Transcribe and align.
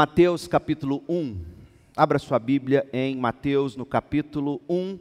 Mateus 0.00 0.48
capítulo 0.48 1.04
1. 1.06 1.36
Abra 1.94 2.18
sua 2.18 2.38
Bíblia 2.38 2.88
em 2.90 3.14
Mateus 3.18 3.76
no 3.76 3.84
capítulo 3.84 4.58
1, 4.66 4.98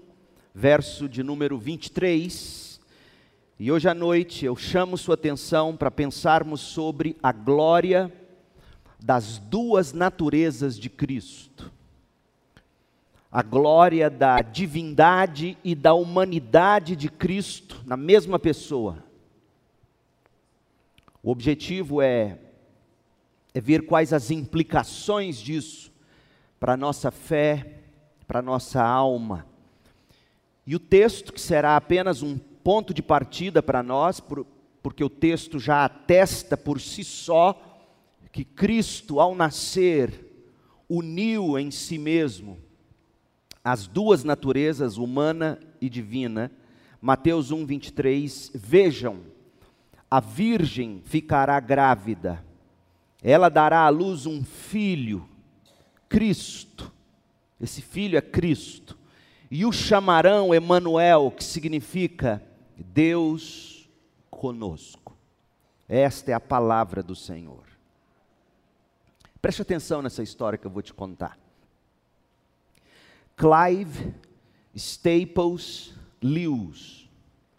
verso 0.53 1.07
de 1.07 1.23
número 1.23 1.57
23. 1.57 2.81
E 3.57 3.71
hoje 3.71 3.87
à 3.87 3.93
noite 3.93 4.43
eu 4.43 4.57
chamo 4.57 4.97
sua 4.97 5.13
atenção 5.13 5.73
para 5.73 5.89
pensarmos 5.89 6.59
sobre 6.59 7.15
a 7.23 7.31
glória 7.31 8.11
das 8.99 9.37
duas 9.37 9.93
naturezas 9.93 10.77
de 10.77 10.89
Cristo. 10.89 11.71
A 13.31 13.41
glória 13.41 14.09
da 14.09 14.41
divindade 14.41 15.57
e 15.63 15.75
da 15.75 15.93
humanidade 15.93 16.97
de 16.97 17.07
Cristo 17.07 17.81
na 17.85 17.95
mesma 17.95 18.37
pessoa. 18.37 19.01
O 21.23 21.31
objetivo 21.31 22.01
é 22.01 22.48
é 23.53 23.61
ver 23.61 23.85
quais 23.85 24.13
as 24.13 24.31
implicações 24.31 25.37
disso 25.37 25.91
para 26.59 26.73
a 26.73 26.77
nossa 26.77 27.09
fé, 27.09 27.79
para 28.27 28.39
a 28.39 28.43
nossa 28.43 28.83
alma. 28.83 29.45
E 30.65 30.75
o 30.75 30.79
texto, 30.79 31.33
que 31.33 31.41
será 31.41 31.75
apenas 31.75 32.21
um 32.21 32.37
ponto 32.37 32.93
de 32.93 33.01
partida 33.01 33.63
para 33.63 33.81
nós, 33.81 34.19
por, 34.19 34.45
porque 34.83 35.03
o 35.03 35.09
texto 35.09 35.59
já 35.59 35.85
atesta 35.85 36.55
por 36.55 36.79
si 36.79 37.03
só 37.03 37.59
que 38.31 38.43
Cristo, 38.43 39.19
ao 39.19 39.33
nascer, 39.33 40.27
uniu 40.87 41.57
em 41.57 41.71
si 41.71 41.97
mesmo 41.97 42.59
as 43.63 43.87
duas 43.87 44.23
naturezas, 44.23 44.97
humana 44.97 45.59
e 45.81 45.89
divina. 45.89 46.51
Mateus 47.01 47.51
1, 47.51 47.65
23. 47.65 48.51
Vejam, 48.53 49.21
a 50.09 50.19
virgem 50.19 51.01
ficará 51.03 51.59
grávida 51.59 52.48
ela 53.21 53.49
dará 53.49 53.81
à 53.81 53.89
luz 53.89 54.25
um 54.25 54.43
filho, 54.43 55.27
Cristo. 56.07 56.91
Esse 57.59 57.81
filho 57.81 58.17
é 58.17 58.21
Cristo. 58.21 58.97
E 59.51 59.65
o 59.65 59.71
chamarão 59.71 60.53
Emanuel, 60.53 61.31
que 61.35 61.43
significa 61.43 62.41
Deus 62.77 63.89
conosco. 64.29 65.17
Esta 65.87 66.31
é 66.31 66.33
a 66.33 66.39
palavra 66.39 67.03
do 67.03 67.15
Senhor. 67.15 67.63
Preste 69.41 69.61
atenção 69.61 70.01
nessa 70.01 70.21
história 70.21 70.57
que 70.57 70.67
eu 70.67 70.71
vou 70.71 70.81
te 70.81 70.93
contar. 70.93 71.37
Clive 73.35 74.13
Staples 74.75 75.93
Lewis, 76.21 77.09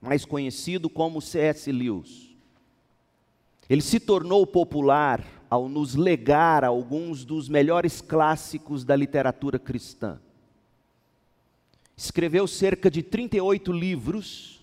mais 0.01 0.25
conhecido 0.25 0.89
como 0.89 1.21
C.S. 1.21 1.73
Lewis. 1.73 2.31
Ele 3.69 3.83
se 3.83 3.99
tornou 3.99 4.47
popular 4.47 5.40
ao 5.51 5.69
nos 5.69 5.97
legar 5.97 6.65
alguns 6.65 7.25
dos 7.25 7.49
melhores 7.49 8.01
clássicos 8.01 8.85
da 8.85 8.95
literatura 8.95 9.59
cristã. 9.59 10.21
Escreveu 11.97 12.47
cerca 12.47 12.89
de 12.89 13.03
38 13.03 13.73
livros, 13.73 14.63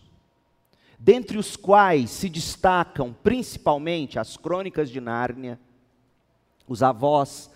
dentre 0.98 1.38
os 1.38 1.58
quais 1.58 2.10
se 2.10 2.30
destacam 2.30 3.14
principalmente 3.14 4.18
as 4.18 4.38
Crônicas 4.38 4.90
de 4.90 5.02
Nárnia. 5.02 5.60
Os 6.66 6.82
avós 6.82 7.52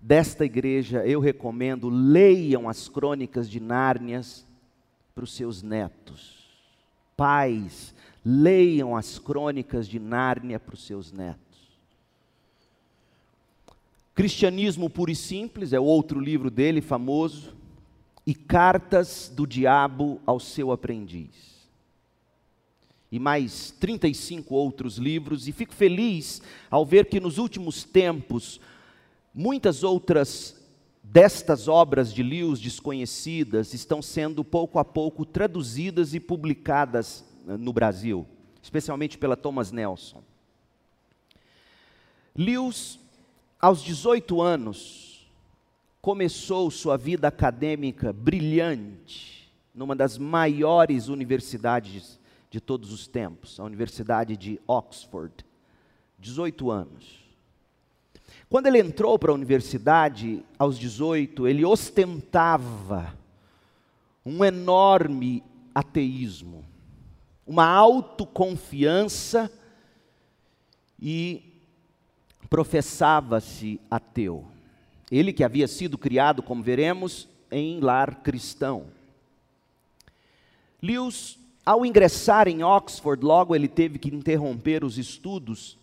desta 0.00 0.44
igreja, 0.44 1.06
eu 1.06 1.20
recomendo, 1.20 1.88
leiam 1.90 2.68
as 2.68 2.88
Crônicas 2.88 3.48
de 3.48 3.60
Nárnias 3.60 4.46
para 5.14 5.24
os 5.24 5.34
seus 5.34 5.62
netos. 5.62 6.50
Pais, 7.16 7.94
leiam 8.24 8.96
as 8.96 9.18
Crônicas 9.18 9.86
de 9.86 10.00
Nárnia 10.00 10.58
para 10.58 10.74
os 10.74 10.84
seus 10.84 11.12
netos. 11.12 11.51
Cristianismo 14.22 14.88
Puro 14.88 15.10
e 15.10 15.16
Simples 15.16 15.72
é 15.72 15.80
outro 15.80 16.20
livro 16.20 16.48
dele 16.48 16.80
famoso, 16.80 17.56
e 18.24 18.32
Cartas 18.32 19.28
do 19.34 19.44
Diabo 19.44 20.20
ao 20.24 20.38
seu 20.38 20.70
aprendiz. 20.70 21.68
E 23.10 23.18
mais 23.18 23.72
35 23.72 24.54
outros 24.54 24.96
livros, 24.96 25.48
e 25.48 25.52
fico 25.52 25.74
feliz 25.74 26.40
ao 26.70 26.86
ver 26.86 27.06
que 27.06 27.18
nos 27.18 27.36
últimos 27.36 27.82
tempos, 27.82 28.60
muitas 29.34 29.82
outras 29.82 30.54
destas 31.02 31.66
obras 31.66 32.14
de 32.14 32.22
Lewis 32.22 32.60
desconhecidas 32.60 33.74
estão 33.74 34.00
sendo 34.00 34.44
pouco 34.44 34.78
a 34.78 34.84
pouco 34.84 35.26
traduzidas 35.26 36.14
e 36.14 36.20
publicadas 36.20 37.24
eh, 37.48 37.56
no 37.56 37.72
Brasil, 37.72 38.24
especialmente 38.62 39.18
pela 39.18 39.36
Thomas 39.36 39.72
Nelson. 39.72 40.22
Lewis 42.36 43.01
aos 43.62 43.80
18 43.80 44.42
anos, 44.42 45.30
começou 46.00 46.68
sua 46.68 46.96
vida 46.96 47.28
acadêmica 47.28 48.12
brilhante 48.12 49.48
numa 49.72 49.94
das 49.94 50.18
maiores 50.18 51.06
universidades 51.06 52.18
de 52.50 52.60
todos 52.60 52.92
os 52.92 53.06
tempos, 53.06 53.60
a 53.60 53.64
Universidade 53.64 54.36
de 54.36 54.60
Oxford. 54.66 55.32
18 56.18 56.70
anos. 56.72 57.22
Quando 58.50 58.66
ele 58.66 58.80
entrou 58.80 59.16
para 59.16 59.30
a 59.30 59.34
universidade, 59.34 60.44
aos 60.58 60.76
18, 60.76 61.46
ele 61.46 61.64
ostentava 61.64 63.16
um 64.26 64.44
enorme 64.44 65.42
ateísmo, 65.72 66.64
uma 67.46 67.66
autoconfiança 67.66 69.50
e 71.00 71.51
professava-se 72.52 73.80
ateu. 73.90 74.44
Ele 75.10 75.32
que 75.32 75.42
havia 75.42 75.66
sido 75.66 75.96
criado, 75.96 76.42
como 76.42 76.62
veremos, 76.62 77.26
em 77.50 77.80
lar 77.80 78.16
cristão. 78.16 78.88
Lewis, 80.82 81.38
ao 81.64 81.86
ingressar 81.86 82.48
em 82.48 82.62
Oxford, 82.62 83.24
logo 83.24 83.56
ele 83.56 83.68
teve 83.68 83.98
que 83.98 84.14
interromper 84.14 84.84
os 84.84 84.98
estudos 84.98 85.78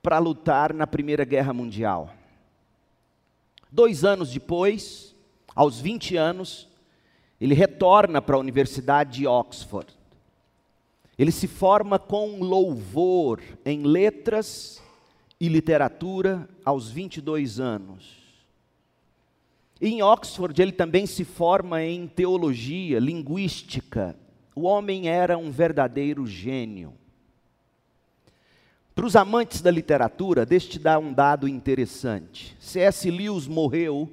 para 0.00 0.20
lutar 0.20 0.72
na 0.72 0.86
Primeira 0.86 1.24
Guerra 1.24 1.52
Mundial. 1.52 2.14
Dois 3.72 4.04
anos 4.04 4.30
depois, 4.30 5.12
aos 5.56 5.80
20 5.80 6.16
anos, 6.16 6.68
ele 7.40 7.52
retorna 7.52 8.22
para 8.22 8.36
a 8.36 8.40
Universidade 8.40 9.18
de 9.18 9.26
Oxford. 9.26 9.92
Ele 11.18 11.32
se 11.32 11.48
forma 11.48 11.98
com 11.98 12.38
louvor 12.38 13.42
em 13.64 13.82
letras 13.82 14.85
e 15.40 15.48
literatura 15.48 16.48
aos 16.64 16.90
22 16.90 17.60
anos. 17.60 18.26
Em 19.80 20.02
Oxford, 20.02 20.60
ele 20.60 20.72
também 20.72 21.04
se 21.04 21.24
forma 21.24 21.82
em 21.82 22.06
teologia, 22.06 22.98
linguística. 22.98 24.16
O 24.54 24.62
homem 24.62 25.08
era 25.08 25.36
um 25.36 25.50
verdadeiro 25.50 26.26
gênio. 26.26 26.94
Para 28.94 29.04
os 29.04 29.14
amantes 29.14 29.60
da 29.60 29.70
literatura, 29.70 30.46
deixe-te 30.46 30.78
dar 30.78 30.98
um 30.98 31.12
dado 31.12 31.46
interessante. 31.46 32.56
C.S. 32.58 33.10
Lewis 33.10 33.46
morreu 33.46 34.10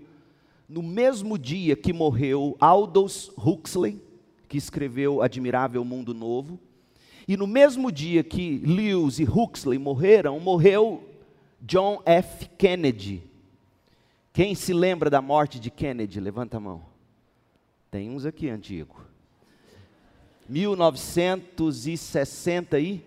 no 0.68 0.84
mesmo 0.84 1.38
dia 1.38 1.78
que 1.78 1.94
morreu 1.94 2.58
Aldous 2.60 3.32
Huxley, 3.38 4.02
que 4.50 4.58
escreveu 4.58 5.22
Admirável 5.22 5.86
Mundo 5.86 6.14
Novo, 6.14 6.60
e 7.26 7.38
no 7.38 7.48
mesmo 7.48 7.90
dia 7.90 8.24
que 8.24 8.58
Lewis 8.58 9.20
e 9.20 9.24
Huxley 9.24 9.80
morreram, 9.80 10.38
morreu 10.42 11.02
John 11.66 12.02
F. 12.06 12.50
Kennedy. 12.58 13.24
Quem 14.34 14.54
se 14.54 14.74
lembra 14.74 15.10
da 15.10 15.22
morte 15.22 15.62
de 15.62 15.72
Kennedy? 15.72 16.20
Levanta 16.20 16.58
a 16.58 16.60
mão. 16.60 16.84
Tem 17.90 18.10
uns 18.10 18.26
aqui 18.26 18.50
antigo. 18.50 19.00
1960 20.50 22.78
e 22.82 23.02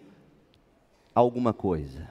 alguma 1.15 1.53
coisa. 1.53 2.09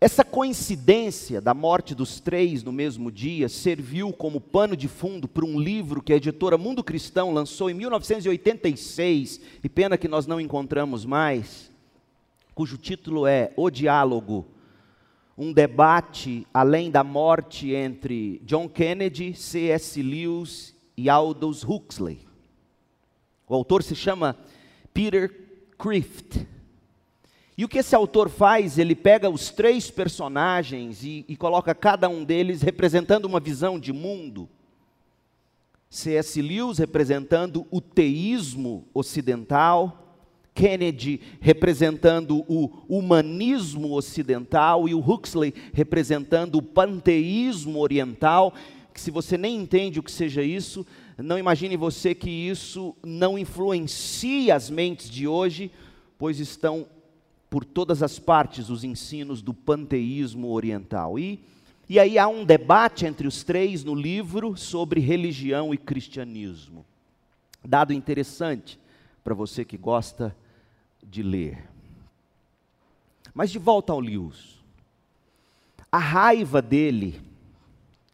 Essa 0.00 0.24
coincidência 0.24 1.40
da 1.40 1.54
morte 1.54 1.94
dos 1.94 2.18
três 2.18 2.64
no 2.64 2.72
mesmo 2.72 3.12
dia 3.12 3.48
serviu 3.48 4.12
como 4.12 4.40
pano 4.40 4.76
de 4.76 4.88
fundo 4.88 5.28
para 5.28 5.44
um 5.44 5.60
livro 5.60 6.02
que 6.02 6.12
a 6.12 6.16
editora 6.16 6.58
Mundo 6.58 6.82
Cristão 6.82 7.32
lançou 7.32 7.70
em 7.70 7.74
1986, 7.74 9.40
e 9.62 9.68
pena 9.68 9.96
que 9.96 10.08
nós 10.08 10.26
não 10.26 10.40
encontramos 10.40 11.04
mais, 11.04 11.69
cujo 12.60 12.76
título 12.76 13.26
é 13.26 13.54
O 13.56 13.70
Diálogo, 13.70 14.46
um 15.34 15.50
debate 15.50 16.46
além 16.52 16.90
da 16.90 17.02
morte 17.02 17.72
entre 17.72 18.38
John 18.44 18.68
Kennedy, 18.68 19.32
C.S. 19.32 20.02
Lewis 20.02 20.76
e 20.94 21.08
Aldous 21.08 21.64
Huxley. 21.64 22.20
O 23.48 23.54
autor 23.54 23.82
se 23.82 23.96
chama 23.96 24.36
Peter 24.92 25.34
Crift. 25.78 26.46
E 27.56 27.64
o 27.64 27.68
que 27.68 27.78
esse 27.78 27.96
autor 27.96 28.28
faz? 28.28 28.76
Ele 28.76 28.94
pega 28.94 29.30
os 29.30 29.48
três 29.48 29.90
personagens 29.90 31.02
e, 31.02 31.24
e 31.26 31.36
coloca 31.38 31.74
cada 31.74 32.10
um 32.10 32.22
deles 32.22 32.60
representando 32.60 33.24
uma 33.24 33.40
visão 33.40 33.80
de 33.80 33.90
mundo. 33.90 34.50
C.S. 35.88 36.42
Lewis 36.42 36.76
representando 36.76 37.66
o 37.70 37.80
teísmo 37.80 38.86
ocidental, 38.92 39.99
Kennedy 40.60 41.22
representando 41.40 42.44
o 42.46 42.70
humanismo 42.86 43.92
ocidental 43.92 44.86
e 44.86 44.94
o 44.94 45.00
Huxley 45.00 45.54
representando 45.72 46.56
o 46.56 46.62
panteísmo 46.62 47.78
oriental, 47.80 48.52
que 48.92 49.00
se 49.00 49.10
você 49.10 49.38
nem 49.38 49.56
entende 49.56 49.98
o 49.98 50.02
que 50.02 50.12
seja 50.12 50.42
isso, 50.42 50.86
não 51.16 51.38
imagine 51.38 51.78
você 51.78 52.14
que 52.14 52.28
isso 52.28 52.94
não 53.02 53.38
influencia 53.38 54.54
as 54.54 54.68
mentes 54.68 55.08
de 55.08 55.26
hoje, 55.26 55.70
pois 56.18 56.38
estão 56.38 56.86
por 57.48 57.64
todas 57.64 58.02
as 58.02 58.18
partes 58.18 58.68
os 58.68 58.84
ensinos 58.84 59.40
do 59.40 59.54
panteísmo 59.54 60.48
oriental. 60.52 61.18
E, 61.18 61.40
e 61.88 61.98
aí 61.98 62.18
há 62.18 62.28
um 62.28 62.44
debate 62.44 63.06
entre 63.06 63.26
os 63.26 63.42
três 63.42 63.82
no 63.82 63.94
livro 63.94 64.54
sobre 64.58 65.00
religião 65.00 65.72
e 65.72 65.78
cristianismo. 65.78 66.84
Dado 67.64 67.94
interessante 67.94 68.78
para 69.24 69.32
você 69.32 69.64
que 69.64 69.78
gosta 69.78 70.36
de 71.10 71.22
ler. 71.22 71.68
Mas 73.34 73.50
de 73.50 73.58
volta 73.58 73.92
ao 73.92 74.00
Lewis. 74.00 74.60
A 75.90 75.98
raiva 75.98 76.62
dele, 76.62 77.20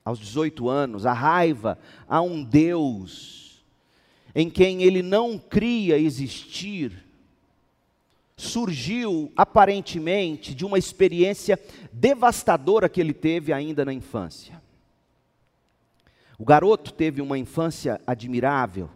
aos 0.04 0.18
18 0.18 0.68
anos, 0.68 1.04
a 1.04 1.12
raiva 1.12 1.78
a 2.08 2.22
um 2.22 2.42
Deus 2.42 3.46
em 4.38 4.50
quem 4.50 4.82
ele 4.82 5.02
não 5.02 5.38
cria 5.38 5.98
existir, 5.98 6.92
surgiu 8.36 9.32
aparentemente 9.34 10.54
de 10.54 10.62
uma 10.62 10.78
experiência 10.78 11.58
devastadora 11.90 12.86
que 12.86 13.00
ele 13.00 13.14
teve 13.14 13.50
ainda 13.50 13.82
na 13.82 13.94
infância. 13.94 14.60
O 16.38 16.44
garoto 16.44 16.92
teve 16.92 17.22
uma 17.22 17.38
infância 17.38 17.98
admirável, 18.06 18.90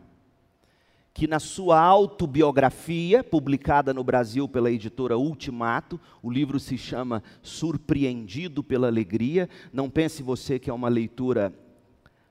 que 1.21 1.27
na 1.27 1.39
sua 1.39 1.79
autobiografia, 1.79 3.23
publicada 3.23 3.93
no 3.93 4.03
Brasil 4.03 4.49
pela 4.49 4.71
editora 4.71 5.19
Ultimato, 5.19 6.01
o 6.23 6.31
livro 6.31 6.59
se 6.59 6.79
chama 6.79 7.23
Surpreendido 7.43 8.65
pela 8.65 8.87
Alegria. 8.87 9.47
Não 9.71 9.91
pense 9.91 10.23
você 10.23 10.59
que 10.59 10.71
é 10.71 10.73
uma 10.73 10.89
leitura 10.89 11.53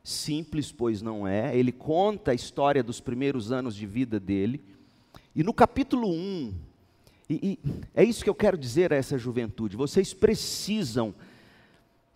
simples, 0.03 0.71
pois 0.71 1.03
não 1.03 1.27
é. 1.27 1.55
Ele 1.55 1.71
conta 1.71 2.31
a 2.31 2.33
história 2.33 2.81
dos 2.81 2.99
primeiros 2.99 3.51
anos 3.51 3.75
de 3.75 3.85
vida 3.85 4.19
dele. 4.19 4.59
E 5.35 5.43
no 5.43 5.53
capítulo 5.53 6.09
1, 6.09 6.53
e, 7.29 7.33
e 7.43 7.59
é 7.93 8.03
isso 8.03 8.23
que 8.23 8.29
eu 8.31 8.33
quero 8.33 8.57
dizer 8.57 8.91
a 8.91 8.95
essa 8.95 9.19
juventude: 9.19 9.77
vocês 9.77 10.15
precisam 10.15 11.13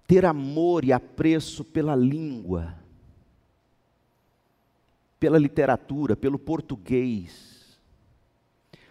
ter 0.07 0.25
amor 0.25 0.83
e 0.83 0.91
apreço 0.91 1.63
pela 1.63 1.95
língua, 1.95 2.73
pela 5.23 5.39
literatura, 5.39 6.17
pelo 6.17 6.37
português. 6.37 7.79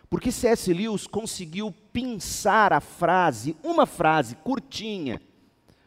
Porque 0.08 0.32
C.S. 0.32 0.72
Lewis 0.72 1.06
conseguiu 1.06 1.70
pensar 1.92 2.72
a 2.72 2.80
frase, 2.80 3.54
uma 3.62 3.84
frase 3.84 4.34
curtinha, 4.36 5.20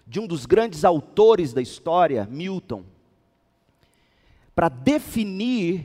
de 0.05 0.19
um 0.19 0.27
dos 0.27 0.45
grandes 0.45 0.85
autores 0.85 1.51
da 1.51 1.63
história, 1.63 2.27
Milton, 2.29 2.83
para 4.53 4.69
definir 4.69 5.83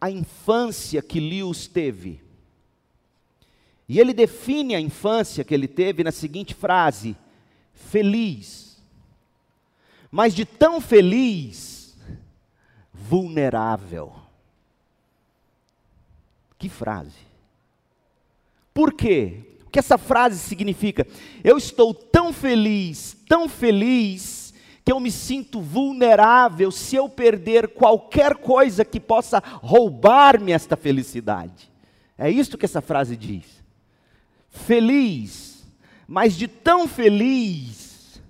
a 0.00 0.08
infância 0.08 1.02
que 1.02 1.18
Lewis 1.18 1.66
teve. 1.66 2.22
E 3.88 3.98
ele 3.98 4.14
define 4.14 4.76
a 4.76 4.80
infância 4.80 5.42
que 5.42 5.52
ele 5.52 5.66
teve 5.66 6.04
na 6.04 6.12
seguinte 6.12 6.54
frase: 6.54 7.16
feliz, 7.72 8.80
mas 10.12 10.32
de 10.32 10.44
tão 10.44 10.80
feliz, 10.80 11.75
vulnerável. 13.08 14.12
Que 16.58 16.68
frase. 16.68 17.26
Por 18.72 18.92
quê? 18.92 19.58
O 19.66 19.70
que 19.70 19.78
essa 19.78 19.98
frase 19.98 20.38
significa? 20.38 21.06
Eu 21.44 21.58
estou 21.58 21.92
tão 21.92 22.32
feliz, 22.32 23.16
tão 23.28 23.48
feliz, 23.48 24.54
que 24.84 24.92
eu 24.92 25.00
me 25.00 25.10
sinto 25.10 25.60
vulnerável 25.60 26.70
se 26.70 26.96
eu 26.96 27.08
perder 27.08 27.68
qualquer 27.68 28.36
coisa 28.36 28.84
que 28.84 29.00
possa 29.00 29.42
roubar-me 29.44 30.52
esta 30.52 30.76
felicidade. 30.76 31.70
É 32.16 32.30
isso 32.30 32.56
que 32.56 32.64
essa 32.64 32.80
frase 32.80 33.16
diz 33.16 33.56
feliz, 34.56 35.66
mas 36.08 36.34
de 36.34 36.48
tão 36.48 36.88
feliz, 36.88 38.20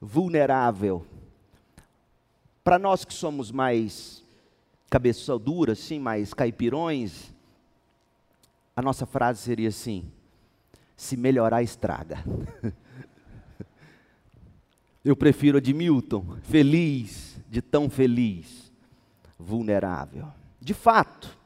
vulnerável. 0.00 1.06
Para 2.62 2.78
nós 2.78 3.04
que 3.04 3.14
somos 3.14 3.50
mais 3.50 4.22
cabeça 4.88 5.38
dura, 5.38 5.72
assim, 5.72 5.98
mais 5.98 6.34
caipirões, 6.34 7.32
a 8.76 8.82
nossa 8.82 9.06
frase 9.06 9.40
seria 9.40 9.68
assim: 9.68 10.10
se 10.96 11.16
melhorar, 11.16 11.62
estraga. 11.62 12.22
Eu 15.02 15.16
prefiro 15.16 15.56
a 15.56 15.60
de 15.60 15.72
Milton, 15.72 16.36
feliz, 16.42 17.40
de 17.48 17.62
tão 17.62 17.88
feliz, 17.88 18.70
vulnerável. 19.38 20.28
De 20.60 20.74
fato, 20.74 21.38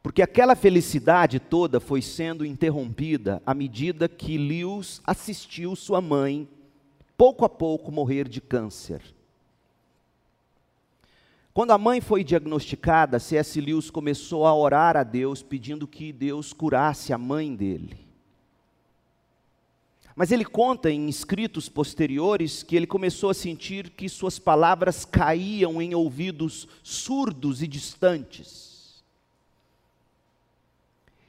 porque 0.00 0.22
aquela 0.22 0.54
felicidade 0.54 1.40
toda 1.40 1.80
foi 1.80 2.00
sendo 2.00 2.46
interrompida 2.46 3.42
à 3.44 3.52
medida 3.52 4.08
que 4.08 4.38
Lewis 4.38 5.02
assistiu 5.04 5.74
sua 5.74 6.00
mãe, 6.00 6.48
pouco 7.16 7.44
a 7.44 7.48
pouco, 7.48 7.90
morrer 7.90 8.28
de 8.28 8.40
câncer. 8.40 9.02
Quando 11.58 11.72
a 11.72 11.78
mãe 11.78 12.00
foi 12.00 12.22
diagnosticada, 12.22 13.18
C.S. 13.18 13.60
Lewis 13.60 13.90
começou 13.90 14.46
a 14.46 14.54
orar 14.54 14.96
a 14.96 15.02
Deus 15.02 15.42
pedindo 15.42 15.88
que 15.88 16.12
Deus 16.12 16.52
curasse 16.52 17.12
a 17.12 17.18
mãe 17.18 17.52
dele. 17.52 17.98
Mas 20.14 20.30
ele 20.30 20.44
conta 20.44 20.88
em 20.88 21.08
escritos 21.08 21.68
posteriores 21.68 22.62
que 22.62 22.76
ele 22.76 22.86
começou 22.86 23.28
a 23.28 23.34
sentir 23.34 23.90
que 23.90 24.08
suas 24.08 24.38
palavras 24.38 25.04
caíam 25.04 25.82
em 25.82 25.96
ouvidos 25.96 26.68
surdos 26.80 27.60
e 27.60 27.66
distantes. 27.66 29.02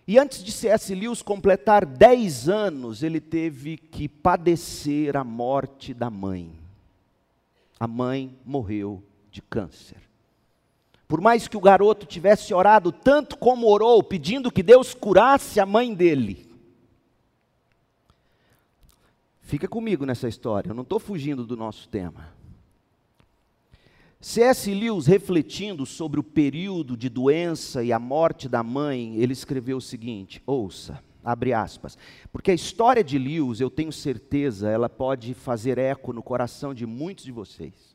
E 0.07 0.19
antes 0.19 0.43
de 0.43 0.51
C.S. 0.51 0.93
Lewis 0.93 1.23
completar 1.23 1.87
10 1.87 2.47
anos, 2.47 3.01
ele 3.01 3.19
teve 3.19 3.77
que 3.77 4.07
padecer 4.07 5.17
a 5.17 5.23
morte 5.23 5.91
da 5.91 6.11
mãe. 6.11 6.53
A 7.79 7.87
mãe 7.87 8.37
morreu 8.45 9.01
de 9.31 9.41
câncer. 9.41 10.08
Por 11.09 11.19
mais 11.19 11.47
que 11.47 11.57
o 11.57 11.59
garoto 11.59 12.05
tivesse 12.05 12.53
orado 12.53 12.91
tanto 12.91 13.35
como 13.35 13.67
orou, 13.67 14.03
pedindo 14.03 14.51
que 14.51 14.61
Deus 14.61 14.93
curasse 14.93 15.59
a 15.59 15.65
mãe 15.65 15.91
dele. 15.91 16.47
Fica 19.41 19.67
comigo 19.67 20.05
nessa 20.05 20.27
história, 20.27 20.69
eu 20.69 20.75
não 20.75 20.83
estou 20.83 20.99
fugindo 20.99 21.47
do 21.47 21.57
nosso 21.57 21.89
tema. 21.89 22.31
C.S. 24.21 24.71
Lewis, 24.71 25.07
refletindo 25.07 25.83
sobre 25.83 26.19
o 26.19 26.23
período 26.23 26.95
de 26.95 27.09
doença 27.09 27.83
e 27.83 27.91
a 27.91 27.97
morte 27.97 28.47
da 28.47 28.61
mãe, 28.61 29.15
ele 29.15 29.33
escreveu 29.33 29.77
o 29.77 29.81
seguinte: 29.81 30.43
ouça, 30.45 31.03
abre 31.23 31.53
aspas, 31.53 31.97
porque 32.31 32.51
a 32.51 32.53
história 32.53 33.03
de 33.03 33.17
Lewis, 33.17 33.59
eu 33.59 33.71
tenho 33.71 33.91
certeza, 33.91 34.69
ela 34.69 34.87
pode 34.87 35.33
fazer 35.33 35.79
eco 35.79 36.13
no 36.13 36.21
coração 36.21 36.71
de 36.71 36.85
muitos 36.85 37.25
de 37.25 37.31
vocês, 37.31 37.88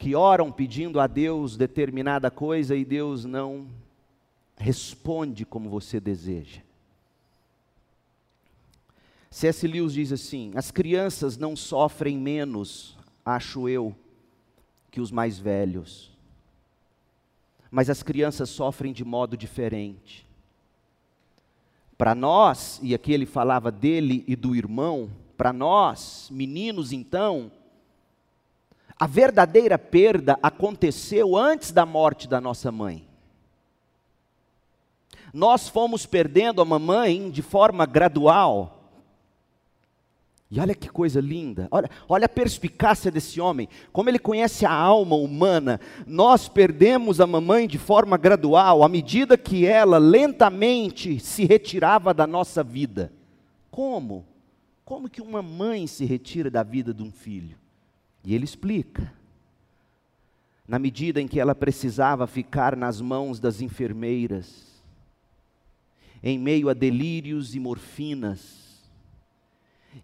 que 0.00 0.14
oram 0.14 0.50
pedindo 0.50 0.98
a 0.98 1.06
Deus 1.06 1.58
determinada 1.58 2.30
coisa 2.30 2.74
e 2.74 2.86
Deus 2.86 3.26
não 3.26 3.68
responde 4.56 5.44
como 5.44 5.68
você 5.68 6.00
deseja. 6.00 6.62
C.S. 9.30 9.68
Lewis 9.68 9.92
diz 9.92 10.10
assim: 10.10 10.52
as 10.54 10.70
crianças 10.70 11.36
não 11.36 11.54
sofrem 11.54 12.16
menos, 12.16 12.96
acho 13.22 13.68
eu, 13.68 13.94
que 14.90 15.02
os 15.02 15.10
mais 15.10 15.38
velhos. 15.38 16.10
Mas 17.70 17.90
as 17.90 18.02
crianças 18.02 18.48
sofrem 18.48 18.94
de 18.94 19.04
modo 19.04 19.36
diferente. 19.36 20.26
Para 21.98 22.14
nós, 22.14 22.80
e 22.82 22.94
aqui 22.94 23.12
ele 23.12 23.26
falava 23.26 23.70
dele 23.70 24.24
e 24.26 24.34
do 24.34 24.56
irmão, 24.56 25.10
para 25.36 25.52
nós, 25.52 26.28
meninos 26.32 26.90
então, 26.90 27.52
a 29.00 29.06
verdadeira 29.06 29.78
perda 29.78 30.38
aconteceu 30.42 31.34
antes 31.34 31.72
da 31.72 31.86
morte 31.86 32.28
da 32.28 32.38
nossa 32.38 32.70
mãe. 32.70 33.08
Nós 35.32 35.66
fomos 35.66 36.04
perdendo 36.04 36.60
a 36.60 36.64
mamãe 36.66 37.30
de 37.30 37.40
forma 37.40 37.86
gradual 37.86 38.76
e 40.50 40.58
olha 40.58 40.74
que 40.74 40.88
coisa 40.88 41.20
linda, 41.20 41.68
olha, 41.70 41.88
olha 42.08 42.26
a 42.26 42.28
perspicácia 42.28 43.08
desse 43.08 43.40
homem, 43.40 43.68
como 43.92 44.10
ele 44.10 44.18
conhece 44.18 44.66
a 44.66 44.72
alma 44.72 45.14
humana. 45.14 45.80
Nós 46.04 46.48
perdemos 46.48 47.20
a 47.20 47.26
mamãe 47.26 47.68
de 47.68 47.78
forma 47.78 48.16
gradual, 48.16 48.82
à 48.82 48.88
medida 48.88 49.38
que 49.38 49.64
ela 49.64 49.98
lentamente 49.98 51.20
se 51.20 51.44
retirava 51.44 52.12
da 52.12 52.26
nossa 52.26 52.64
vida. 52.64 53.12
Como? 53.70 54.26
Como 54.84 55.08
que 55.08 55.22
uma 55.22 55.40
mãe 55.40 55.86
se 55.86 56.04
retira 56.04 56.50
da 56.50 56.64
vida 56.64 56.92
de 56.92 57.04
um 57.04 57.12
filho? 57.12 57.56
E 58.24 58.34
ele 58.34 58.44
explica. 58.44 59.12
Na 60.66 60.78
medida 60.78 61.20
em 61.20 61.26
que 61.26 61.40
ela 61.40 61.54
precisava 61.54 62.26
ficar 62.26 62.76
nas 62.76 63.00
mãos 63.00 63.40
das 63.40 63.60
enfermeiras, 63.60 64.70
em 66.22 66.38
meio 66.38 66.68
a 66.68 66.74
delírios 66.74 67.54
e 67.54 67.60
morfinas. 67.60 68.60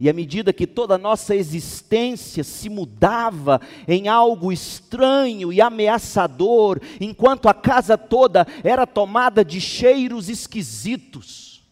E 0.00 0.10
à 0.10 0.12
medida 0.12 0.52
que 0.52 0.66
toda 0.66 0.96
a 0.96 0.98
nossa 0.98 1.36
existência 1.36 2.42
se 2.42 2.68
mudava 2.68 3.60
em 3.86 4.08
algo 4.08 4.50
estranho 4.50 5.52
e 5.52 5.60
ameaçador, 5.60 6.80
enquanto 7.00 7.48
a 7.48 7.54
casa 7.54 7.96
toda 7.96 8.44
era 8.64 8.86
tomada 8.86 9.44
de 9.44 9.60
cheiros 9.60 10.28
esquisitos. 10.28 11.64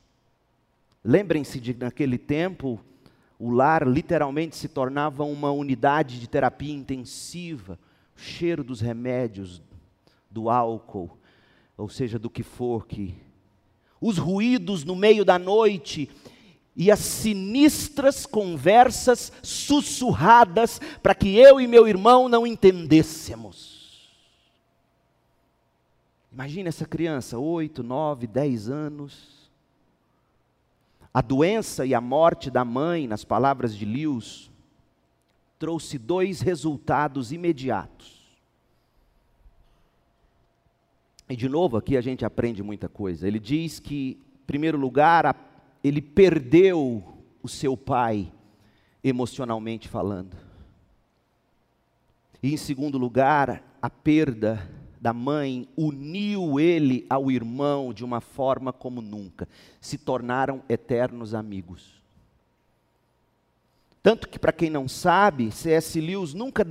Lembrem-se 1.05 1.59
de 1.59 1.75
naquele 1.75 2.17
tempo, 2.17 2.81
o 3.39 3.51
lar 3.51 3.87
literalmente 3.87 4.57
se 4.57 4.69
tornava 4.69 5.25
uma 5.25 5.51
unidade 5.51 6.21
de 6.21 6.29
terapia 6.29 6.73
intensiva, 6.73 7.79
o 8.17 8.21
cheiro 8.21 8.63
dos 8.63 8.81
remédios, 8.81 9.63
do 10.31 10.49
álcool, 10.49 11.19
ou 11.77 11.89
seja, 11.89 12.19
do 12.19 12.31
que 12.31 12.43
for 12.43 12.87
que. 12.87 13.15
Os 14.01 14.19
ruídos 14.19 14.85
no 14.85 14.95
meio 14.95 15.25
da 15.25 15.39
noite 15.39 16.11
e 16.77 16.91
as 16.91 16.99
sinistras 16.99 18.27
conversas 18.27 19.33
sussurradas 19.43 20.81
para 21.03 21.15
que 21.15 21.37
eu 21.37 21.61
e 21.61 21.67
meu 21.67 21.87
irmão 21.87 22.29
não 22.29 22.47
entendêssemos. 22.47 24.13
Imagine 26.33 26.69
essa 26.69 26.85
criança, 26.85 27.39
oito, 27.39 27.83
nove, 27.85 28.27
dez 28.27 28.69
anos. 28.69 29.44
A 31.15 31.23
doença 31.23 31.87
e 31.87 31.95
a 31.95 32.01
morte 32.01 32.51
da 32.51 32.65
mãe, 32.65 33.07
nas 33.07 33.25
palavras 33.25 33.77
de 33.77 33.85
Lewis, 33.85 34.51
trouxe 35.61 35.97
dois 35.97 36.41
resultados 36.41 37.31
imediatos. 37.31 38.25
E 41.29 41.37
de 41.37 41.49
novo, 41.49 41.77
aqui 41.77 41.97
a 41.97 42.01
gente 42.01 42.25
aprende 42.25 42.65
muita 42.65 42.89
coisa. 42.89 43.29
Ele 43.29 43.39
diz 43.39 43.79
que, 43.79 44.19
em 44.43 44.45
primeiro 44.45 44.77
lugar, 44.77 45.79
ele 45.83 46.03
perdeu 46.03 47.23
o 47.41 47.49
seu 47.49 47.77
pai, 47.77 48.33
emocionalmente 49.03 49.89
falando. 49.89 50.37
E 52.43 52.53
em 52.53 52.57
segundo 52.57 52.99
lugar, 52.99 53.63
a 53.81 53.89
perda 53.89 54.69
da 55.05 55.13
mãe 55.13 55.69
uniu 55.77 56.59
ele 56.59 57.05
ao 57.11 57.31
irmão 57.31 57.93
de 57.93 58.03
uma 58.03 58.23
forma 58.23 58.73
como 58.73 59.03
nunca. 59.03 59.47
Se 59.79 59.99
tornaram 59.99 60.63
eternos 60.67 61.35
amigos. 61.35 62.03
Tanto 64.03 64.27
que, 64.27 64.39
para 64.39 64.51
quem 64.51 64.71
não 64.71 64.89
sabe, 64.89 65.53
C.S. 65.53 66.01
Lewis 66.01 66.33
nunca 66.33 66.65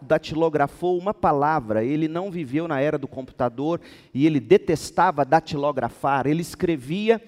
datilografou 0.00 0.96
uma 0.96 1.12
palavra. 1.12 1.84
Ele 1.84 2.08
não 2.08 2.30
viveu 2.30 2.66
na 2.66 2.80
era 2.80 2.96
do 2.96 3.06
computador 3.06 3.78
e 4.14 4.24
ele 4.24 4.40
detestava 4.40 5.22
datilografar. 5.22 6.26
Ele 6.26 6.40
escrevia 6.40 7.20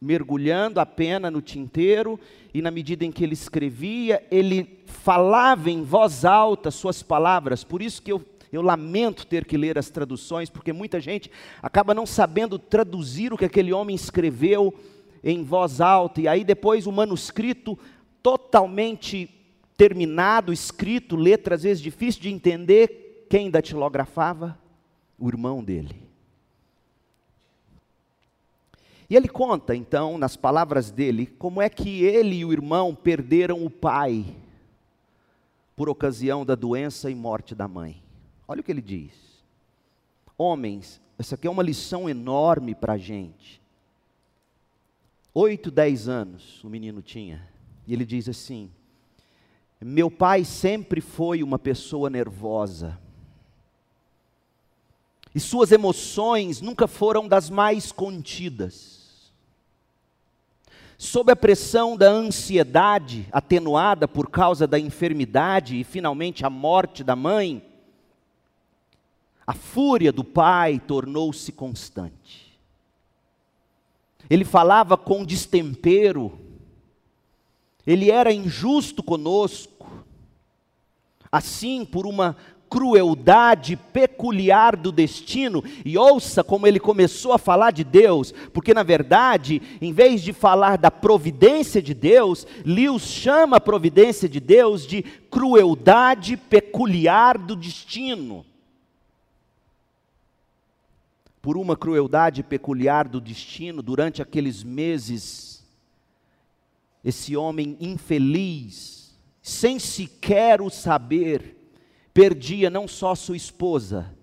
mergulhando 0.00 0.78
a 0.78 0.86
pena 0.86 1.28
no 1.32 1.42
tinteiro, 1.42 2.20
e 2.54 2.62
na 2.62 2.70
medida 2.70 3.04
em 3.04 3.10
que 3.10 3.24
ele 3.24 3.32
escrevia, 3.32 4.24
ele 4.30 4.84
falava 4.86 5.68
em 5.68 5.82
voz 5.82 6.24
alta 6.24 6.70
suas 6.70 7.02
palavras. 7.02 7.64
Por 7.64 7.82
isso 7.82 8.00
que 8.00 8.12
eu, 8.12 8.24
eu 8.52 8.62
lamento 8.62 9.26
ter 9.26 9.44
que 9.44 9.56
ler 9.56 9.78
as 9.78 9.90
traduções, 9.90 10.48
porque 10.48 10.72
muita 10.72 11.00
gente 11.00 11.30
acaba 11.62 11.94
não 11.94 12.06
sabendo 12.06 12.58
traduzir 12.58 13.32
o 13.32 13.36
que 13.36 13.44
aquele 13.44 13.72
homem 13.72 13.94
escreveu 13.94 14.74
em 15.22 15.42
voz 15.42 15.80
alta, 15.80 16.20
e 16.20 16.28
aí 16.28 16.44
depois 16.44 16.86
o 16.86 16.92
manuscrito 16.92 17.78
totalmente 18.22 19.28
terminado, 19.76 20.52
escrito, 20.52 21.16
letra 21.16 21.54
às 21.54 21.62
vezes 21.62 21.82
difícil 21.82 22.22
de 22.22 22.30
entender, 22.30 23.26
quem 23.28 23.50
datilografava? 23.50 24.58
O 25.18 25.28
irmão 25.28 25.62
dele. 25.62 26.08
E 29.10 29.16
ele 29.16 29.28
conta, 29.28 29.74
então, 29.74 30.18
nas 30.18 30.36
palavras 30.36 30.90
dele, 30.90 31.26
como 31.26 31.62
é 31.62 31.68
que 31.68 32.02
ele 32.02 32.36
e 32.36 32.44
o 32.44 32.52
irmão 32.52 32.94
perderam 32.94 33.64
o 33.64 33.70
pai 33.70 34.24
por 35.74 35.88
ocasião 35.88 36.44
da 36.44 36.54
doença 36.54 37.10
e 37.10 37.14
morte 37.14 37.54
da 37.54 37.66
mãe. 37.66 38.02
Olha 38.48 38.62
o 38.62 38.64
que 38.64 38.72
ele 38.72 38.80
diz. 38.80 39.12
Homens, 40.38 41.00
essa 41.18 41.34
aqui 41.34 41.46
é 41.46 41.50
uma 41.50 41.62
lição 41.62 42.08
enorme 42.08 42.74
para 42.74 42.94
a 42.94 42.98
gente. 42.98 43.60
Oito, 45.34 45.70
dez 45.70 46.08
anos 46.08 46.64
o 46.64 46.68
menino 46.70 47.02
tinha. 47.02 47.46
E 47.86 47.92
ele 47.92 48.06
diz 48.06 48.26
assim: 48.28 48.70
Meu 49.78 50.10
pai 50.10 50.44
sempre 50.44 51.02
foi 51.02 51.42
uma 51.42 51.58
pessoa 51.58 52.08
nervosa. 52.08 52.98
E 55.34 55.38
suas 55.38 55.70
emoções 55.70 56.62
nunca 56.62 56.88
foram 56.88 57.28
das 57.28 57.50
mais 57.50 57.92
contidas 57.92 58.98
sob 60.98 61.30
a 61.30 61.36
pressão 61.36 61.96
da 61.96 62.10
ansiedade 62.10 63.28
atenuada 63.30 64.08
por 64.08 64.28
causa 64.28 64.66
da 64.66 64.80
enfermidade 64.80 65.78
e 65.78 65.84
finalmente 65.84 66.44
a 66.44 66.50
morte 66.50 67.04
da 67.04 67.14
mãe, 67.14 67.62
a 69.48 69.54
fúria 69.54 70.12
do 70.12 70.22
pai 70.22 70.78
tornou-se 70.78 71.50
constante. 71.52 72.54
Ele 74.28 74.44
falava 74.44 74.94
com 74.94 75.24
destempero, 75.24 76.38
ele 77.86 78.10
era 78.10 78.30
injusto 78.30 79.02
conosco. 79.02 80.04
Assim, 81.32 81.82
por 81.82 82.06
uma 82.06 82.36
crueldade 82.68 83.74
peculiar 83.74 84.76
do 84.76 84.92
destino, 84.92 85.64
e 85.82 85.96
ouça 85.96 86.44
como 86.44 86.66
ele 86.66 86.78
começou 86.78 87.32
a 87.32 87.38
falar 87.38 87.70
de 87.70 87.84
Deus, 87.84 88.34
porque 88.52 88.74
na 88.74 88.82
verdade, 88.82 89.62
em 89.80 89.94
vez 89.94 90.20
de 90.20 90.34
falar 90.34 90.76
da 90.76 90.90
providência 90.90 91.80
de 91.80 91.94
Deus, 91.94 92.46
Lewis 92.66 93.04
chama 93.04 93.56
a 93.56 93.60
providência 93.60 94.28
de 94.28 94.40
Deus 94.40 94.86
de 94.86 95.02
crueldade 95.30 96.36
peculiar 96.36 97.38
do 97.38 97.56
destino. 97.56 98.44
Por 101.40 101.56
uma 101.56 101.76
crueldade 101.76 102.42
peculiar 102.42 103.08
do 103.08 103.20
destino, 103.20 103.82
durante 103.82 104.20
aqueles 104.20 104.62
meses, 104.62 105.64
esse 107.04 107.36
homem 107.36 107.76
infeliz, 107.80 109.16
sem 109.40 109.78
sequer 109.78 110.60
o 110.60 110.68
saber, 110.68 111.56
perdia 112.12 112.68
não 112.68 112.88
só 112.88 113.14
sua 113.14 113.36
esposa, 113.36 114.14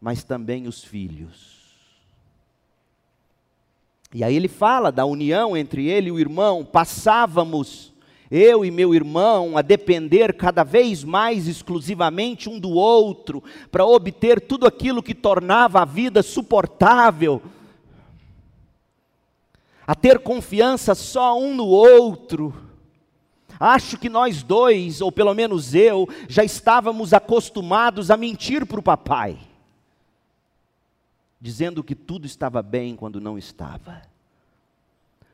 mas 0.00 0.22
também 0.22 0.68
os 0.68 0.84
filhos. 0.84 1.56
E 4.14 4.22
aí 4.22 4.34
ele 4.34 4.48
fala 4.48 4.92
da 4.92 5.04
união 5.04 5.56
entre 5.56 5.88
ele 5.88 6.08
e 6.08 6.12
o 6.12 6.18
irmão, 6.18 6.64
passávamos, 6.64 7.92
eu 8.30 8.64
e 8.64 8.70
meu 8.70 8.94
irmão, 8.94 9.56
a 9.56 9.62
depender 9.62 10.34
cada 10.34 10.64
vez 10.64 11.04
mais 11.04 11.46
exclusivamente 11.46 12.48
um 12.48 12.58
do 12.58 12.70
outro, 12.70 13.42
para 13.70 13.84
obter 13.84 14.40
tudo 14.40 14.66
aquilo 14.66 15.02
que 15.02 15.14
tornava 15.14 15.80
a 15.80 15.84
vida 15.84 16.22
suportável, 16.22 17.42
a 19.86 19.94
ter 19.94 20.18
confiança 20.18 20.94
só 20.94 21.38
um 21.38 21.54
no 21.54 21.66
outro, 21.66 22.52
Acho 23.58 23.98
que 23.98 24.08
nós 24.08 24.42
dois, 24.42 25.00
ou 25.00 25.10
pelo 25.10 25.34
menos 25.34 25.74
eu, 25.74 26.06
já 26.28 26.44
estávamos 26.44 27.14
acostumados 27.14 28.10
a 28.10 28.16
mentir 28.16 28.66
para 28.66 28.78
o 28.78 28.82
papai, 28.82 29.38
dizendo 31.40 31.82
que 31.82 31.94
tudo 31.94 32.26
estava 32.26 32.62
bem 32.62 32.94
quando 32.94 33.20
não 33.20 33.38
estava. 33.38 34.02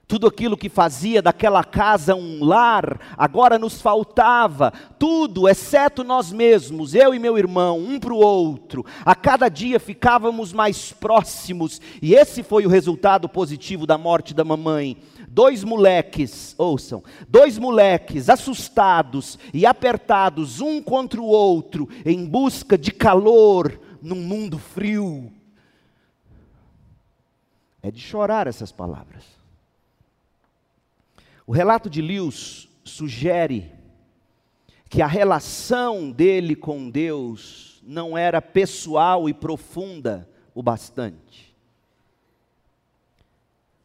Tudo 0.07 0.27
aquilo 0.27 0.57
que 0.57 0.69
fazia 0.69 1.23
daquela 1.23 1.65
casa 1.65 2.15
um 2.15 2.45
lar, 2.45 3.01
agora 3.17 3.59
nos 3.59 3.81
faltava, 3.81 4.73
tudo, 4.99 5.49
exceto 5.49 6.05
nós 6.05 6.31
mesmos, 6.31 6.95
eu 6.95 7.15
e 7.15 7.19
meu 7.19 7.39
irmão, 7.39 7.79
um 7.79 7.99
para 7.99 8.13
o 8.13 8.19
outro. 8.19 8.85
A 9.07 9.15
cada 9.15 9.49
dia 9.49 9.81
ficávamos 9.81 10.53
mais 10.53 10.93
próximos, 10.93 11.81
e 12.03 12.15
esse 12.15 12.43
foi 12.43 12.67
o 12.67 12.69
resultado 12.69 13.27
positivo 13.29 13.87
da 13.87 13.97
morte 13.97 14.35
da 14.35 14.45
mamãe 14.45 14.99
dois 15.33 15.65
moleques, 15.65 16.55
ouçam, 16.59 17.03
dois 17.27 17.57
moleques 17.57 18.29
assustados 18.29 19.39
e 19.53 19.65
apertados 19.65 20.61
um 20.61 20.83
contra 20.83 21.19
o 21.19 21.25
outro 21.25 21.89
em 22.05 22.27
busca 22.27 22.77
de 22.77 22.93
calor 22.93 23.81
num 24.03 24.17
mundo 24.17 24.59
frio. 24.59 25.33
É 27.83 27.91
de 27.91 28.01
chorar 28.01 28.47
essas 28.47 28.71
palavras. 28.71 29.25
O 31.47 31.53
relato 31.53 31.91
de 31.91 32.01
Lewis 32.01 32.69
sugere 32.85 33.73
que 34.89 35.03
a 35.03 35.07
relação 35.07 36.11
dele 36.11 36.55
com 36.55 36.91
Deus 36.91 37.83
não 37.83 38.17
era 38.17 38.43
pessoal 38.43 39.29
e 39.29 39.35
profunda 39.35 40.29
o 40.55 40.63
bastante. 40.63 41.53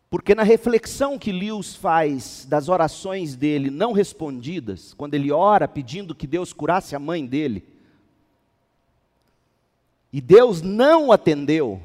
Porque 0.09 0.33
na 0.33 0.43
reflexão 0.43 1.17
que 1.17 1.31
Lewis 1.31 1.75
faz 1.75 2.45
das 2.47 2.69
orações 2.69 3.35
dele 3.35 3.69
não 3.69 3.91
respondidas, 3.91 4.93
quando 4.93 5.15
ele 5.15 5.31
ora 5.31 5.67
pedindo 5.67 6.15
que 6.15 6.25
Deus 6.25 6.53
curasse 6.53 6.95
a 6.95 6.99
mãe 6.99 7.25
dele, 7.25 7.65
e 10.11 10.21
Deus 10.21 10.61
não 10.61 11.11
atendeu, 11.11 11.81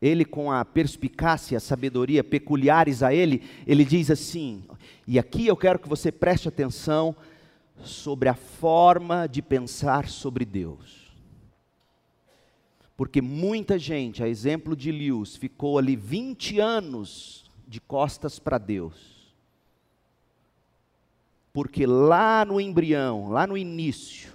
ele 0.00 0.24
com 0.24 0.50
a 0.50 0.64
perspicácia, 0.64 1.56
a 1.56 1.60
sabedoria 1.60 2.22
peculiares 2.22 3.02
a 3.02 3.14
ele, 3.14 3.42
ele 3.66 3.84
diz 3.84 4.10
assim: 4.10 4.64
e 5.06 5.18
aqui 5.18 5.46
eu 5.46 5.56
quero 5.56 5.78
que 5.78 5.88
você 5.88 6.10
preste 6.10 6.48
atenção 6.48 7.14
sobre 7.82 8.28
a 8.28 8.34
forma 8.34 9.26
de 9.26 9.42
pensar 9.42 10.08
sobre 10.08 10.44
Deus. 10.44 11.04
Porque 12.96 13.20
muita 13.20 13.78
gente, 13.78 14.22
a 14.22 14.28
exemplo 14.28 14.76
de 14.76 14.92
Lewis, 14.92 15.36
ficou 15.36 15.78
ali 15.78 15.96
20 15.96 16.60
anos 16.60 17.50
de 17.66 17.80
costas 17.80 18.38
para 18.38 18.56
Deus. 18.56 19.34
Porque 21.52 21.86
lá 21.86 22.44
no 22.44 22.60
embrião, 22.60 23.28
lá 23.28 23.46
no 23.46 23.56
início, 23.56 24.32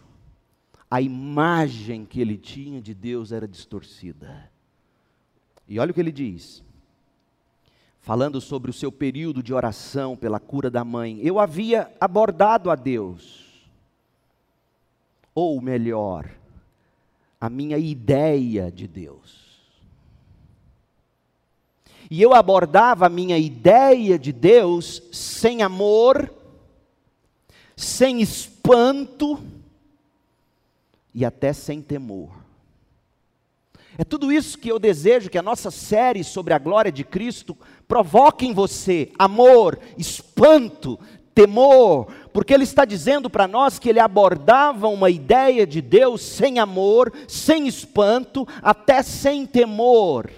a 0.92 1.01
imagem 1.01 2.06
que 2.06 2.20
ele 2.20 2.38
tinha 2.38 2.82
de 2.82 2.94
Deus 2.94 3.32
era 3.32 3.48
distorcida. 3.48 4.51
E 5.70 5.80
olha 5.80 5.92
o 5.92 5.94
que 5.94 6.02
ele 6.02 6.12
diz 6.12 6.68
falando 8.10 8.42
sobre 8.42 8.72
o 8.72 8.74
seu 8.74 8.92
período 8.92 9.44
de 9.44 9.54
oração 9.54 10.16
pela 10.16 10.40
cura 10.40 10.70
da 10.72 10.84
mãe, 10.84 11.20
eu 11.22 11.40
havia 11.40 11.92
abordado 12.02 12.72
a 12.72 12.76
Deus. 12.76 13.70
Ou 15.36 15.62
melhor, 15.62 16.28
a 17.40 17.50
minha 17.52 17.78
ideia 17.78 18.72
de 18.72 18.88
Deus. 18.88 19.48
E 22.10 22.20
eu 22.20 22.34
abordava 22.34 23.06
a 23.06 23.10
minha 23.10 23.38
ideia 23.38 24.18
de 24.18 24.32
Deus 24.34 25.04
sem 25.12 25.62
amor, 25.62 26.34
sem 27.76 28.22
espanto 28.22 29.40
e 31.14 31.24
até 31.24 31.54
sem 31.54 31.80
temor. 31.80 32.38
É 34.00 34.06
tudo 34.06 34.32
isso 34.32 34.58
que 34.58 34.72
eu 34.72 34.79
desejo 34.79 35.29
que 35.29 35.38
a 35.38 35.44
nossa 35.44 35.70
série 35.70 36.24
sobre 36.24 36.53
a 36.53 36.58
glória 36.58 36.89
de 36.89 37.03
Cristo 37.03 37.58
provoque 37.86 38.46
em 38.46 38.53
você 38.53 39.12
amor, 39.20 39.77
espanto, 39.98 40.98
temor, 41.36 42.08
porque 42.32 42.53
ele 42.53 42.63
está 42.63 42.86
dizendo 42.86 43.29
para 43.29 43.46
nós 43.46 43.77
que 43.77 43.89
ele 43.89 44.00
abordava 44.00 44.88
uma 44.88 45.10
ideia 45.10 45.68
de 45.68 45.82
Deus 45.82 46.22
sem 46.22 46.60
amor, 46.60 47.12
sem 47.27 47.68
espanto, 47.68 48.48
até 48.62 49.03
sem 49.03 49.46
temor. 49.46 50.32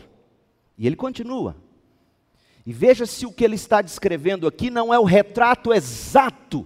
E 0.76 0.88
ele 0.88 0.96
continua. 0.96 1.56
E 2.66 2.74
veja 2.74 3.06
se 3.06 3.28
o 3.28 3.32
que 3.32 3.46
ele 3.46 3.58
está 3.58 3.84
descrevendo 3.84 4.48
aqui 4.48 4.72
não 4.72 4.92
é 4.92 4.98
o 4.98 5.04
retrato 5.04 5.72
exato 5.72 6.66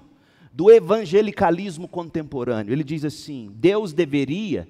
do 0.50 0.72
evangelicalismo 0.72 1.90
contemporâneo. 1.90 2.72
Ele 2.72 2.86
diz 2.86 3.04
assim: 3.04 3.52
Deus 3.54 3.92
deveria 3.92 4.66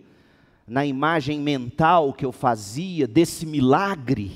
na 0.67 0.86
imagem 0.86 1.39
mental 1.39 2.13
que 2.13 2.25
eu 2.25 2.31
fazia 2.31 3.07
desse 3.07 3.45
milagre. 3.45 4.31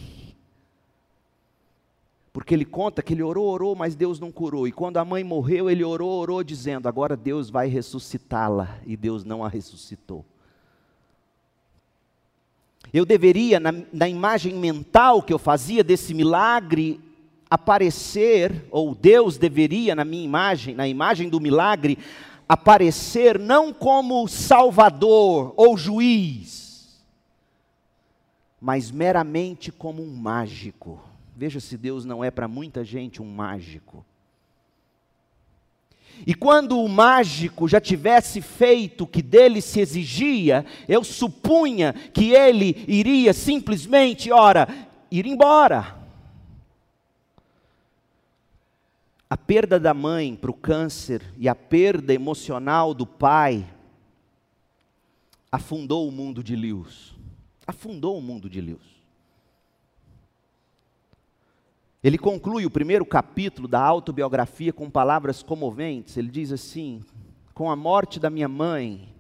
Porque 2.31 2.53
ele 2.53 2.65
conta 2.65 3.01
que 3.01 3.13
ele 3.13 3.23
orou, 3.23 3.47
orou, 3.47 3.75
mas 3.75 3.95
Deus 3.95 4.19
não 4.19 4.31
curou. 4.31 4.67
E 4.67 4.71
quando 4.71 4.97
a 4.97 5.05
mãe 5.05 5.23
morreu, 5.23 5.69
ele 5.69 5.83
orou, 5.83 6.19
orou, 6.19 6.43
dizendo: 6.43 6.87
agora 6.87 7.17
Deus 7.17 7.49
vai 7.49 7.67
ressuscitá-la. 7.67 8.79
E 8.85 8.95
Deus 8.95 9.23
não 9.23 9.43
a 9.43 9.49
ressuscitou. 9.49 10.23
Eu 12.93 13.05
deveria, 13.05 13.59
na, 13.59 13.73
na 13.91 14.07
imagem 14.07 14.53
mental 14.53 15.21
que 15.21 15.33
eu 15.33 15.39
fazia 15.39 15.83
desse 15.83 16.13
milagre, 16.13 16.99
aparecer, 17.49 18.65
ou 18.69 18.93
Deus 18.93 19.37
deveria, 19.37 19.95
na 19.95 20.05
minha 20.05 20.23
imagem, 20.23 20.75
na 20.75 20.87
imagem 20.87 21.29
do 21.29 21.39
milagre, 21.39 21.97
aparecer 22.49 23.37
não 23.37 23.71
como 23.71 24.27
salvador 24.27 25.53
ou 25.55 25.77
juiz, 25.77 26.99
mas 28.59 28.89
meramente 28.89 29.71
como 29.71 30.01
um 30.01 30.15
mágico. 30.15 30.99
Veja 31.35 31.59
se 31.59 31.77
Deus 31.77 32.03
não 32.03 32.23
é 32.23 32.31
para 32.31 32.47
muita 32.47 32.83
gente 32.83 33.21
um 33.21 33.31
mágico. 33.31 34.03
E 36.25 36.33
quando 36.33 36.81
o 36.81 36.89
mágico 36.89 37.67
já 37.67 37.79
tivesse 37.79 38.41
feito 38.41 39.03
o 39.03 39.07
que 39.07 39.21
dele 39.21 39.61
se 39.61 39.79
exigia, 39.79 40.65
eu 40.87 41.03
supunha 41.03 41.93
que 41.93 42.31
ele 42.31 42.83
iria 42.87 43.31
simplesmente, 43.31 44.31
ora, 44.31 44.67
ir 45.11 45.27
embora. 45.27 45.98
A 49.29 49.37
perda 49.37 49.79
da 49.79 49.93
mãe 49.93 50.35
para 50.35 50.49
o 50.49 50.55
câncer 50.55 51.21
e 51.37 51.47
a 51.47 51.53
perda 51.53 52.11
emocional 52.11 52.95
do 52.95 53.05
pai 53.05 53.71
afundou 55.51 56.07
o 56.07 56.11
mundo 56.11 56.43
de 56.43 56.55
Lewis. 56.55 57.13
Afundou 57.67 58.17
o 58.17 58.21
mundo 58.21 58.49
de 58.49 58.59
Lewis. 58.59 58.99
Ele 62.03 62.17
conclui 62.17 62.65
o 62.65 62.71
primeiro 62.71 63.05
capítulo 63.05 63.67
da 63.67 63.79
autobiografia 63.79 64.73
com 64.73 64.89
palavras 64.89 65.43
comoventes. 65.43 66.17
Ele 66.17 66.29
diz 66.29 66.51
assim: 66.51 67.03
Com 67.53 67.69
a 67.69 67.75
morte 67.75 68.19
da 68.19 68.31
minha 68.31 68.47
mãe, 68.47 69.13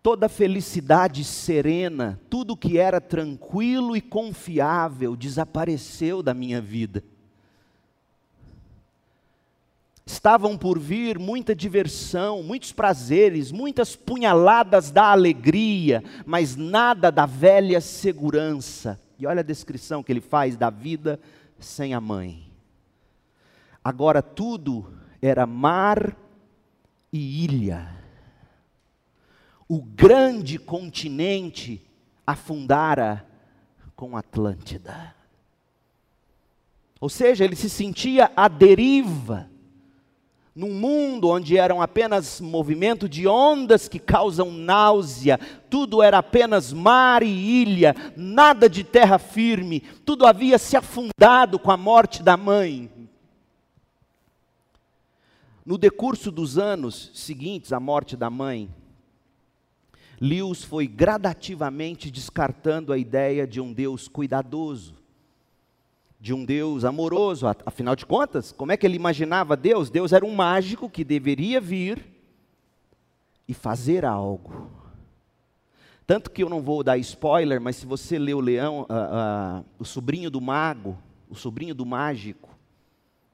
toda 0.00 0.28
felicidade 0.28 1.24
serena, 1.24 2.20
tudo 2.30 2.56
que 2.56 2.78
era 2.78 3.00
tranquilo 3.00 3.96
e 3.96 4.00
confiável 4.00 5.16
desapareceu 5.16 6.22
da 6.22 6.32
minha 6.32 6.60
vida. 6.60 7.02
Estavam 10.10 10.58
por 10.58 10.76
vir 10.76 11.20
muita 11.20 11.54
diversão, 11.54 12.42
muitos 12.42 12.72
prazeres, 12.72 13.52
muitas 13.52 13.94
punhaladas 13.94 14.90
da 14.90 15.04
alegria, 15.12 16.02
mas 16.26 16.56
nada 16.56 17.12
da 17.12 17.26
velha 17.26 17.80
segurança. 17.80 19.00
E 19.20 19.24
olha 19.24 19.38
a 19.38 19.44
descrição 19.44 20.02
que 20.02 20.10
ele 20.10 20.20
faz 20.20 20.56
da 20.56 20.68
vida 20.68 21.20
sem 21.60 21.94
a 21.94 22.00
mãe. 22.00 22.50
Agora 23.84 24.20
tudo 24.20 24.92
era 25.22 25.46
mar 25.46 26.16
e 27.12 27.44
ilha. 27.44 27.96
O 29.68 29.80
grande 29.80 30.58
continente 30.58 31.80
afundara 32.26 33.24
com 33.94 34.16
Atlântida. 34.16 35.14
Ou 37.00 37.08
seja, 37.08 37.44
ele 37.44 37.54
se 37.54 37.70
sentia 37.70 38.32
à 38.34 38.48
deriva 38.48 39.49
num 40.54 40.72
mundo 40.74 41.28
onde 41.28 41.56
eram 41.56 41.80
apenas 41.80 42.40
movimento 42.40 43.08
de 43.08 43.26
ondas 43.26 43.88
que 43.88 43.98
causam 43.98 44.50
náusea, 44.50 45.38
tudo 45.68 46.02
era 46.02 46.18
apenas 46.18 46.72
mar 46.72 47.22
e 47.22 47.28
ilha, 47.28 47.94
nada 48.16 48.68
de 48.68 48.82
terra 48.82 49.18
firme, 49.18 49.80
tudo 50.04 50.26
havia 50.26 50.58
se 50.58 50.76
afundado 50.76 51.58
com 51.58 51.70
a 51.70 51.76
morte 51.76 52.22
da 52.22 52.36
mãe. 52.36 52.90
No 55.64 55.78
decurso 55.78 56.32
dos 56.32 56.58
anos 56.58 57.10
seguintes 57.14 57.72
à 57.72 57.78
morte 57.78 58.16
da 58.16 58.28
mãe, 58.28 58.68
Lewis 60.20 60.64
foi 60.64 60.86
gradativamente 60.86 62.10
descartando 62.10 62.92
a 62.92 62.98
ideia 62.98 63.46
de 63.46 63.60
um 63.60 63.72
Deus 63.72 64.08
cuidadoso 64.08 64.99
de 66.20 66.34
um 66.34 66.44
Deus 66.44 66.84
amoroso. 66.84 67.46
Afinal 67.64 67.96
de 67.96 68.04
contas, 68.04 68.52
como 68.52 68.72
é 68.72 68.76
que 68.76 68.86
ele 68.86 68.96
imaginava 68.96 69.56
Deus? 69.56 69.88
Deus 69.88 70.12
era 70.12 70.24
um 70.24 70.34
mágico 70.34 70.90
que 70.90 71.02
deveria 71.02 71.60
vir 71.60 72.04
e 73.48 73.54
fazer 73.54 74.04
algo. 74.04 74.70
Tanto 76.06 76.30
que 76.30 76.42
eu 76.42 76.48
não 76.48 76.60
vou 76.60 76.82
dar 76.82 76.98
spoiler, 76.98 77.60
mas 77.60 77.76
se 77.76 77.86
você 77.86 78.18
lê 78.18 78.34
o 78.34 78.40
Leão, 78.40 78.82
uh, 78.82 79.60
uh, 79.60 79.64
o 79.78 79.84
sobrinho 79.84 80.30
do 80.30 80.40
mago, 80.40 80.98
o 81.28 81.34
sobrinho 81.34 81.74
do 81.74 81.86
mágico, 81.86 82.50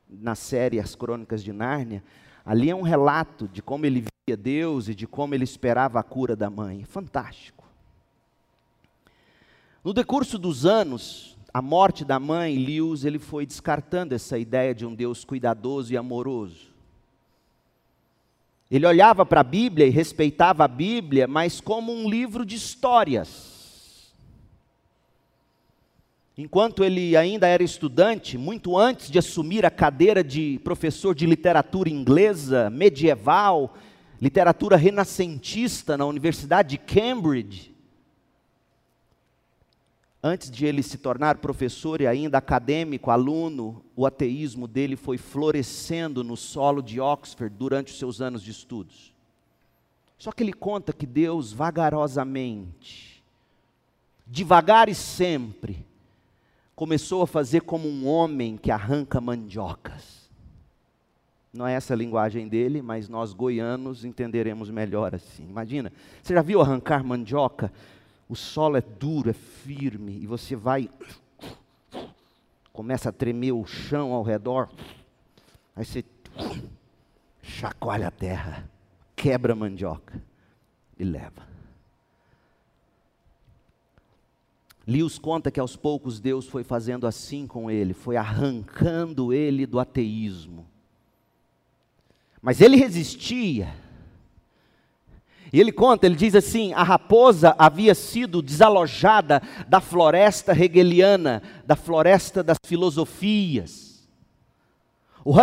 na 0.09 0.35
série 0.35 0.79
As 0.79 0.95
Crônicas 0.95 1.43
de 1.43 1.53
Nárnia, 1.53 2.05
ali 2.45 2.71
é 2.71 2.75
um 2.75 2.83
relato 2.83 3.49
de 3.49 3.63
como 3.63 3.87
ele 3.87 4.05
via 4.29 4.37
Deus 4.37 4.89
e 4.89 4.95
de 4.95 5.07
como 5.07 5.35
ele 5.35 5.45
esperava 5.45 5.99
a 5.99 6.03
cura 6.03 6.37
da 6.37 6.49
mãe. 6.49 6.85
Fantástico. 6.85 7.65
No 9.83 9.95
decurso 9.95 10.39
dos 10.39 10.67
anos, 10.67 11.36
a 11.57 11.63
morte 11.63 12.05
da 12.05 12.21
mãe, 12.21 12.55
Lewis, 12.55 13.07
ele 13.07 13.19
foi 13.19 13.47
descartando 13.47 14.15
essa 14.15 14.37
ideia 14.39 14.75
de 14.75 14.85
um 14.85 14.95
Deus 14.95 15.25
cuidadoso 15.25 15.91
e 15.91 15.97
amoroso. 15.97 16.67
Ele 18.71 18.87
olhava 18.87 19.25
para 19.25 19.41
a 19.41 19.43
Bíblia 19.43 19.87
e 19.87 19.91
respeitava 19.91 20.67
a 20.67 20.69
Bíblia, 20.69 21.27
mas 21.27 21.59
como 21.59 21.95
um 21.95 22.11
livro 22.11 22.45
de 22.45 22.57
histórias. 22.57 24.13
Enquanto 26.37 26.85
ele 26.85 27.17
ainda 27.17 27.47
era 27.47 27.63
estudante, 27.63 28.37
muito 28.37 28.77
antes 28.77 29.11
de 29.11 29.19
assumir 29.19 29.65
a 29.65 29.71
cadeira 29.71 30.23
de 30.23 30.61
professor 30.63 31.15
de 31.15 31.25
literatura 31.25 31.89
inglesa 31.89 32.69
medieval, 32.69 33.75
literatura 34.21 34.77
renascentista 34.77 35.97
na 35.97 36.05
Universidade 36.05 36.69
de 36.69 36.77
Cambridge, 36.77 37.75
Antes 40.29 40.51
de 40.51 40.67
ele 40.67 40.83
se 40.83 40.99
tornar 40.99 41.39
professor 41.39 42.01
e 42.01 42.07
ainda 42.09 42.39
acadêmico, 42.39 43.13
aluno, 43.13 43.85
o 43.95 44.05
ateísmo 44.05 44.67
dele 44.67 44.97
foi 44.97 45.17
florescendo 45.17 46.25
no 46.25 46.37
solo 46.37 46.83
de 46.83 47.01
Oxford 47.01 47.55
durante 47.57 47.93
os 47.93 47.99
seus 48.01 48.21
anos 48.21 48.43
de 48.43 48.51
estudos. 48.51 49.15
Só 50.19 50.33
que 50.33 50.43
ele 50.43 50.53
conta 50.53 50.93
que 50.93 51.07
Deus 51.07 51.53
vagarosamente, 51.53 53.23
devagar 54.27 54.89
e 54.89 54.97
sempre, 54.97 55.87
começou 56.75 57.23
a 57.23 57.27
fazer 57.29 57.61
como 57.61 57.89
um 57.89 58.09
homem 58.09 58.57
que 58.57 58.73
arranca 58.73 59.21
mandiocas. 59.21 60.29
Não 61.53 61.69
é 61.69 61.75
essa 61.75 61.95
a 61.95 61.97
linguagem 61.97 62.49
dele, 62.49 62.83
mas 62.83 63.09
nós 63.09 63.33
goianos 63.33 64.05
entenderemos 64.05 64.71
melhor 64.71 65.15
assim. 65.15 65.45
Imagina, 65.49 65.93
você 66.21 66.35
já 66.35 66.43
viu 66.43 66.61
arrancar 66.61 67.05
mandioca? 67.05 67.73
O 68.29 68.35
solo 68.35 68.77
é 68.77 68.81
duro, 68.81 69.31
é 69.31 69.33
firme, 69.33 70.19
e 70.21 70.27
você 70.27 70.57
vai, 70.57 70.91
começa 72.73 73.09
a 73.09 73.13
tremer 73.13 73.53
o 73.53 73.65
chão 73.65 74.13
ao 74.13 74.23
redor, 74.23 74.69
aí 75.75 75.85
você 75.85 76.05
chacoalha 77.41 78.09
a 78.09 78.11
terra, 78.11 78.69
quebra 79.15 79.53
a 79.53 79.57
mandioca 79.57 80.21
e 80.99 81.05
leva. 81.05 81.47
Lios 84.87 85.19
conta 85.19 85.51
que 85.51 85.59
aos 85.59 85.75
poucos 85.75 86.21
Deus 86.21 86.47
foi 86.47 86.63
fazendo 86.63 87.07
assim 87.07 87.47
com 87.47 87.71
ele, 87.71 87.93
foi 87.93 88.17
arrancando 88.17 89.33
ele 89.33 89.67
do 89.67 89.81
ateísmo. 89.81 90.67
Mas 92.41 92.61
ele 92.61 92.77
resistia. 92.77 93.75
E 95.53 95.61
ele 95.61 95.73
conta, 95.73 96.07
ele 96.07 96.17
diz 96.17 96.35
assim: 96.35 96.73
a 96.73 96.83
raposa 96.83 97.55
havia 97.59 97.95
sido 97.95 98.43
desalojada 98.43 99.43
da 99.69 99.81
floresta 99.81 100.53
hegeliana, 100.53 101.43
da 101.67 101.77
floresta 101.77 102.43
das 102.43 102.59
filosofias. 102.65 103.87
O, 105.27 105.35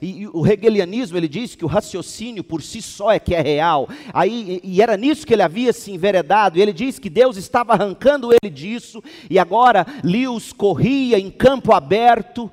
e, 0.00 0.26
o 0.28 0.46
hegelianismo, 0.46 1.18
ele 1.18 1.28
diz 1.28 1.54
que 1.54 1.62
o 1.62 1.68
raciocínio 1.68 2.42
por 2.42 2.62
si 2.62 2.80
só 2.80 3.12
é 3.12 3.18
que 3.18 3.34
é 3.34 3.42
real. 3.42 3.86
Aí, 4.14 4.62
e 4.64 4.80
era 4.80 4.96
nisso 4.96 5.26
que 5.26 5.34
ele 5.34 5.42
havia 5.42 5.74
se 5.74 5.92
enveredado. 5.92 6.56
E 6.56 6.62
ele 6.62 6.72
diz 6.72 6.98
que 6.98 7.10
Deus 7.10 7.36
estava 7.36 7.74
arrancando 7.74 8.30
ele 8.32 8.50
disso. 8.50 9.04
E 9.28 9.38
agora 9.38 9.86
Lewis 10.02 10.54
corria 10.54 11.18
em 11.18 11.30
campo 11.30 11.74
aberto, 11.74 12.50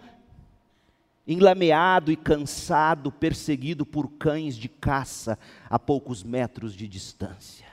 enlameado 1.28 2.12
e 2.12 2.16
cansado, 2.16 3.12
perseguido 3.12 3.86
por 3.86 4.10
cães 4.12 4.56
de 4.56 4.70
caça 4.70 5.38
a 5.70 5.78
poucos 5.78 6.24
metros 6.24 6.74
de 6.74 6.88
distância. 6.88 7.68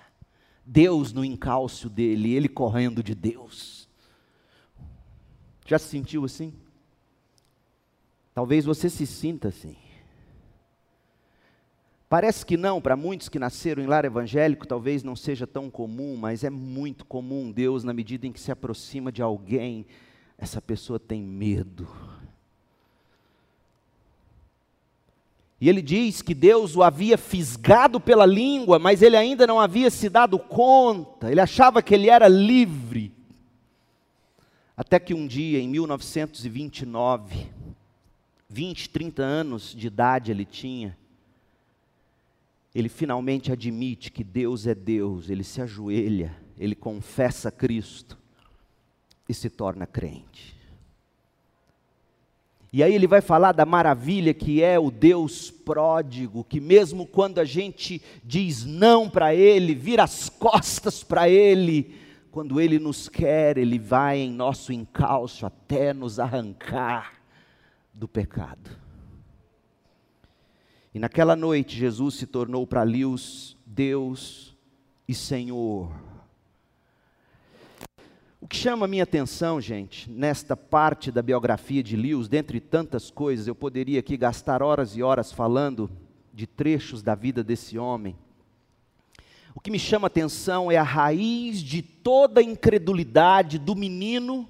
Deus 0.67 1.13
no 1.13 1.25
encalço 1.25 1.89
dele, 1.89 2.35
ele 2.35 2.49
correndo 2.49 3.03
de 3.03 3.15
Deus. 3.15 3.89
Já 5.67 5.79
se 5.79 5.89
sentiu 5.89 6.25
assim? 6.25 6.53
Talvez 8.35 8.65
você 8.65 8.91
se 8.91 9.07
sinta 9.07 9.49
assim. 9.49 9.77
Parece 12.09 12.45
que 12.45 12.57
não, 12.57 12.81
para 12.81 12.97
muitos 12.97 13.29
que 13.29 13.39
nasceram 13.39 13.83
em 13.83 13.87
lar 13.87 14.05
evangélico, 14.05 14.67
talvez 14.67 15.03
não 15.03 15.17
seja 15.17 15.47
tão 15.47 15.71
comum, 15.71 16.17
mas 16.17 16.45
é 16.45 16.51
muito 16.51 17.05
comum. 17.05 17.51
Deus, 17.51 17.83
na 17.85 17.93
medida 17.93 18.27
em 18.27 18.33
que 18.33 18.41
se 18.41 18.53
aproxima 18.53 19.11
de 19.11 19.23
alguém, 19.23 19.87
essa 20.37 20.61
pessoa 20.61 20.99
tem 20.99 21.23
medo. 21.23 21.89
E 25.65 25.69
ele 25.71 25.81
diz 25.81 26.21
que 26.21 26.35
Deus 26.35 26.77
o 26.77 26.83
havia 26.83 27.17
fisgado 27.17 27.99
pela 27.99 28.27
língua, 28.27 28.79
mas 28.79 29.01
ele 29.01 29.17
ainda 29.17 29.47
não 29.47 29.59
havia 29.59 29.89
se 29.89 30.11
dado 30.11 30.39
conta, 30.39 31.31
ele 31.31 31.41
achava 31.41 31.83
que 31.83 31.95
ele 31.95 32.11
era 32.11 32.29
livre. 32.29 33.11
Até 34.77 34.99
que 34.99 35.15
um 35.15 35.27
dia, 35.27 35.59
em 35.59 35.67
1929, 35.67 37.47
20, 38.47 38.91
30 38.91 39.23
anos 39.23 39.75
de 39.75 39.87
idade 39.87 40.31
ele 40.31 40.45
tinha, 40.45 40.99
ele 42.75 42.91
finalmente 42.91 43.51
admite 43.51 44.13
que 44.13 44.23
Deus 44.23 44.67
é 44.67 44.75
Deus, 44.75 45.31
ele 45.31 45.43
se 45.43 45.63
ajoelha, 45.63 46.37
ele 46.59 46.75
confessa 46.75 47.51
Cristo 47.51 48.19
e 49.27 49.33
se 49.33 49.49
torna 49.49 49.87
crente. 49.87 50.54
E 52.75 52.83
aí 52.83 52.93
ele 52.93 53.07
vai 53.07 53.21
falar 53.21 53.53
da 53.53 53.65
maravilha 53.65 54.35
que 54.35 54.61
é 54.61 54.77
o 54.81 54.91
Deus 54.91 55.49
pródigo, 55.49 56.43
que 56.43 56.61
mesmo 56.61 57.07
quando 57.07 57.39
a 57.39 57.45
gente 57.45 58.03
diz 58.25 58.65
não 58.65 59.09
para 59.09 59.33
Ele, 59.33 59.77
vira 59.77 60.03
as 60.03 60.29
costas 60.29 61.05
para 61.05 61.29
Ele, 61.29 61.95
quando 62.33 62.61
Ele 62.61 62.81
nos 62.81 63.09
quer, 63.09 63.59
Ele 63.59 63.79
vai 63.79 64.19
em 64.19 64.33
nosso 64.33 64.73
encalço 64.73 65.47
até 65.47 65.95
nos 65.95 66.19
arrancar 66.19 67.13
do 67.93 68.09
pecado. 68.09 68.69
E 70.93 70.99
naquela 70.99 71.37
noite, 71.37 71.77
Jesus 71.77 72.17
se 72.17 72.27
tornou 72.27 72.67
para 72.67 72.85
Lius 72.85 73.57
Deus 73.65 74.53
e 75.07 75.15
Senhor. 75.15 75.93
O 78.45 78.47
que 78.47 78.59
chama 78.59 78.85
a 78.85 78.89
minha 78.89 79.05
atenção, 79.05 79.59
gente, 79.59 80.11
nesta 80.11 80.55
parte 80.55 81.11
da 81.11 81.23
biografia 81.23 81.83
de 81.83 81.97
Lius, 81.97 82.29
dentre 82.29 82.61
tantas 82.61 83.11
coisas, 83.11 83.49
eu 83.49 83.55
poderia 83.55 84.01
aqui 84.01 84.19
gastar 84.19 84.63
horas 84.63 84.95
e 84.95 85.03
horas 85.03 85.33
falando 85.33 85.91
de 86.31 86.47
trechos 86.47 87.03
da 87.03 87.15
vida 87.15 87.43
desse 87.43 87.79
homem. 87.79 88.15
O 89.55 89.61
que 89.61 89.71
me 89.71 89.79
chama 89.79 90.09
a 90.09 90.09
atenção 90.09 90.71
é 90.71 90.77
a 90.77 90.83
raiz 90.83 91.59
de 91.63 91.81
toda 91.81 92.43
a 92.43 92.45
incredulidade 92.45 93.59
do 93.59 93.75
menino 93.75 94.47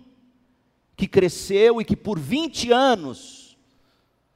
que 0.96 1.06
cresceu 1.06 1.80
e 1.80 1.84
que 1.84 1.94
por 1.94 2.18
20 2.18 2.72
anos, 2.72 3.56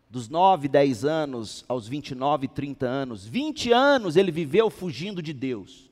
dos 0.09 0.29
9, 0.29 0.69
10 0.69 1.05
anos 1.05 1.65
aos 1.67 1.89
29, 1.89 2.47
30 2.47 2.87
anos, 2.87 3.27
20 3.27 3.73
anos 3.73 4.15
ele 4.15 4.31
viveu 4.31 4.71
fugindo 4.71 5.21
de 5.21 5.33
Deus. 5.33 5.88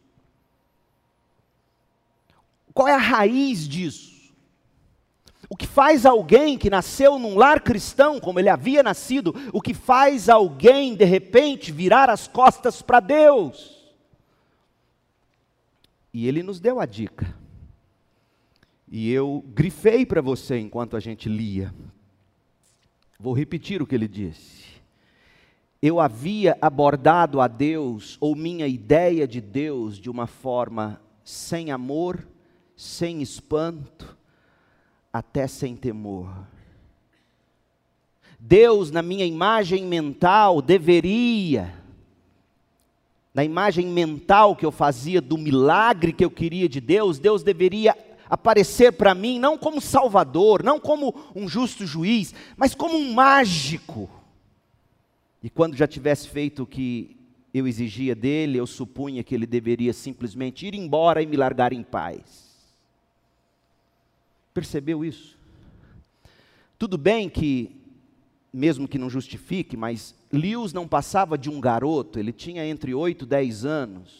Qual 2.76 2.86
é 2.86 2.92
a 2.92 2.98
raiz 2.98 3.66
disso? 3.66 4.34
O 5.48 5.56
que 5.56 5.66
faz 5.66 6.04
alguém 6.04 6.58
que 6.58 6.68
nasceu 6.68 7.18
num 7.18 7.34
lar 7.34 7.62
cristão, 7.62 8.20
como 8.20 8.38
ele 8.38 8.50
havia 8.50 8.82
nascido, 8.82 9.34
o 9.50 9.62
que 9.62 9.72
faz 9.72 10.28
alguém 10.28 10.94
de 10.94 11.06
repente 11.06 11.72
virar 11.72 12.10
as 12.10 12.28
costas 12.28 12.82
para 12.82 13.00
Deus? 13.00 13.96
E 16.12 16.28
ele 16.28 16.42
nos 16.42 16.60
deu 16.60 16.78
a 16.78 16.84
dica. 16.84 17.34
E 18.86 19.10
eu 19.10 19.42
grifei 19.54 20.04
para 20.04 20.20
você 20.20 20.58
enquanto 20.58 20.98
a 20.98 21.00
gente 21.00 21.30
lia. 21.30 21.74
Vou 23.18 23.32
repetir 23.32 23.80
o 23.80 23.86
que 23.86 23.94
ele 23.94 24.06
disse. 24.06 24.66
Eu 25.80 25.98
havia 25.98 26.58
abordado 26.60 27.40
a 27.40 27.48
Deus, 27.48 28.18
ou 28.20 28.36
minha 28.36 28.66
ideia 28.66 29.26
de 29.26 29.40
Deus, 29.40 29.96
de 29.96 30.10
uma 30.10 30.26
forma 30.26 31.00
sem 31.24 31.70
amor, 31.70 32.35
sem 32.76 33.22
espanto, 33.22 34.16
até 35.12 35.46
sem 35.46 35.74
temor. 35.74 36.46
Deus, 38.38 38.90
na 38.90 39.00
minha 39.00 39.24
imagem 39.24 39.86
mental, 39.86 40.60
deveria, 40.60 41.74
na 43.34 43.42
imagem 43.42 43.86
mental 43.86 44.54
que 44.54 44.64
eu 44.64 44.70
fazia 44.70 45.20
do 45.20 45.38
milagre 45.38 46.12
que 46.12 46.24
eu 46.24 46.30
queria 46.30 46.68
de 46.68 46.80
Deus, 46.80 47.18
Deus 47.18 47.42
deveria 47.42 47.96
aparecer 48.28 48.92
para 48.92 49.14
mim 49.14 49.38
não 49.38 49.56
como 49.56 49.80
salvador, 49.80 50.62
não 50.62 50.78
como 50.78 51.14
um 51.34 51.48
justo 51.48 51.86
juiz, 51.86 52.34
mas 52.56 52.74
como 52.74 52.96
um 52.96 53.14
mágico. 53.14 54.10
E 55.42 55.48
quando 55.48 55.76
já 55.76 55.86
tivesse 55.86 56.28
feito 56.28 56.64
o 56.64 56.66
que 56.66 57.16
eu 57.54 57.66
exigia 57.66 58.14
dele, 58.14 58.58
eu 58.58 58.66
supunha 58.66 59.22
que 59.22 59.34
ele 59.34 59.46
deveria 59.46 59.92
simplesmente 59.92 60.66
ir 60.66 60.74
embora 60.74 61.22
e 61.22 61.26
me 61.26 61.36
largar 61.36 61.72
em 61.72 61.82
paz. 61.82 62.45
Percebeu 64.56 65.04
isso? 65.04 65.36
Tudo 66.78 66.96
bem 66.96 67.28
que, 67.28 67.76
mesmo 68.50 68.88
que 68.88 68.96
não 68.96 69.10
justifique, 69.10 69.76
mas 69.76 70.14
Lewis 70.32 70.72
não 70.72 70.88
passava 70.88 71.36
de 71.36 71.50
um 71.50 71.60
garoto, 71.60 72.18
ele 72.18 72.32
tinha 72.32 72.64
entre 72.64 72.94
8 72.94 73.26
e 73.26 73.28
10 73.28 73.66
anos, 73.66 74.10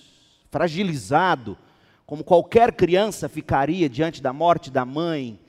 fragilizado, 0.50 1.56
como 2.04 2.22
qualquer 2.22 2.72
criança 2.72 3.30
ficaria 3.30 3.88
diante 3.88 4.20
da 4.20 4.30
morte 4.30 4.70
da 4.70 4.84
mãe. 4.84 5.40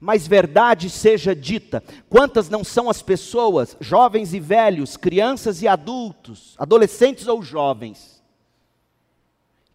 Mas 0.00 0.28
verdade 0.28 0.88
seja 0.88 1.34
dita: 1.34 1.82
quantas 2.08 2.48
não 2.48 2.62
são 2.62 2.88
as 2.88 3.02
pessoas, 3.02 3.76
jovens 3.80 4.32
e 4.32 4.38
velhos, 4.38 4.96
crianças 4.96 5.62
e 5.62 5.66
adultos, 5.66 6.54
adolescentes 6.56 7.26
ou 7.26 7.42
jovens, 7.42 8.17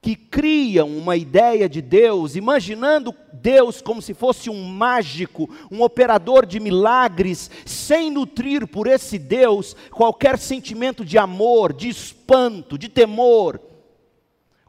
que 0.03 0.17
criam 0.17 0.89
uma 0.97 1.15
ideia 1.15 1.69
de 1.69 1.81
Deus, 1.81 2.35
imaginando 2.35 3.15
Deus 3.31 3.81
como 3.81 4.01
se 4.01 4.13
fosse 4.13 4.49
um 4.49 4.65
mágico, 4.65 5.49
um 5.71 5.81
operador 5.81 6.45
de 6.45 6.59
milagres, 6.59 7.49
sem 7.65 8.11
nutrir 8.11 8.67
por 8.67 8.85
esse 8.85 9.17
Deus 9.17 9.73
qualquer 9.89 10.37
sentimento 10.37 11.05
de 11.05 11.17
amor, 11.17 11.71
de 11.71 11.87
espanto, 11.87 12.77
de 12.77 12.89
temor 12.89 13.72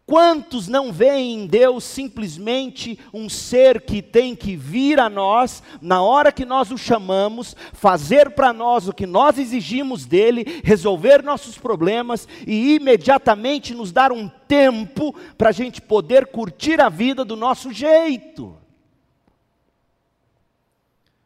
Quantos 0.06 0.68
não 0.68 0.92
veem 0.92 1.32
em 1.32 1.46
Deus 1.46 1.82
simplesmente 1.82 2.98
um 3.12 3.26
ser 3.26 3.80
que 3.80 4.02
tem 4.02 4.36
que 4.36 4.54
vir 4.54 5.00
a 5.00 5.08
nós, 5.08 5.62
na 5.80 6.02
hora 6.02 6.30
que 6.30 6.44
nós 6.44 6.70
o 6.70 6.76
chamamos, 6.76 7.56
fazer 7.72 8.30
para 8.30 8.52
nós 8.52 8.86
o 8.86 8.92
que 8.92 9.06
nós 9.06 9.38
exigimos 9.38 10.04
dele, 10.04 10.60
resolver 10.62 11.22
nossos 11.22 11.56
problemas 11.56 12.28
e 12.46 12.74
imediatamente 12.74 13.72
nos 13.72 13.92
dar 13.92 14.12
um 14.12 14.28
tempo 14.46 15.14
para 15.38 15.48
a 15.48 15.52
gente 15.52 15.80
poder 15.80 16.26
curtir 16.26 16.82
a 16.82 16.90
vida 16.90 17.24
do 17.24 17.34
nosso 17.34 17.72
jeito? 17.72 18.58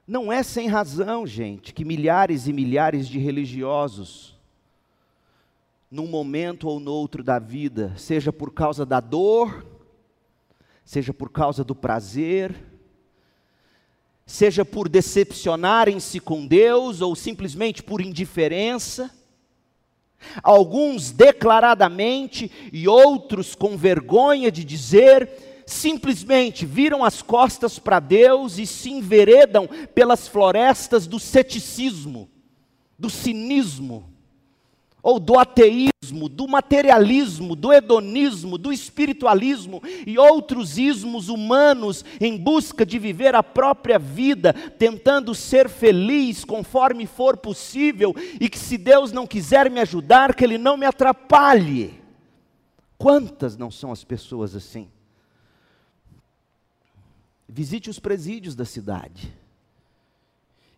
Não 0.07 0.33
é 0.33 0.45
sem 0.45 0.69
razão, 0.69 1.27
gente, 1.27 1.75
que 1.75 1.85
milhares 1.85 2.47
e 2.47 2.53
milhares 2.53 3.09
de 3.09 3.19
religiosos 3.19 4.38
num 5.91 6.07
momento 6.07 6.69
ou 6.69 6.79
noutro 6.79 7.23
da 7.23 7.39
vida, 7.39 7.95
seja 7.97 8.33
por 8.33 8.53
causa 8.53 8.85
da 8.85 9.01
dor, 9.01 9.67
seja 10.85 11.15
por 11.15 11.31
causa 11.31 11.65
do 11.65 11.75
prazer, 11.75 12.55
seja 14.27 14.65
por 14.65 14.89
decepcionarem-se 14.89 16.21
com 16.21 16.47
Deus 16.47 17.01
ou 17.01 17.17
simplesmente 17.17 17.83
por 17.83 18.03
indiferença, 18.03 19.11
alguns 20.43 21.11
declaradamente 21.11 22.51
e 22.71 22.87
outros 22.87 23.55
com 23.55 23.77
vergonha 23.77 24.53
de 24.53 24.65
dizer, 24.65 25.63
simplesmente 25.67 26.67
viram 26.67 27.03
as 27.03 27.23
costas 27.23 27.79
para 27.79 27.99
Deus 27.99 28.59
e 28.59 28.67
se 28.67 28.91
enveredam 28.91 29.67
pelas 29.95 30.29
florestas 30.29 31.07
do 31.07 31.19
ceticismo, 31.19 32.29
do 32.99 33.09
cinismo 33.09 34.18
ou 35.03 35.21
do 35.21 35.39
ateísmo, 35.39 36.29
do 36.29 36.49
materialismo, 36.49 37.55
do 37.55 37.73
hedonismo, 37.73 38.59
do 38.59 38.73
espiritualismo 38.73 39.83
e 40.07 40.19
outros 40.19 40.77
ismos 40.77 41.29
humanos 41.29 42.05
em 42.21 42.37
busca 42.37 42.85
de 42.85 42.99
viver 42.99 43.35
a 43.35 43.43
própria 43.43 43.99
vida, 43.99 44.53
tentando 44.53 45.35
ser 45.35 45.69
feliz 45.69 46.45
conforme 46.45 47.07
for 47.07 47.37
possível 47.37 48.15
e 48.41 48.49
que 48.49 48.59
se 48.59 48.77
Deus 48.77 49.13
não 49.13 49.27
quiser 49.27 49.71
me 49.71 49.81
ajudar, 49.81 50.35
que 50.35 50.45
Ele 50.45 50.59
não 50.59 50.77
me 50.77 50.87
atrapalhe. 50.87 52.01
Quantas 52.97 53.57
não 53.57 53.71
são 53.71 53.93
as 53.93 54.03
pessoas 54.03 54.57
assim? 54.57 54.91
Visite 57.49 57.89
os 57.89 57.99
presídios 57.99 58.55
da 58.55 58.65
cidade 58.65 59.33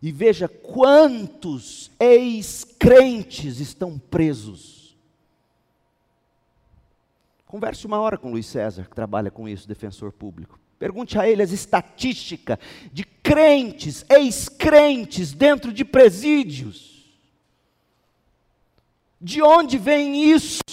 e 0.01 0.11
veja 0.11 0.47
quantos 0.47 1.91
ex-crentes 1.99 3.59
estão 3.59 3.99
presos. 3.99 4.97
Converse 7.45 7.85
uma 7.85 7.99
hora 7.99 8.17
com 8.17 8.31
Luiz 8.31 8.45
César, 8.45 8.85
que 8.89 8.95
trabalha 8.95 9.29
com 9.29 9.47
isso, 9.47 9.67
defensor 9.67 10.11
público. 10.11 10.59
Pergunte 10.79 11.19
a 11.19 11.29
ele 11.29 11.43
as 11.43 11.51
estatísticas 11.51 12.57
de 12.91 13.03
crentes, 13.03 14.03
ex-crentes 14.09 15.33
dentro 15.33 15.71
de 15.71 15.85
presídios. 15.85 17.11
De 19.19 19.43
onde 19.43 19.77
vem 19.77 20.31
isso? 20.31 20.63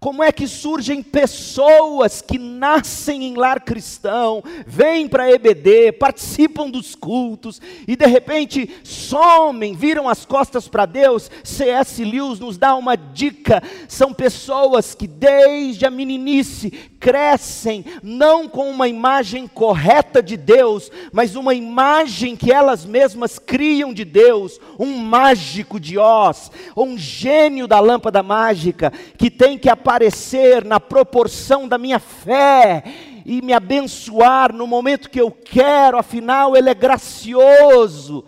Como 0.00 0.22
é 0.22 0.30
que 0.30 0.46
surgem 0.46 1.02
pessoas 1.02 2.22
que 2.22 2.38
nascem 2.38 3.24
em 3.24 3.34
lar 3.34 3.60
cristão, 3.60 4.44
vêm 4.64 5.08
para 5.08 5.28
EBD, 5.28 5.90
participam 5.90 6.70
dos 6.70 6.94
cultos 6.94 7.60
e 7.86 7.96
de 7.96 8.06
repente 8.06 8.70
somem, 8.84 9.74
viram 9.74 10.08
as 10.08 10.24
costas 10.24 10.68
para 10.68 10.86
Deus? 10.86 11.28
C.S. 11.42 12.04
Lewis 12.04 12.38
nos 12.38 12.56
dá 12.56 12.76
uma 12.76 12.94
dica: 12.94 13.60
são 13.88 14.14
pessoas 14.14 14.94
que 14.94 15.08
desde 15.08 15.84
a 15.84 15.90
meninice 15.90 16.70
crescem 17.00 17.84
não 18.00 18.48
com 18.48 18.70
uma 18.70 18.86
imagem 18.86 19.48
correta 19.48 20.22
de 20.22 20.36
Deus, 20.36 20.92
mas 21.12 21.34
uma 21.34 21.54
imagem 21.54 22.36
que 22.36 22.52
elas 22.52 22.84
mesmas 22.84 23.36
criam 23.36 23.92
de 23.92 24.04
Deus, 24.04 24.60
um 24.78 24.96
mágico 24.98 25.80
de 25.80 25.98
Oz, 25.98 26.52
um 26.76 26.96
gênio 26.96 27.66
da 27.66 27.80
lâmpada 27.80 28.22
mágica 28.22 28.92
que 29.16 29.28
tem 29.28 29.58
que 29.58 29.68
aparecer 29.68 29.87
aparecer 29.88 30.66
na 30.66 30.78
proporção 30.78 31.66
da 31.66 31.78
minha 31.78 31.98
fé 31.98 32.84
e 33.24 33.40
me 33.40 33.54
abençoar 33.54 34.52
no 34.52 34.66
momento 34.66 35.08
que 35.08 35.18
eu 35.18 35.30
quero, 35.30 35.96
afinal, 35.96 36.54
Ele 36.54 36.68
é 36.68 36.74
gracioso. 36.74 38.22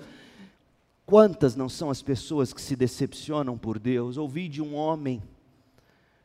Quantas 1.04 1.54
não 1.54 1.68
são 1.68 1.90
as 1.90 2.00
pessoas 2.00 2.54
que 2.54 2.62
se 2.62 2.74
decepcionam 2.74 3.58
por 3.58 3.78
Deus? 3.78 4.16
Ouvi 4.16 4.48
de 4.48 4.62
um 4.62 4.74
homem, 4.74 5.22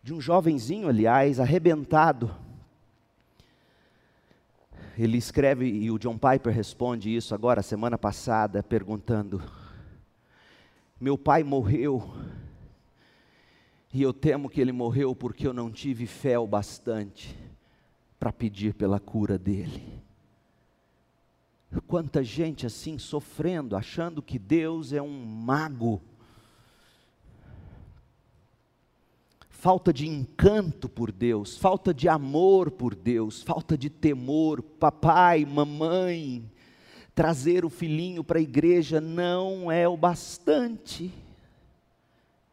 de 0.01 0.13
um 0.13 0.21
jovenzinho, 0.21 0.87
aliás, 0.87 1.37
arrebentado. 1.37 2.33
Ele 4.97 5.17
escreve, 5.17 5.65
e 5.65 5.91
o 5.91 5.99
John 5.99 6.17
Piper 6.17 6.53
responde 6.53 7.13
isso 7.13 7.35
agora, 7.35 7.61
semana 7.61 7.97
passada, 7.97 8.63
perguntando: 8.63 9.43
Meu 10.97 11.17
pai 11.17 11.43
morreu 11.43 12.09
e 13.95 14.01
eu 14.01 14.11
temo 14.11 14.49
que 14.49 14.59
ele 14.59 14.73
morreu 14.73 15.15
porque 15.15 15.47
eu 15.47 15.53
não 15.53 15.71
tive 15.71 16.05
fé 16.05 16.37
o 16.37 16.45
bastante 16.45 17.33
para 18.19 18.29
pedir 18.29 18.73
pela 18.73 18.99
cura 18.99 19.37
dele. 19.37 20.03
Quanta 21.87 22.21
gente 22.21 22.65
assim 22.65 22.97
sofrendo, 22.97 23.73
achando 23.73 24.21
que 24.21 24.37
Deus 24.37 24.91
é 24.91 25.01
um 25.01 25.25
mago. 25.25 26.01
Falta 29.47 29.93
de 29.93 30.05
encanto 30.05 30.89
por 30.89 31.09
Deus, 31.09 31.57
falta 31.57 31.93
de 31.93 32.09
amor 32.09 32.71
por 32.71 32.93
Deus, 32.93 33.43
falta 33.43 33.77
de 33.77 33.89
temor. 33.89 34.61
Papai, 34.61 35.45
mamãe, 35.45 36.43
trazer 37.15 37.63
o 37.63 37.69
filhinho 37.69 38.25
para 38.25 38.39
a 38.39 38.43
igreja 38.43 38.99
não 38.99 39.71
é 39.71 39.87
o 39.87 39.95
bastante, 39.95 41.13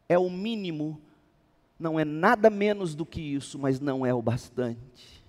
é 0.09 0.16
o 0.16 0.31
mínimo 0.31 1.02
não 1.83 1.99
é 1.99 2.05
nada 2.05 2.49
menos 2.49 2.95
do 2.95 3.05
que 3.05 3.21
isso, 3.21 3.59
mas 3.59 3.81
não 3.81 4.07
é 4.07 4.14
o 4.14 4.23
bastante. 4.23 5.23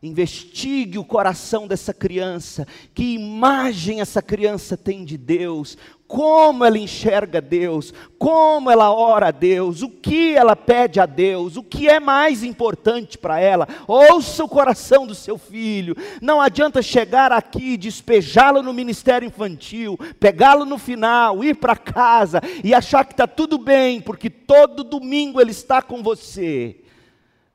Investigue 0.00 0.96
o 0.96 1.04
coração 1.04 1.66
dessa 1.66 1.92
criança, 1.92 2.64
que 2.94 3.14
imagem 3.14 4.00
essa 4.00 4.22
criança 4.22 4.76
tem 4.76 5.04
de 5.04 5.18
Deus, 5.18 5.76
como 6.08 6.64
ela 6.64 6.78
enxerga 6.78 7.38
Deus, 7.38 7.92
como 8.18 8.70
ela 8.70 8.90
ora 8.90 9.28
a 9.28 9.30
Deus, 9.30 9.82
o 9.82 9.90
que 9.90 10.34
ela 10.34 10.56
pede 10.56 10.98
a 10.98 11.04
Deus, 11.04 11.58
o 11.58 11.62
que 11.62 11.86
é 11.86 12.00
mais 12.00 12.42
importante 12.42 13.18
para 13.18 13.38
ela. 13.38 13.68
Ouça 13.86 14.42
o 14.42 14.48
coração 14.48 15.06
do 15.06 15.14
seu 15.14 15.36
filho. 15.36 15.94
Não 16.22 16.40
adianta 16.40 16.80
chegar 16.80 17.30
aqui, 17.30 17.76
despejá-lo 17.76 18.62
no 18.62 18.72
ministério 18.72 19.26
infantil, 19.26 19.98
pegá-lo 20.18 20.64
no 20.64 20.78
final, 20.78 21.44
ir 21.44 21.56
para 21.56 21.76
casa 21.76 22.40
e 22.64 22.74
achar 22.74 23.04
que 23.04 23.12
está 23.12 23.26
tudo 23.26 23.58
bem, 23.58 24.00
porque 24.00 24.30
todo 24.30 24.82
domingo 24.82 25.38
ele 25.38 25.50
está 25.50 25.82
com 25.82 26.02
você. 26.02 26.80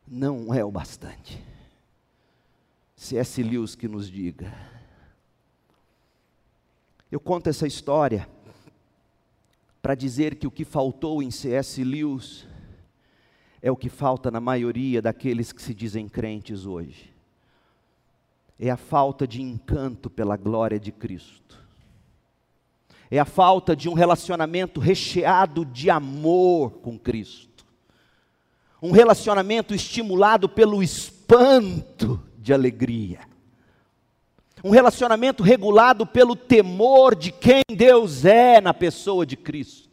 Não 0.08 0.54
é 0.54 0.64
o 0.64 0.70
bastante. 0.70 1.44
C.S. 2.96 3.42
Lewis 3.42 3.74
que 3.74 3.88
nos 3.88 4.08
diga. 4.10 4.54
Eu 7.12 7.20
conto 7.20 7.50
essa 7.50 7.66
história 7.66 8.28
para 9.84 9.96
dizer 9.96 10.36
que 10.36 10.48
o 10.48 10.52
que 10.52 10.64
faltou 10.64 11.22
em 11.22 11.30
C.S. 11.30 11.84
Lewis 11.84 12.48
é 13.62 13.70
o 13.70 13.76
que 13.76 13.90
falta 13.90 14.32
na 14.32 14.40
maioria 14.40 15.02
daqueles 15.02 15.52
que 15.52 15.62
se 15.62 15.74
dizem 15.74 16.08
crentes 16.08 16.66
hoje. 16.66 17.14
É 18.58 18.70
a 18.70 18.78
falta 18.78 19.28
de 19.28 19.42
encanto 19.42 20.10
pela 20.10 20.38
glória 20.38 20.80
de 20.80 20.90
Cristo. 20.90 21.62
É 23.12 23.20
a 23.20 23.26
falta 23.26 23.76
de 23.76 23.90
um 23.90 23.94
relacionamento 23.94 24.80
recheado 24.80 25.66
de 25.66 25.90
amor 25.90 26.80
com 26.80 26.98
Cristo. 26.98 27.66
Um 28.82 28.92
relacionamento 28.92 29.76
estimulado 29.76 30.48
pelo 30.48 30.82
espanto 30.82 32.24
de 32.38 32.54
alegria 32.54 33.33
um 34.64 34.70
relacionamento 34.70 35.44
regulado 35.44 36.06
pelo 36.06 36.36
temor 36.36 37.16
de 37.16 37.32
quem 37.32 37.64
Deus 37.70 38.24
é 38.24 38.62
na 38.62 38.74
pessoa 38.74 39.26
de 39.26 39.36
Cristo. 39.36 39.84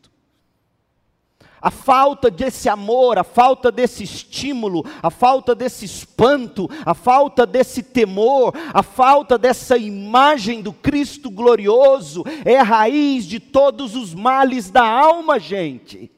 A 1.61 1.71
falta 1.71 2.31
desse 2.31 2.71
amor, 2.71 3.19
a 3.19 3.25
falta 3.25 3.71
desse 3.71 4.03
estímulo, 4.03 4.83
a 5.03 5.11
falta 5.11 5.55
desse 5.55 5.85
espanto, 5.85 6.71
a 6.87 6.95
falta 6.95 7.45
desse 7.45 7.83
temor, 7.83 8.55
a 8.73 8.83
falta 8.83 9.37
dessa 9.37 9.77
imagem 9.77 10.63
do 10.63 10.73
Cristo 10.73 11.31
glorioso 11.31 12.25
é 12.47 12.59
a 12.59 12.63
raiz 12.63 13.27
de 13.27 13.39
todos 13.39 13.95
os 13.95 14.15
males 14.15 14.71
da 14.71 14.89
alma, 14.89 15.39
gente. 15.39 16.11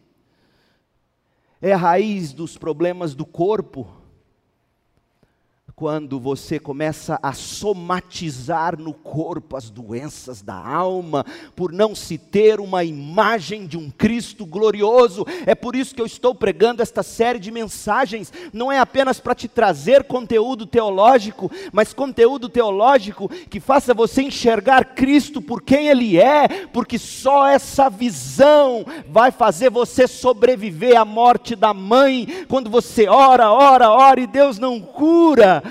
É 1.60 1.72
a 1.72 1.76
raiz 1.76 2.32
dos 2.32 2.56
problemas 2.56 3.14
do 3.14 3.24
corpo 3.24 4.01
quando 5.74 6.20
você 6.20 6.58
começa 6.58 7.18
a 7.22 7.32
somatizar 7.32 8.78
no 8.78 8.92
corpo 8.92 9.56
as 9.56 9.70
doenças 9.70 10.42
da 10.42 10.54
alma, 10.54 11.24
por 11.56 11.72
não 11.72 11.94
se 11.94 12.18
ter 12.18 12.60
uma 12.60 12.84
imagem 12.84 13.66
de 13.66 13.76
um 13.76 13.90
Cristo 13.90 14.44
glorioso. 14.44 15.26
É 15.46 15.54
por 15.54 15.74
isso 15.74 15.94
que 15.94 16.00
eu 16.00 16.06
estou 16.06 16.34
pregando 16.34 16.82
esta 16.82 17.02
série 17.02 17.38
de 17.38 17.50
mensagens. 17.50 18.32
Não 18.52 18.70
é 18.70 18.78
apenas 18.78 19.18
para 19.18 19.34
te 19.34 19.48
trazer 19.48 20.04
conteúdo 20.04 20.66
teológico, 20.66 21.50
mas 21.72 21.92
conteúdo 21.92 22.48
teológico 22.48 23.28
que 23.28 23.60
faça 23.60 23.94
você 23.94 24.22
enxergar 24.22 24.94
Cristo 24.94 25.40
por 25.40 25.62
quem 25.62 25.88
Ele 25.88 26.18
é, 26.18 26.66
porque 26.72 26.98
só 26.98 27.46
essa 27.46 27.88
visão 27.88 28.84
vai 29.08 29.30
fazer 29.30 29.70
você 29.70 30.06
sobreviver 30.06 31.00
à 31.00 31.04
morte 31.04 31.56
da 31.56 31.72
mãe, 31.72 32.44
quando 32.48 32.68
você 32.68 33.08
ora, 33.08 33.50
ora, 33.50 33.90
ora 33.90 34.20
e 34.20 34.26
Deus 34.26 34.58
não 34.58 34.80
cura. 34.80 35.62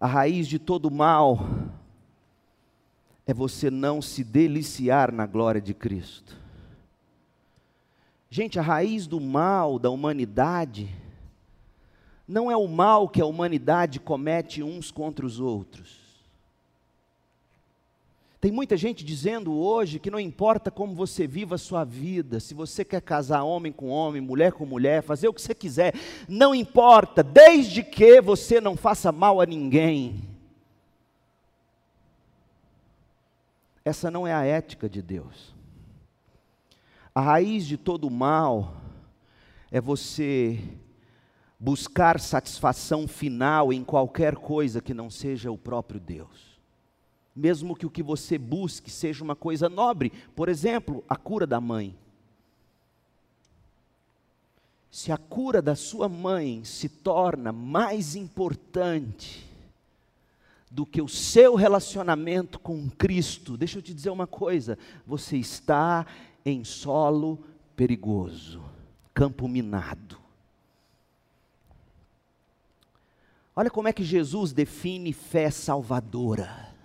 A 0.00 0.06
raiz 0.06 0.46
de 0.46 0.58
todo 0.58 0.90
mal 0.90 1.40
é 3.26 3.34
você 3.34 3.70
não 3.70 4.00
se 4.00 4.24
deliciar 4.24 5.12
na 5.12 5.26
glória 5.26 5.60
de 5.60 5.74
Cristo. 5.74 6.36
Gente, 8.30 8.58
a 8.58 8.62
raiz 8.62 9.06
do 9.06 9.20
mal 9.20 9.78
da 9.78 9.90
humanidade 9.90 10.88
não 12.26 12.50
é 12.50 12.56
o 12.56 12.68
mal 12.68 13.08
que 13.08 13.20
a 13.20 13.26
humanidade 13.26 13.98
comete 13.98 14.62
uns 14.62 14.90
contra 14.90 15.24
os 15.24 15.40
outros. 15.40 16.07
Tem 18.40 18.52
muita 18.52 18.76
gente 18.76 19.04
dizendo 19.04 19.52
hoje 19.52 19.98
que 19.98 20.12
não 20.12 20.20
importa 20.20 20.70
como 20.70 20.94
você 20.94 21.26
viva 21.26 21.56
a 21.56 21.58
sua 21.58 21.82
vida, 21.82 22.38
se 22.38 22.54
você 22.54 22.84
quer 22.84 23.02
casar 23.02 23.42
homem 23.42 23.72
com 23.72 23.88
homem, 23.88 24.22
mulher 24.22 24.52
com 24.52 24.64
mulher, 24.64 25.02
fazer 25.02 25.26
o 25.26 25.34
que 25.34 25.42
você 25.42 25.54
quiser, 25.54 25.92
não 26.28 26.54
importa, 26.54 27.20
desde 27.20 27.82
que 27.82 28.20
você 28.20 28.60
não 28.60 28.76
faça 28.76 29.10
mal 29.10 29.40
a 29.40 29.46
ninguém. 29.46 30.22
Essa 33.84 34.08
não 34.08 34.24
é 34.24 34.32
a 34.32 34.44
ética 34.44 34.88
de 34.88 35.02
Deus. 35.02 35.52
A 37.12 37.20
raiz 37.20 37.66
de 37.66 37.76
todo 37.76 38.08
mal 38.08 38.76
é 39.68 39.80
você 39.80 40.62
buscar 41.58 42.20
satisfação 42.20 43.08
final 43.08 43.72
em 43.72 43.82
qualquer 43.82 44.36
coisa 44.36 44.80
que 44.80 44.94
não 44.94 45.10
seja 45.10 45.50
o 45.50 45.58
próprio 45.58 45.98
Deus 45.98 46.47
mesmo 47.38 47.76
que 47.76 47.86
o 47.86 47.90
que 47.90 48.02
você 48.02 48.36
busque 48.36 48.90
seja 48.90 49.22
uma 49.22 49.36
coisa 49.36 49.68
nobre, 49.68 50.12
por 50.34 50.48
exemplo, 50.48 51.04
a 51.08 51.14
cura 51.14 51.46
da 51.46 51.60
mãe. 51.60 51.96
Se 54.90 55.12
a 55.12 55.16
cura 55.16 55.62
da 55.62 55.76
sua 55.76 56.08
mãe 56.08 56.64
se 56.64 56.88
torna 56.88 57.52
mais 57.52 58.16
importante 58.16 59.46
do 60.68 60.84
que 60.84 61.00
o 61.00 61.08
seu 61.08 61.54
relacionamento 61.54 62.58
com 62.58 62.90
Cristo, 62.90 63.56
deixa 63.56 63.78
eu 63.78 63.82
te 63.82 63.94
dizer 63.94 64.10
uma 64.10 64.26
coisa: 64.26 64.76
você 65.06 65.36
está 65.36 66.04
em 66.44 66.64
solo 66.64 67.38
perigoso, 67.76 68.60
campo 69.14 69.46
minado. 69.46 70.18
Olha 73.54 73.70
como 73.70 73.88
é 73.88 73.92
que 73.92 74.04
Jesus 74.04 74.52
define 74.52 75.12
fé 75.12 75.50
salvadora. 75.50 76.77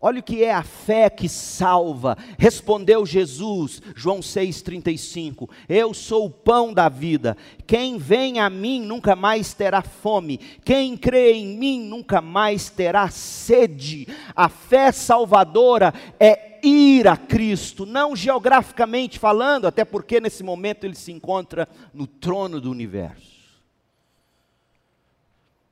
Olha 0.00 0.20
o 0.20 0.22
que 0.22 0.44
é 0.44 0.54
a 0.54 0.62
fé 0.62 1.10
que 1.10 1.28
salva. 1.28 2.16
Respondeu 2.38 3.04
Jesus, 3.04 3.82
João 3.96 4.20
6,35: 4.20 5.50
Eu 5.68 5.92
sou 5.92 6.26
o 6.26 6.30
pão 6.30 6.72
da 6.72 6.88
vida. 6.88 7.36
Quem 7.66 7.98
vem 7.98 8.38
a 8.38 8.48
mim 8.48 8.80
nunca 8.80 9.16
mais 9.16 9.52
terá 9.52 9.82
fome. 9.82 10.38
Quem 10.64 10.96
crê 10.96 11.32
em 11.32 11.58
mim 11.58 11.80
nunca 11.80 12.20
mais 12.20 12.70
terá 12.70 13.10
sede. 13.10 14.06
A 14.36 14.48
fé 14.48 14.92
salvadora 14.92 15.92
é 16.20 16.60
ir 16.62 17.08
a 17.08 17.16
Cristo, 17.16 17.84
não 17.84 18.14
geograficamente 18.14 19.18
falando, 19.18 19.66
até 19.66 19.84
porque 19.84 20.20
nesse 20.20 20.44
momento 20.44 20.84
ele 20.84 20.94
se 20.94 21.10
encontra 21.10 21.68
no 21.92 22.06
trono 22.06 22.60
do 22.60 22.70
universo. 22.70 23.36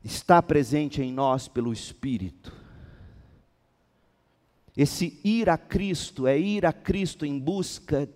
Está 0.02 0.42
presente 0.42 1.00
em 1.00 1.12
nós 1.12 1.46
pelo 1.46 1.72
Espírito 1.72 2.65
esse 4.76 5.18
ir 5.24 5.48
a 5.48 5.56
Cristo 5.56 6.26
é 6.26 6.38
ir 6.38 6.66
a 6.66 6.72
Cristo 6.72 7.24
em 7.24 7.38
busca 7.38 8.08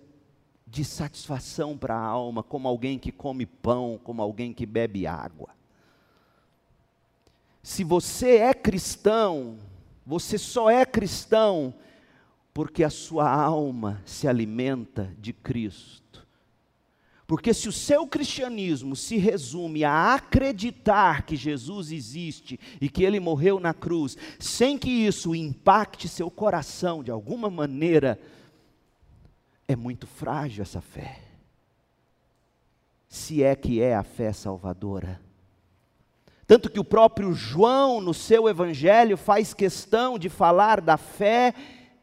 de 0.67 0.85
satisfação 0.85 1.77
para 1.77 1.95
a 1.95 2.05
alma, 2.05 2.43
como 2.43 2.67
alguém 2.67 2.99
que 2.99 3.11
come 3.11 3.45
pão, 3.45 3.99
como 4.03 4.21
alguém 4.21 4.53
que 4.53 4.65
bebe 4.65 5.07
água. 5.07 5.49
Se 7.63 7.83
você 7.83 8.37
é 8.37 8.53
cristão, 8.53 9.57
você 10.05 10.37
só 10.37 10.69
é 10.69 10.85
cristão 10.85 11.73
porque 12.53 12.83
a 12.83 12.89
sua 12.89 13.31
alma 13.31 14.01
se 14.05 14.27
alimenta 14.27 15.13
de 15.19 15.31
Cristo. 15.31 16.10
Porque 17.31 17.53
se 17.53 17.69
o 17.69 17.71
seu 17.71 18.05
cristianismo 18.05 18.93
se 18.93 19.15
resume 19.15 19.85
a 19.85 20.15
acreditar 20.15 21.21
que 21.21 21.37
Jesus 21.37 21.89
existe 21.89 22.59
e 22.81 22.89
que 22.89 23.05
ele 23.05 23.21
morreu 23.21 23.57
na 23.57 23.73
cruz, 23.73 24.17
sem 24.37 24.77
que 24.77 24.89
isso 24.89 25.33
impacte 25.33 26.09
seu 26.09 26.29
coração 26.29 27.01
de 27.01 27.09
alguma 27.09 27.49
maneira, 27.49 28.19
é 29.65 29.77
muito 29.77 30.05
frágil 30.05 30.61
essa 30.61 30.81
fé. 30.81 31.21
Se 33.07 33.41
é 33.41 33.55
que 33.55 33.81
é 33.81 33.95
a 33.95 34.03
fé 34.03 34.33
salvadora. 34.33 35.17
Tanto 36.45 36.69
que 36.69 36.81
o 36.81 36.83
próprio 36.83 37.31
João, 37.31 38.01
no 38.01 38.13
seu 38.13 38.49
evangelho, 38.49 39.15
faz 39.15 39.53
questão 39.53 40.19
de 40.19 40.27
falar 40.27 40.81
da 40.81 40.97
fé 40.97 41.53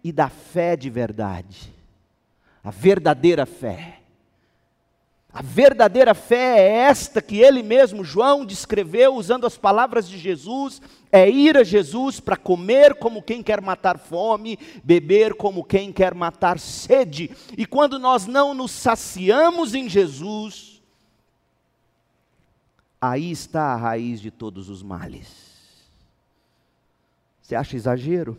e 0.02 0.10
da 0.10 0.30
fé 0.30 0.74
de 0.74 0.88
verdade. 0.88 1.70
A 2.64 2.70
verdadeira 2.70 3.44
fé. 3.44 3.98
A 5.30 5.42
verdadeira 5.42 6.14
fé 6.14 6.58
é 6.58 6.72
esta 6.88 7.20
que 7.20 7.36
ele 7.36 7.62
mesmo, 7.62 8.02
João, 8.02 8.46
descreveu 8.46 9.14
usando 9.14 9.46
as 9.46 9.58
palavras 9.58 10.08
de 10.08 10.18
Jesus: 10.18 10.80
é 11.12 11.28
ir 11.28 11.56
a 11.56 11.62
Jesus 11.62 12.18
para 12.18 12.36
comer 12.36 12.94
como 12.94 13.22
quem 13.22 13.42
quer 13.42 13.60
matar 13.60 13.98
fome, 13.98 14.58
beber 14.82 15.34
como 15.34 15.62
quem 15.62 15.92
quer 15.92 16.14
matar 16.14 16.58
sede. 16.58 17.30
E 17.56 17.66
quando 17.66 17.98
nós 17.98 18.26
não 18.26 18.54
nos 18.54 18.70
saciamos 18.70 19.74
em 19.74 19.86
Jesus, 19.86 20.82
aí 22.98 23.30
está 23.30 23.74
a 23.74 23.76
raiz 23.76 24.22
de 24.22 24.30
todos 24.30 24.70
os 24.70 24.82
males. 24.82 25.28
Você 27.42 27.54
acha 27.54 27.76
exagero? 27.76 28.38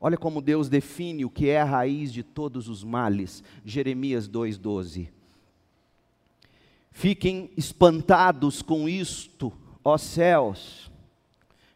Olha 0.00 0.16
como 0.16 0.42
Deus 0.42 0.68
define 0.68 1.24
o 1.24 1.30
que 1.30 1.48
é 1.48 1.60
a 1.60 1.64
raiz 1.64 2.12
de 2.12 2.22
todos 2.22 2.68
os 2.68 2.82
males. 2.82 3.42
Jeremias 3.64 4.28
2,12. 4.28 5.08
Fiquem 6.96 7.50
espantados 7.56 8.62
com 8.62 8.88
isto, 8.88 9.52
ó 9.84 9.98
céus. 9.98 10.90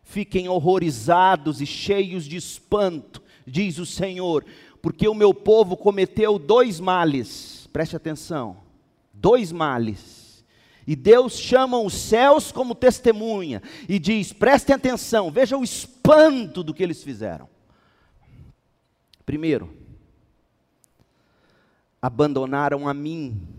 Fiquem 0.04 0.48
horrorizados 0.48 1.60
e 1.60 1.66
cheios 1.66 2.24
de 2.24 2.36
espanto, 2.36 3.20
diz 3.44 3.78
o 3.78 3.84
Senhor, 3.84 4.46
porque 4.80 5.08
o 5.08 5.14
meu 5.14 5.34
povo 5.34 5.76
cometeu 5.76 6.38
dois 6.38 6.78
males. 6.78 7.68
Preste 7.72 7.96
atenção. 7.96 8.58
Dois 9.12 9.50
males. 9.50 10.44
E 10.86 10.94
Deus 10.94 11.36
chama 11.36 11.78
os 11.80 11.94
céus 11.94 12.52
como 12.52 12.72
testemunha 12.72 13.60
e 13.88 13.98
diz: 13.98 14.32
prestem 14.32 14.76
atenção, 14.76 15.32
veja 15.32 15.58
o 15.58 15.64
espanto 15.64 16.62
do 16.62 16.72
que 16.72 16.82
eles 16.82 17.02
fizeram. 17.02 17.48
Primeiro, 19.26 19.76
abandonaram 22.00 22.88
a 22.88 22.94
mim 22.94 23.58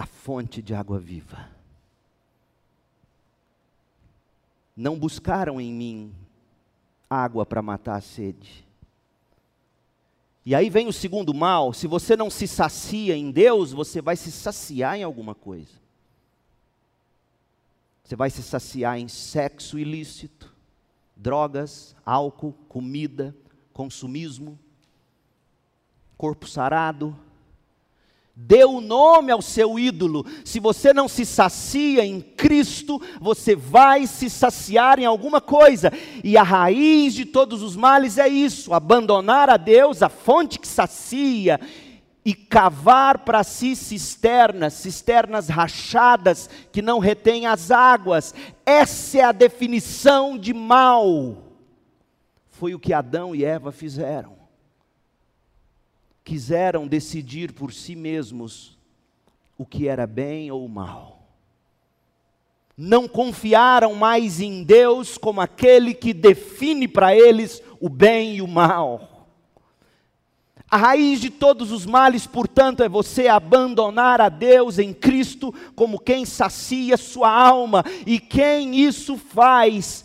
a 0.00 0.06
fonte 0.06 0.62
de 0.62 0.74
água 0.74 0.98
viva. 0.98 1.46
Não 4.74 4.98
buscaram 4.98 5.60
em 5.60 5.70
mim 5.70 6.14
água 7.08 7.44
para 7.44 7.60
matar 7.60 7.96
a 7.96 8.00
sede. 8.00 8.66
E 10.42 10.54
aí 10.54 10.70
vem 10.70 10.88
o 10.88 10.92
segundo 10.92 11.34
mal: 11.34 11.74
se 11.74 11.86
você 11.86 12.16
não 12.16 12.30
se 12.30 12.48
sacia 12.48 13.14
em 13.14 13.30
Deus, 13.30 13.72
você 13.72 14.00
vai 14.00 14.16
se 14.16 14.32
saciar 14.32 14.96
em 14.96 15.02
alguma 15.02 15.34
coisa. 15.34 15.78
Você 18.02 18.16
vai 18.16 18.30
se 18.30 18.42
saciar 18.42 18.98
em 18.98 19.06
sexo 19.06 19.78
ilícito, 19.78 20.50
drogas, 21.14 21.94
álcool, 22.06 22.54
comida, 22.70 23.36
consumismo, 23.70 24.58
corpo 26.16 26.48
sarado, 26.48 27.14
Dê 28.42 28.64
o 28.64 28.80
nome 28.80 29.30
ao 29.30 29.42
seu 29.42 29.78
ídolo. 29.78 30.24
Se 30.46 30.58
você 30.58 30.94
não 30.94 31.08
se 31.08 31.26
sacia 31.26 32.04
em 32.06 32.22
Cristo, 32.22 33.00
você 33.20 33.54
vai 33.54 34.06
se 34.06 34.30
saciar 34.30 34.98
em 34.98 35.04
alguma 35.04 35.42
coisa. 35.42 35.92
E 36.24 36.38
a 36.38 36.42
raiz 36.42 37.12
de 37.12 37.26
todos 37.26 37.62
os 37.62 37.76
males 37.76 38.16
é 38.16 38.26
isso: 38.26 38.72
abandonar 38.72 39.50
a 39.50 39.58
Deus, 39.58 40.02
a 40.02 40.08
fonte 40.08 40.58
que 40.58 40.66
sacia, 40.66 41.60
e 42.24 42.34
cavar 42.34 43.18
para 43.18 43.44
si 43.44 43.76
cisternas, 43.76 44.72
cisternas 44.72 45.48
rachadas 45.48 46.48
que 46.72 46.80
não 46.80 46.98
retêm 46.98 47.46
as 47.46 47.70
águas. 47.70 48.34
Essa 48.64 49.18
é 49.18 49.22
a 49.22 49.32
definição 49.32 50.38
de 50.38 50.54
mal. 50.54 51.36
Foi 52.48 52.74
o 52.74 52.80
que 52.80 52.94
Adão 52.94 53.34
e 53.34 53.44
Eva 53.44 53.70
fizeram. 53.70 54.39
Quiseram 56.24 56.86
decidir 56.86 57.52
por 57.52 57.72
si 57.72 57.96
mesmos 57.96 58.78
o 59.56 59.66
que 59.66 59.88
era 59.88 60.06
bem 60.06 60.50
ou 60.50 60.66
mal. 60.68 61.20
Não 62.76 63.06
confiaram 63.06 63.94
mais 63.94 64.40
em 64.40 64.62
Deus 64.64 65.18
como 65.18 65.40
aquele 65.40 65.92
que 65.92 66.14
define 66.14 66.88
para 66.88 67.14
eles 67.14 67.62
o 67.78 67.88
bem 67.88 68.36
e 68.36 68.42
o 68.42 68.48
mal. 68.48 69.28
A 70.70 70.76
raiz 70.76 71.20
de 71.20 71.30
todos 71.30 71.72
os 71.72 71.84
males, 71.84 72.26
portanto, 72.26 72.82
é 72.82 72.88
você 72.88 73.26
abandonar 73.26 74.20
a 74.20 74.28
Deus 74.28 74.78
em 74.78 74.94
Cristo 74.94 75.52
como 75.74 75.98
quem 75.98 76.24
sacia 76.24 76.96
sua 76.96 77.28
alma, 77.28 77.84
e 78.06 78.20
quem 78.20 78.76
isso 78.76 79.16
faz 79.16 80.04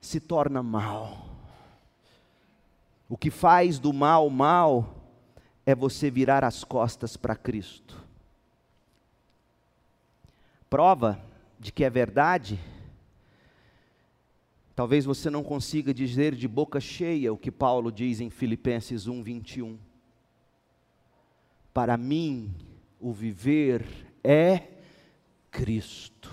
se 0.00 0.20
torna 0.20 0.62
mal. 0.62 1.26
O 3.08 3.16
que 3.16 3.30
faz 3.30 3.78
do 3.78 3.92
mal 3.92 4.28
mal 4.28 4.97
é 5.68 5.74
você 5.74 6.10
virar 6.10 6.44
as 6.44 6.64
costas 6.64 7.14
para 7.14 7.36
Cristo. 7.36 8.02
Prova 10.70 11.20
de 11.60 11.70
que 11.70 11.84
é 11.84 11.90
verdade 11.90 12.58
Talvez 14.78 15.04
você 15.04 15.28
não 15.28 15.42
consiga 15.42 15.92
dizer 15.92 16.36
de 16.36 16.46
boca 16.46 16.78
cheia 16.78 17.32
o 17.32 17.36
que 17.36 17.50
Paulo 17.50 17.90
diz 17.90 18.20
em 18.20 18.30
Filipenses 18.30 19.08
1, 19.08 19.24
21. 19.24 19.76
Para 21.74 21.96
mim, 21.96 22.54
o 23.00 23.12
viver 23.12 23.84
é 24.22 24.68
Cristo, 25.50 26.32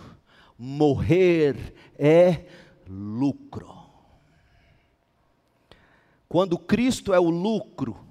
morrer 0.59 1.73
é 1.97 2.45
lucro. 2.87 3.75
Quando 6.29 6.59
Cristo 6.59 7.15
é 7.15 7.19
o 7.19 7.31
lucro, 7.31 8.04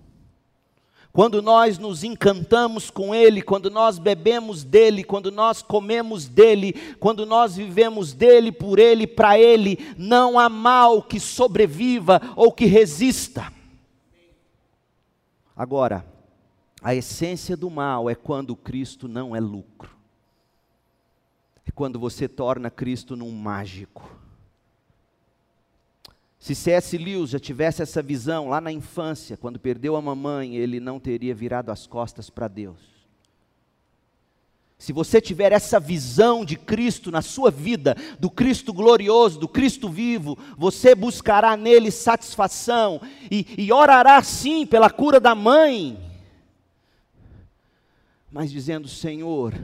quando 1.14 1.40
nós 1.40 1.78
nos 1.78 2.02
encantamos 2.02 2.90
com 2.90 3.14
Ele, 3.14 3.40
quando 3.40 3.70
nós 3.70 4.00
bebemos 4.00 4.64
dele, 4.64 5.04
quando 5.04 5.30
nós 5.30 5.62
comemos 5.62 6.26
dele, 6.26 6.72
quando 6.98 7.24
nós 7.24 7.54
vivemos 7.54 8.12
dele, 8.12 8.50
por 8.50 8.80
Ele, 8.80 9.06
para 9.06 9.38
Ele, 9.38 9.78
não 9.96 10.36
há 10.36 10.48
mal 10.48 11.00
que 11.00 11.20
sobreviva 11.20 12.20
ou 12.34 12.50
que 12.50 12.64
resista. 12.64 13.52
Agora, 15.56 16.04
a 16.82 16.96
essência 16.96 17.56
do 17.56 17.70
mal 17.70 18.10
é 18.10 18.16
quando 18.16 18.56
Cristo 18.56 19.06
não 19.06 19.36
é 19.36 19.38
lucro, 19.38 19.96
é 21.64 21.70
quando 21.70 21.96
você 21.96 22.26
torna 22.26 22.72
Cristo 22.72 23.14
num 23.14 23.30
mágico 23.30 24.23
se 26.44 26.54
C.S. 26.54 26.98
Lewis 26.98 27.30
já 27.30 27.38
tivesse 27.38 27.80
essa 27.80 28.02
visão 28.02 28.50
lá 28.50 28.60
na 28.60 28.70
infância, 28.70 29.34
quando 29.34 29.58
perdeu 29.58 29.96
a 29.96 30.02
mamãe, 30.02 30.56
ele 30.56 30.78
não 30.78 31.00
teria 31.00 31.34
virado 31.34 31.70
as 31.70 31.86
costas 31.86 32.28
para 32.28 32.48
Deus. 32.48 32.76
Se 34.76 34.92
você 34.92 35.22
tiver 35.22 35.52
essa 35.52 35.80
visão 35.80 36.44
de 36.44 36.56
Cristo 36.56 37.10
na 37.10 37.22
sua 37.22 37.50
vida, 37.50 37.96
do 38.20 38.28
Cristo 38.28 38.74
glorioso, 38.74 39.40
do 39.40 39.48
Cristo 39.48 39.88
vivo, 39.88 40.36
você 40.54 40.94
buscará 40.94 41.56
nele 41.56 41.90
satisfação 41.90 43.00
e, 43.30 43.46
e 43.56 43.72
orará 43.72 44.22
sim 44.22 44.66
pela 44.66 44.90
cura 44.90 45.18
da 45.18 45.34
mãe, 45.34 45.98
mas 48.30 48.52
dizendo: 48.52 48.86
Senhor, 48.86 49.54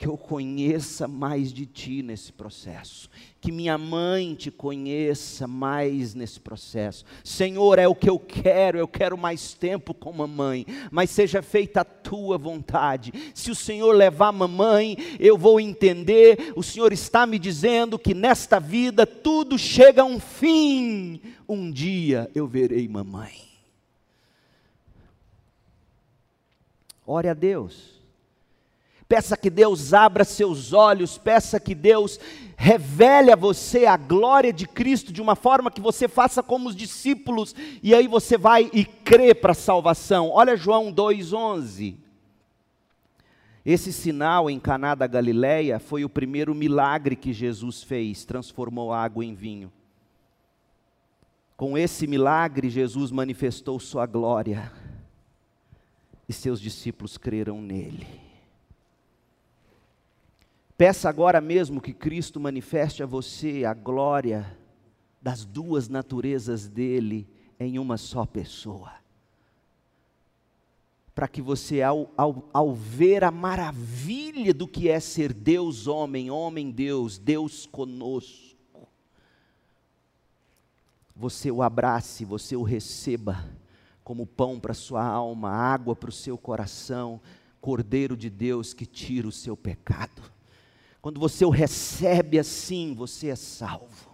que 0.00 0.08
eu 0.08 0.16
conheça 0.16 1.06
mais 1.06 1.52
de 1.52 1.66
ti 1.66 2.02
nesse 2.02 2.32
processo, 2.32 3.10
que 3.38 3.52
minha 3.52 3.76
mãe 3.76 4.34
te 4.34 4.50
conheça 4.50 5.46
mais 5.46 6.14
nesse 6.14 6.40
processo. 6.40 7.04
Senhor, 7.22 7.78
é 7.78 7.86
o 7.86 7.94
que 7.94 8.08
eu 8.08 8.18
quero, 8.18 8.78
eu 8.78 8.88
quero 8.88 9.18
mais 9.18 9.52
tempo 9.52 9.92
com 9.92 10.10
mamãe, 10.10 10.64
mas 10.90 11.10
seja 11.10 11.42
feita 11.42 11.82
a 11.82 11.84
tua 11.84 12.38
vontade. 12.38 13.12
Se 13.34 13.50
o 13.50 13.54
Senhor 13.54 13.92
levar 13.94 14.32
mamãe, 14.32 14.96
eu 15.18 15.36
vou 15.36 15.60
entender. 15.60 16.50
O 16.56 16.62
Senhor 16.62 16.94
está 16.94 17.26
me 17.26 17.38
dizendo 17.38 17.98
que 17.98 18.14
nesta 18.14 18.58
vida 18.58 19.04
tudo 19.04 19.58
chega 19.58 20.00
a 20.00 20.06
um 20.06 20.18
fim. 20.18 21.20
Um 21.46 21.70
dia 21.70 22.30
eu 22.34 22.46
verei 22.46 22.88
mamãe. 22.88 23.34
Ore 27.06 27.28
a 27.28 27.34
Deus 27.34 27.99
peça 29.10 29.36
que 29.36 29.50
Deus 29.50 29.92
abra 29.92 30.22
seus 30.22 30.72
olhos, 30.72 31.18
peça 31.18 31.58
que 31.58 31.74
Deus 31.74 32.20
revele 32.56 33.32
a 33.32 33.36
você 33.36 33.84
a 33.84 33.96
glória 33.96 34.52
de 34.52 34.68
Cristo 34.68 35.12
de 35.12 35.20
uma 35.20 35.34
forma 35.34 35.68
que 35.68 35.80
você 35.80 36.06
faça 36.06 36.44
como 36.44 36.68
os 36.68 36.76
discípulos, 36.76 37.52
e 37.82 37.92
aí 37.92 38.06
você 38.06 38.38
vai 38.38 38.70
e 38.72 38.84
crê 38.84 39.34
para 39.34 39.50
a 39.50 39.54
salvação. 39.54 40.30
Olha 40.30 40.56
João 40.56 40.92
2,11. 40.94 41.96
Esse 43.66 43.92
sinal 43.92 44.48
em 44.48 44.60
Caná 44.60 44.94
da 44.94 45.08
Galileia 45.08 45.80
foi 45.80 46.04
o 46.04 46.08
primeiro 46.08 46.54
milagre 46.54 47.16
que 47.16 47.32
Jesus 47.32 47.82
fez, 47.82 48.24
transformou 48.24 48.92
água 48.92 49.24
em 49.24 49.34
vinho. 49.34 49.72
Com 51.56 51.76
esse 51.76 52.06
milagre, 52.06 52.70
Jesus 52.70 53.10
manifestou 53.10 53.80
sua 53.80 54.06
glória, 54.06 54.70
e 56.28 56.32
seus 56.32 56.60
discípulos 56.60 57.18
creram 57.18 57.60
nele. 57.60 58.29
Peça 60.80 61.10
agora 61.10 61.42
mesmo 61.42 61.78
que 61.78 61.92
Cristo 61.92 62.40
manifeste 62.40 63.02
a 63.02 63.06
você 63.06 63.66
a 63.66 63.74
glória 63.74 64.56
das 65.20 65.44
duas 65.44 65.90
naturezas 65.90 66.68
dele 66.68 67.28
em 67.58 67.78
uma 67.78 67.98
só 67.98 68.24
pessoa. 68.24 68.90
Para 71.14 71.28
que 71.28 71.42
você, 71.42 71.82
ao, 71.82 72.10
ao, 72.16 72.48
ao 72.50 72.74
ver 72.74 73.24
a 73.24 73.30
maravilha 73.30 74.54
do 74.54 74.66
que 74.66 74.88
é 74.88 74.98
ser 75.00 75.34
Deus 75.34 75.86
homem, 75.86 76.30
homem 76.30 76.70
Deus, 76.70 77.18
Deus 77.18 77.66
conosco, 77.66 78.88
você 81.14 81.50
o 81.50 81.60
abrace, 81.60 82.24
você 82.24 82.56
o 82.56 82.62
receba 82.62 83.46
como 84.02 84.24
pão 84.24 84.58
para 84.58 84.72
sua 84.72 85.04
alma, 85.04 85.50
água 85.50 85.94
para 85.94 86.08
o 86.08 86.10
seu 86.10 86.38
coração, 86.38 87.20
Cordeiro 87.60 88.16
de 88.16 88.30
Deus 88.30 88.72
que 88.72 88.86
tira 88.86 89.28
o 89.28 89.32
seu 89.32 89.54
pecado. 89.54 90.39
Quando 91.00 91.18
você 91.18 91.44
o 91.44 91.50
recebe 91.50 92.38
assim, 92.38 92.94
você 92.94 93.28
é 93.28 93.36
salvo. 93.36 94.10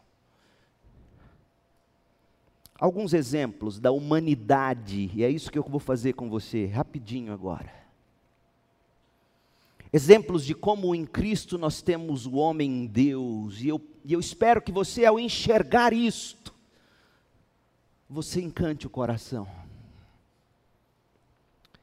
Alguns 2.78 3.14
exemplos 3.14 3.80
da 3.80 3.90
humanidade, 3.90 5.10
e 5.14 5.24
é 5.24 5.30
isso 5.30 5.50
que 5.50 5.58
eu 5.58 5.62
vou 5.62 5.80
fazer 5.80 6.12
com 6.12 6.28
você, 6.28 6.66
rapidinho 6.66 7.32
agora. 7.32 7.74
Exemplos 9.92 10.44
de 10.44 10.54
como 10.54 10.94
em 10.94 11.06
Cristo 11.06 11.56
nós 11.56 11.80
temos 11.80 12.26
o 12.26 12.34
homem 12.34 12.70
em 12.70 12.86
Deus, 12.86 13.60
e 13.60 13.68
eu, 13.68 13.80
e 14.04 14.12
eu 14.12 14.20
espero 14.20 14.60
que 14.60 14.70
você, 14.70 15.06
ao 15.06 15.18
enxergar 15.18 15.92
isto, 15.92 16.54
você 18.08 18.40
encante 18.42 18.86
o 18.86 18.90
coração. 18.90 19.48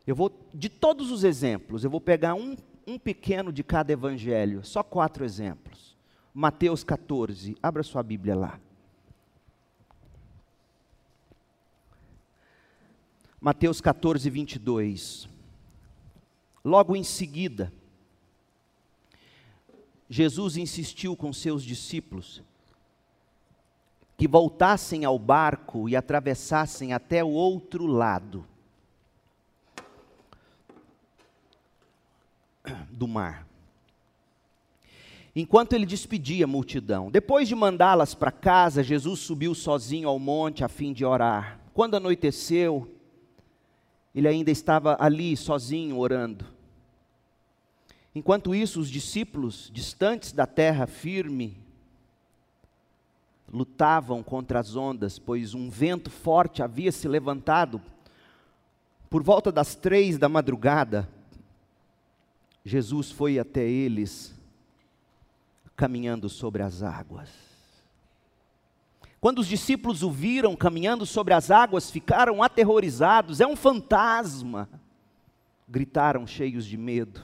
Eu 0.05 0.15
vou, 0.15 0.31
de 0.53 0.69
todos 0.69 1.11
os 1.11 1.23
exemplos, 1.23 1.83
eu 1.83 1.89
vou 1.89 1.99
pegar 1.99 2.35
um 2.35 2.55
um 2.85 2.99
pequeno 2.99 3.51
de 3.51 3.63
cada 3.63 3.91
evangelho, 3.91 4.63
só 4.63 4.83
quatro 4.83 5.23
exemplos. 5.23 5.95
Mateus 6.33 6.83
14, 6.83 7.55
abra 7.61 7.83
sua 7.83 8.03
Bíblia 8.03 8.35
lá. 8.35 8.59
Mateus 13.39 13.81
14, 13.81 14.29
22. 14.29 15.29
Logo 16.63 16.95
em 16.95 17.03
seguida, 17.03 17.73
Jesus 20.09 20.57
insistiu 20.57 21.15
com 21.15 21.33
seus 21.33 21.63
discípulos 21.63 22.41
que 24.17 24.27
voltassem 24.27 25.03
ao 25.03 25.19
barco 25.19 25.89
e 25.89 25.95
atravessassem 25.95 26.93
até 26.93 27.23
o 27.23 27.29
outro 27.29 27.85
lado 27.85 28.47
do 32.91 33.07
mar. 33.07 33.47
Enquanto 35.35 35.73
ele 35.73 35.85
despedia 35.85 36.45
a 36.45 36.47
multidão, 36.47 37.09
depois 37.09 37.47
de 37.47 37.55
mandá-las 37.55 38.13
para 38.13 38.31
casa, 38.31 38.83
Jesus 38.83 39.19
subiu 39.19 39.55
sozinho 39.55 40.07
ao 40.07 40.19
monte 40.19 40.63
a 40.63 40.67
fim 40.67 40.93
de 40.93 41.03
orar. 41.03 41.59
Quando 41.73 41.95
anoiteceu, 41.95 42.93
ele 44.13 44.27
ainda 44.27 44.51
estava 44.51 44.95
ali 44.99 45.35
sozinho 45.35 45.97
orando. 45.97 46.45
Enquanto 48.13 48.53
isso, 48.53 48.79
os 48.79 48.91
discípulos, 48.91 49.71
distantes 49.73 50.31
da 50.31 50.45
terra 50.45 50.85
firme, 50.85 51.57
lutavam 53.51 54.21
contra 54.21 54.59
as 54.59 54.75
ondas, 54.75 55.17
pois 55.17 55.55
um 55.55 55.67
vento 55.69 56.11
forte 56.11 56.61
havia 56.61 56.91
se 56.91 57.07
levantado 57.07 57.81
Por 59.09 59.21
volta 59.21 59.51
das 59.51 59.75
três 59.75 60.17
da 60.17 60.27
madrugada, 60.27 61.07
Jesus 62.65 63.11
foi 63.11 63.37
até 63.39 63.63
eles, 63.67 64.33
caminhando 65.75 66.29
sobre 66.29 66.63
as 66.63 66.81
águas. 66.81 67.29
Quando 69.19 69.39
os 69.39 69.47
discípulos 69.47 70.03
o 70.03 70.11
viram 70.11 70.55
caminhando 70.55 71.05
sobre 71.05 71.33
as 71.33 71.49
águas, 71.49 71.89
ficaram 71.89 72.43
aterrorizados: 72.43 73.39
é 73.39 73.47
um 73.47 73.55
fantasma! 73.55 74.69
Gritaram 75.67 76.27
cheios 76.27 76.65
de 76.65 76.77
medo. 76.77 77.21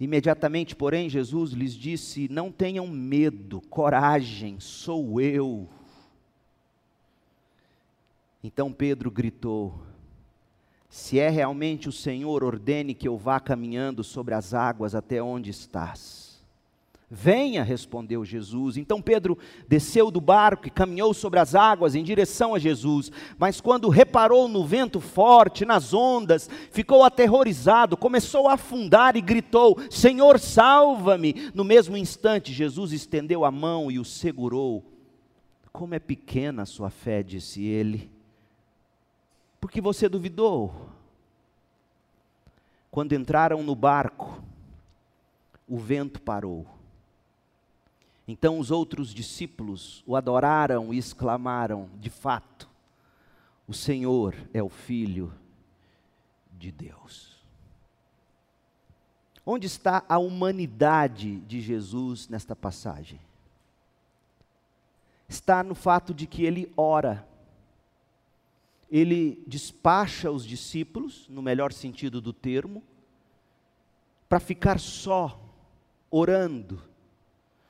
Imediatamente, 0.00 0.76
porém, 0.76 1.08
Jesus 1.08 1.52
lhes 1.52 1.74
disse: 1.74 2.28
Não 2.30 2.52
tenham 2.52 2.86
medo, 2.86 3.60
coragem, 3.62 4.60
sou 4.60 5.20
eu. 5.20 5.68
Então 8.42 8.72
Pedro 8.72 9.10
gritou: 9.10 9.82
Se 10.88 11.18
é 11.18 11.28
realmente 11.28 11.88
o 11.88 11.92
Senhor, 11.92 12.42
ordene 12.42 12.94
que 12.94 13.06
eu 13.06 13.16
vá 13.16 13.38
caminhando 13.38 14.02
sobre 14.02 14.34
as 14.34 14.54
águas 14.54 14.94
até 14.94 15.22
onde 15.22 15.50
estás. 15.50 16.28
Venha, 17.10 17.62
respondeu 17.62 18.22
Jesus. 18.22 18.76
Então 18.76 19.00
Pedro 19.00 19.38
desceu 19.66 20.10
do 20.10 20.20
barco 20.20 20.66
e 20.66 20.70
caminhou 20.70 21.14
sobre 21.14 21.40
as 21.40 21.54
águas 21.54 21.94
em 21.94 22.02
direção 22.02 22.54
a 22.54 22.58
Jesus. 22.58 23.10
Mas 23.38 23.62
quando 23.62 23.88
reparou 23.88 24.46
no 24.46 24.64
vento 24.66 25.00
forte, 25.00 25.64
nas 25.64 25.94
ondas, 25.94 26.50
ficou 26.70 27.02
aterrorizado, 27.02 27.96
começou 27.96 28.46
a 28.46 28.54
afundar 28.54 29.16
e 29.16 29.22
gritou: 29.22 29.78
Senhor, 29.90 30.38
salva-me! 30.38 31.50
No 31.54 31.64
mesmo 31.64 31.96
instante, 31.96 32.52
Jesus 32.52 32.92
estendeu 32.92 33.42
a 33.44 33.50
mão 33.50 33.90
e 33.90 33.98
o 33.98 34.04
segurou. 34.04 34.84
Como 35.72 35.94
é 35.94 35.98
pequena 35.98 36.62
a 36.62 36.66
sua 36.66 36.90
fé, 36.90 37.22
disse 37.22 37.62
ele. 37.64 38.17
Porque 39.60 39.80
você 39.80 40.08
duvidou? 40.08 40.88
Quando 42.90 43.14
entraram 43.14 43.62
no 43.62 43.74
barco, 43.74 44.42
o 45.68 45.78
vento 45.78 46.20
parou 46.22 46.66
então 48.28 48.58
os 48.58 48.70
outros 48.70 49.14
discípulos 49.14 50.04
o 50.06 50.14
adoraram 50.14 50.92
e 50.92 50.98
exclamaram: 50.98 51.88
De 51.98 52.10
fato, 52.10 52.68
o 53.66 53.72
Senhor 53.72 54.34
é 54.52 54.62
o 54.62 54.68
Filho 54.68 55.32
de 56.52 56.70
Deus. 56.70 57.38
Onde 59.46 59.66
está 59.66 60.04
a 60.06 60.18
humanidade 60.18 61.40
de 61.40 61.62
Jesus 61.62 62.28
nesta 62.28 62.54
passagem? 62.54 63.18
Está 65.26 65.62
no 65.62 65.74
fato 65.74 66.12
de 66.12 66.26
que 66.26 66.44
ele 66.44 66.70
ora. 66.76 67.26
Ele 68.90 69.42
despacha 69.46 70.30
os 70.30 70.44
discípulos, 70.44 71.26
no 71.28 71.42
melhor 71.42 71.72
sentido 71.72 72.20
do 72.20 72.32
termo, 72.32 72.82
para 74.28 74.40
ficar 74.40 74.78
só, 74.78 75.40
orando, 76.10 76.82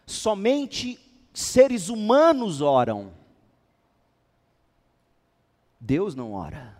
somente 0.06 0.98
seres 1.32 1.88
humanos 1.88 2.60
oram. 2.60 3.12
Deus 5.80 6.14
não 6.14 6.32
ora. 6.32 6.76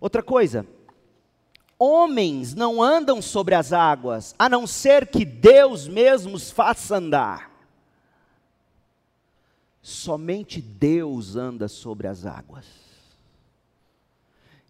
Outra 0.00 0.22
coisa, 0.22 0.66
homens 1.78 2.54
não 2.54 2.82
andam 2.82 3.20
sobre 3.22 3.54
as 3.54 3.72
águas, 3.72 4.34
a 4.38 4.48
não 4.48 4.66
ser 4.66 5.06
que 5.06 5.24
Deus 5.24 5.88
mesmo 5.88 6.34
os 6.34 6.50
faça 6.50 6.96
andar. 6.96 7.53
Somente 9.86 10.62
Deus 10.62 11.36
anda 11.36 11.68
sobre 11.68 12.06
as 12.06 12.24
águas. 12.24 12.64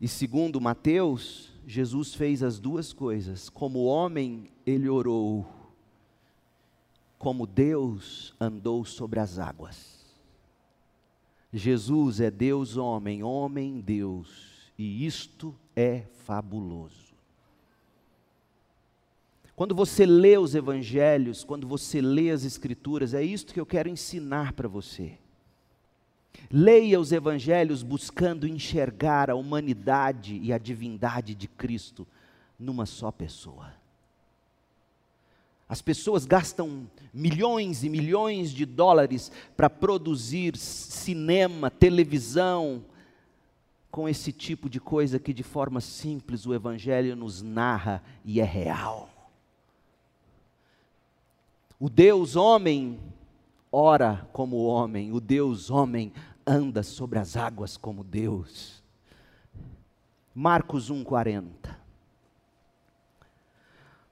E 0.00 0.08
segundo 0.08 0.60
Mateus, 0.60 1.52
Jesus 1.64 2.14
fez 2.14 2.42
as 2.42 2.58
duas 2.58 2.92
coisas. 2.92 3.48
Como 3.48 3.84
homem, 3.84 4.50
ele 4.66 4.88
orou 4.88 5.46
como 7.16 7.46
Deus 7.46 8.34
andou 8.40 8.84
sobre 8.84 9.20
as 9.20 9.38
águas. 9.38 10.04
Jesus 11.52 12.18
é 12.18 12.28
Deus 12.28 12.76
homem, 12.76 13.22
homem 13.22 13.80
Deus, 13.80 14.72
e 14.76 15.06
isto 15.06 15.54
é 15.76 16.00
fabuloso. 16.24 17.03
Quando 19.57 19.74
você 19.74 20.05
lê 20.05 20.36
os 20.36 20.55
evangelhos, 20.55 21.44
quando 21.44 21.66
você 21.66 22.00
lê 22.00 22.30
as 22.30 22.44
escrituras, 22.44 23.14
é 23.14 23.22
isto 23.22 23.55
que 23.55 23.61
eu 23.61 23.66
quero 23.66 23.88
ensinar 23.88 24.52
para 24.52 24.66
você. 24.66 25.18
Leia 26.50 26.98
os 26.98 27.12
evangelhos 27.12 27.82
buscando 27.82 28.48
enxergar 28.48 29.30
a 29.30 29.36
humanidade 29.36 30.38
e 30.42 30.52
a 30.52 30.59
divindade 30.59 31.34
de 31.34 31.46
Cristo 31.46 32.07
numa 32.59 32.84
só 32.84 33.12
pessoa. 33.12 33.72
As 35.68 35.80
pessoas 35.80 36.26
gastam 36.26 36.88
milhões 37.12 37.84
e 37.84 37.88
milhões 37.88 38.50
de 38.50 38.66
dólares 38.66 39.30
para 39.57 39.70
produzir 39.70 40.57
cinema, 40.57 41.70
televisão, 41.70 42.84
com 43.90 44.09
esse 44.09 44.32
tipo 44.32 44.68
de 44.68 44.80
coisa 44.80 45.20
que 45.20 45.32
de 45.32 45.44
forma 45.44 45.80
simples 45.80 46.44
o 46.46 46.52
Evangelho 46.52 47.14
nos 47.14 47.40
narra 47.40 48.02
e 48.24 48.40
é 48.40 48.44
real. 48.44 49.13
O 51.85 51.91
Deus 51.91 52.35
homem 52.35 52.99
ora 53.70 54.26
como 54.32 54.64
homem, 54.64 55.12
o 55.12 55.20
Deus 55.20 55.68
homem 55.68 56.14
anda 56.47 56.82
sobre 56.82 57.18
as 57.18 57.37
águas 57.37 57.76
como 57.76 58.03
Deus. 58.03 58.82
Marcos 60.35 60.91
1,40 60.91 61.53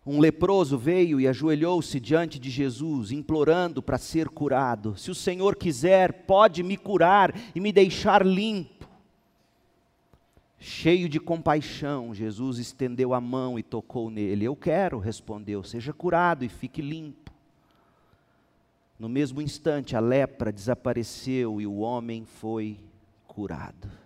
um 0.05 0.20
leproso 0.20 0.77
veio 0.77 1.18
e 1.18 1.27
ajoelhou-se 1.27 1.99
diante 1.99 2.39
de 2.39 2.51
Jesus, 2.51 3.11
implorando 3.11 3.81
para 3.81 3.97
ser 3.97 4.29
curado. 4.29 4.95
Se 4.99 5.11
o 5.11 5.14
Senhor 5.14 5.57
quiser, 5.57 6.25
pode 6.25 6.62
me 6.62 6.77
curar 6.77 7.33
e 7.55 7.61
me 7.61 7.73
deixar 7.73 8.27
limpo. 8.27 8.87
Cheio 10.59 11.09
de 11.09 11.18
compaixão, 11.18 12.12
Jesus 12.12 12.59
estendeu 12.59 13.14
a 13.14 13.20
mão 13.20 13.59
e 13.59 13.62
tocou 13.62 14.11
nele. 14.11 14.45
Eu 14.45 14.57
quero, 14.57 14.99
respondeu, 14.99 15.62
seja 15.62 15.93
curado 15.93 16.45
e 16.45 16.51
fique 16.51 16.83
limpo. 16.83 17.22
No 19.03 19.09
mesmo 19.09 19.42
instante, 19.42 19.96
a 19.96 20.00
lepra 20.00 20.53
desapareceu 20.53 21.61
e 21.61 21.66
o 21.66 21.78
homem 21.78 22.24
foi 22.24 22.78
curado 23.26 24.03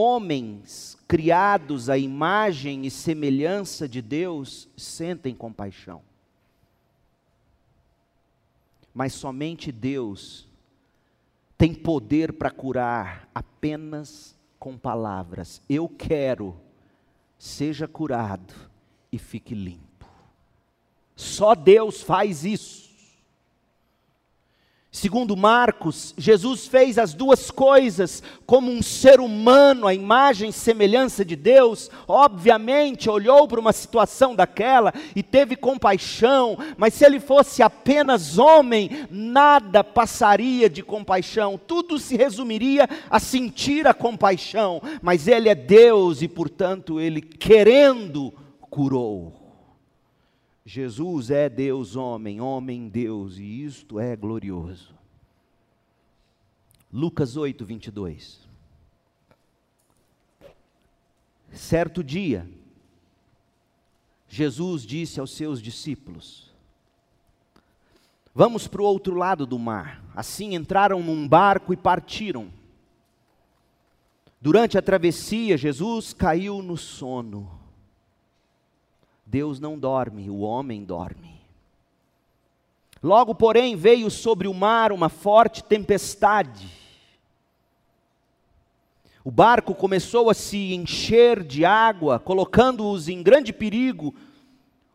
homens 0.00 0.96
criados 1.06 1.90
à 1.90 1.98
imagem 1.98 2.86
e 2.86 2.90
semelhança 2.90 3.86
de 3.86 4.00
Deus 4.00 4.66
sentem 4.76 5.34
compaixão. 5.34 6.02
Mas 8.94 9.12
somente 9.12 9.70
Deus 9.70 10.48
tem 11.58 11.74
poder 11.74 12.32
para 12.32 12.50
curar 12.50 13.28
apenas 13.34 14.34
com 14.58 14.76
palavras. 14.78 15.60
Eu 15.68 15.88
quero, 15.88 16.56
seja 17.38 17.86
curado 17.86 18.54
e 19.12 19.18
fique 19.18 19.54
limpo. 19.54 20.06
Só 21.14 21.54
Deus 21.54 22.02
faz 22.02 22.44
isso. 22.44 22.89
Segundo 24.92 25.36
Marcos, 25.36 26.12
Jesus 26.18 26.66
fez 26.66 26.98
as 26.98 27.14
duas 27.14 27.48
coisas 27.48 28.24
como 28.44 28.72
um 28.72 28.82
ser 28.82 29.20
humano, 29.20 29.86
a 29.86 29.94
imagem 29.94 30.50
e 30.50 30.52
semelhança 30.52 31.24
de 31.24 31.36
Deus. 31.36 31.88
Obviamente, 32.08 33.08
olhou 33.08 33.46
para 33.46 33.60
uma 33.60 33.72
situação 33.72 34.34
daquela 34.34 34.92
e 35.14 35.22
teve 35.22 35.54
compaixão, 35.54 36.58
mas 36.76 36.94
se 36.94 37.04
ele 37.06 37.20
fosse 37.20 37.62
apenas 37.62 38.36
homem, 38.36 39.06
nada 39.08 39.84
passaria 39.84 40.68
de 40.68 40.82
compaixão, 40.82 41.56
tudo 41.56 41.96
se 41.96 42.16
resumiria 42.16 42.88
a 43.08 43.20
sentir 43.20 43.86
a 43.86 43.94
compaixão. 43.94 44.82
Mas 45.00 45.28
ele 45.28 45.48
é 45.48 45.54
Deus 45.54 46.20
e, 46.20 46.26
portanto, 46.26 46.98
ele 46.98 47.22
querendo 47.22 48.34
curou. 48.68 49.39
Jesus 50.72 51.32
é 51.32 51.48
Deus 51.48 51.96
homem, 51.96 52.40
homem 52.40 52.88
Deus, 52.88 53.38
e 53.38 53.64
isto 53.64 53.98
é 53.98 54.14
glorioso. 54.14 54.94
Lucas 56.92 57.36
8, 57.36 57.64
22. 57.64 58.38
Certo 61.52 62.04
dia, 62.04 62.48
Jesus 64.28 64.86
disse 64.86 65.18
aos 65.18 65.32
seus 65.32 65.60
discípulos: 65.60 66.54
Vamos 68.32 68.68
para 68.68 68.80
o 68.80 68.84
outro 68.84 69.16
lado 69.16 69.44
do 69.44 69.58
mar. 69.58 70.04
Assim 70.14 70.54
entraram 70.54 71.02
num 71.02 71.26
barco 71.26 71.72
e 71.72 71.76
partiram. 71.76 72.48
Durante 74.40 74.78
a 74.78 74.82
travessia, 74.82 75.58
Jesus 75.58 76.12
caiu 76.12 76.62
no 76.62 76.76
sono. 76.76 77.59
Deus 79.30 79.60
não 79.60 79.78
dorme, 79.78 80.28
o 80.28 80.40
homem 80.40 80.84
dorme. 80.84 81.40
Logo, 83.00 83.32
porém, 83.32 83.76
veio 83.76 84.10
sobre 84.10 84.48
o 84.48 84.52
mar 84.52 84.90
uma 84.90 85.08
forte 85.08 85.62
tempestade. 85.62 86.68
O 89.24 89.30
barco 89.30 89.72
começou 89.72 90.30
a 90.30 90.34
se 90.34 90.74
encher 90.74 91.44
de 91.44 91.64
água, 91.64 92.18
colocando-os 92.18 93.08
em 93.08 93.22
grande 93.22 93.52
perigo. 93.52 94.12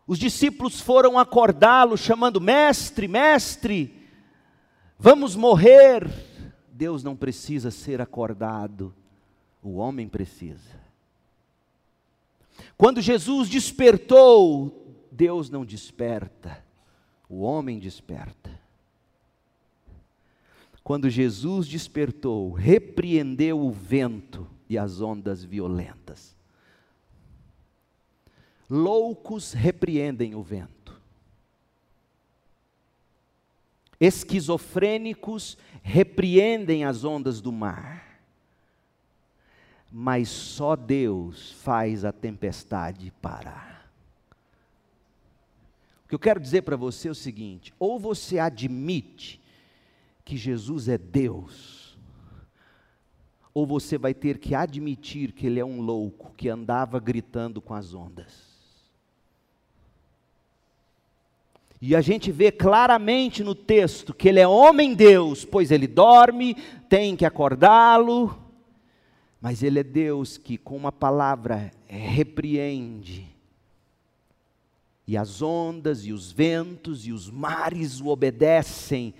Os 0.05 0.19
discípulos 0.19 0.81
foram 0.81 1.17
acordá-lo, 1.17 1.97
chamando: 1.97 2.41
Mestre, 2.41 3.07
mestre, 3.07 3.95
vamos 4.99 5.33
morrer. 5.33 6.05
Deus 6.73 7.05
não 7.05 7.15
precisa 7.15 7.71
ser 7.71 8.01
acordado, 8.01 8.93
o 9.63 9.77
homem 9.77 10.09
precisa. 10.09 10.84
Quando 12.77 13.01
Jesus 13.01 13.49
despertou, 13.49 15.05
Deus 15.11 15.49
não 15.49 15.65
desperta, 15.65 16.63
o 17.29 17.41
homem 17.41 17.79
desperta. 17.79 18.59
Quando 20.83 21.09
Jesus 21.09 21.67
despertou, 21.67 22.51
repreendeu 22.51 23.59
o 23.59 23.71
vento 23.71 24.47
e 24.69 24.77
as 24.77 25.01
ondas 25.01 25.43
violentas. 25.43 26.35
Loucos 28.69 29.53
repreendem 29.53 30.35
o 30.35 30.43
vento. 30.43 30.99
Esquizofrênicos 33.99 35.57
repreendem 35.81 36.83
as 36.83 37.03
ondas 37.03 37.41
do 37.41 37.51
mar. 37.51 38.14
Mas 39.91 40.29
só 40.29 40.75
Deus 40.75 41.51
faz 41.51 42.03
a 42.03 42.11
tempestade 42.11 43.11
parar. 43.21 43.89
O 46.05 46.07
que 46.07 46.15
eu 46.15 46.19
quero 46.19 46.39
dizer 46.39 46.61
para 46.61 46.75
você 46.75 47.07
é 47.07 47.11
o 47.11 47.15
seguinte: 47.15 47.73
ou 47.79 47.99
você 47.99 48.37
admite 48.37 49.41
que 50.23 50.37
Jesus 50.37 50.87
é 50.87 50.97
Deus, 50.97 51.97
ou 53.53 53.65
você 53.65 53.97
vai 53.97 54.13
ter 54.13 54.37
que 54.37 54.53
admitir 54.53 55.31
que 55.31 55.47
ele 55.47 55.59
é 55.59 55.65
um 55.65 55.81
louco 55.81 56.33
que 56.35 56.49
andava 56.49 56.99
gritando 56.99 57.61
com 57.61 57.73
as 57.73 57.93
ondas. 57.93 58.55
E 61.81 61.95
a 61.95 62.01
gente 62.01 62.31
vê 62.31 62.51
claramente 62.51 63.43
no 63.43 63.53
texto 63.53 64.13
que 64.13 64.29
ele 64.29 64.39
é 64.39 64.47
homem-deus, 64.47 65.45
pois 65.45 65.71
ele 65.71 65.87
dorme, 65.87 66.55
tem 66.89 67.15
que 67.15 67.25
acordá-lo, 67.25 68.44
mas 69.45 69.61
ele 69.61 69.77
é 69.77 69.83
Deus 69.83 70.39
que, 70.39 70.57
com 70.57 70.75
uma 70.75 70.91
palavra, 70.91 71.71
repreende. 71.85 73.27
E 75.05 75.15
as 75.15 75.39
ondas, 75.39 76.03
e 76.03 76.11
os 76.11 76.31
ventos, 76.31 77.05
e 77.05 77.11
os 77.11 77.29
mares 77.29 78.01
o 78.01 78.07
obedecem, 78.07 79.13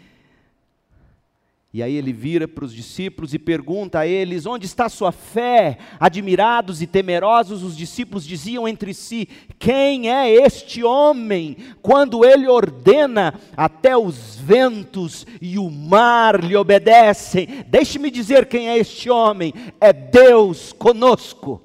e 1.75 1.83
aí 1.83 1.93
ele 1.93 2.13
vira 2.13 2.47
para 2.47 2.63
os 2.63 2.73
discípulos 2.73 3.33
e 3.33 3.37
pergunta 3.37 3.99
a 3.99 4.07
eles: 4.07 4.45
onde 4.45 4.65
está 4.65 4.87
sua 4.87 5.11
fé? 5.11 5.77
Admirados 5.99 6.81
e 6.81 6.87
temerosos, 6.87 7.63
os 7.63 7.75
discípulos 7.75 8.25
diziam 8.25 8.65
entre 8.65 8.93
si: 8.93 9.27
quem 9.59 10.09
é 10.09 10.33
este 10.33 10.85
homem? 10.85 11.57
Quando 11.81 12.23
ele 12.23 12.47
ordena, 12.47 13.37
até 13.57 13.97
os 13.97 14.37
ventos 14.37 15.27
e 15.41 15.59
o 15.59 15.69
mar 15.69 16.41
lhe 16.41 16.55
obedecem. 16.55 17.65
Deixe-me 17.67 18.09
dizer 18.09 18.45
quem 18.45 18.69
é 18.69 18.77
este 18.77 19.09
homem: 19.09 19.53
é 19.81 19.91
Deus 19.91 20.71
conosco. 20.71 21.61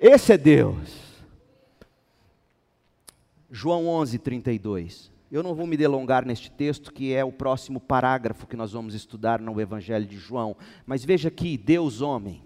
Esse 0.00 0.32
é 0.32 0.36
Deus. 0.36 0.90
João 3.48 3.86
11, 3.86 4.18
32. 4.18 5.15
Eu 5.30 5.42
não 5.42 5.54
vou 5.54 5.66
me 5.66 5.76
delongar 5.76 6.24
neste 6.24 6.50
texto, 6.50 6.92
que 6.92 7.12
é 7.12 7.24
o 7.24 7.32
próximo 7.32 7.80
parágrafo 7.80 8.46
que 8.46 8.56
nós 8.56 8.72
vamos 8.72 8.94
estudar 8.94 9.40
no 9.40 9.60
Evangelho 9.60 10.06
de 10.06 10.16
João, 10.16 10.56
mas 10.86 11.04
veja 11.04 11.28
aqui, 11.28 11.58
Deus 11.58 12.00
homem. 12.00 12.42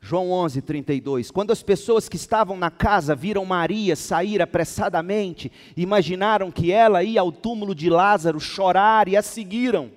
João 0.00 0.30
11, 0.30 0.62
32. 0.62 1.30
Quando 1.30 1.52
as 1.52 1.62
pessoas 1.62 2.08
que 2.08 2.16
estavam 2.16 2.56
na 2.56 2.70
casa 2.70 3.14
viram 3.14 3.44
Maria 3.44 3.96
sair 3.96 4.42
apressadamente, 4.42 5.50
imaginaram 5.76 6.50
que 6.50 6.70
ela 6.70 7.02
ia 7.02 7.20
ao 7.20 7.32
túmulo 7.32 7.74
de 7.74 7.88
Lázaro 7.88 8.38
chorar 8.38 9.08
e 9.08 9.16
a 9.16 9.22
seguiram. 9.22 9.90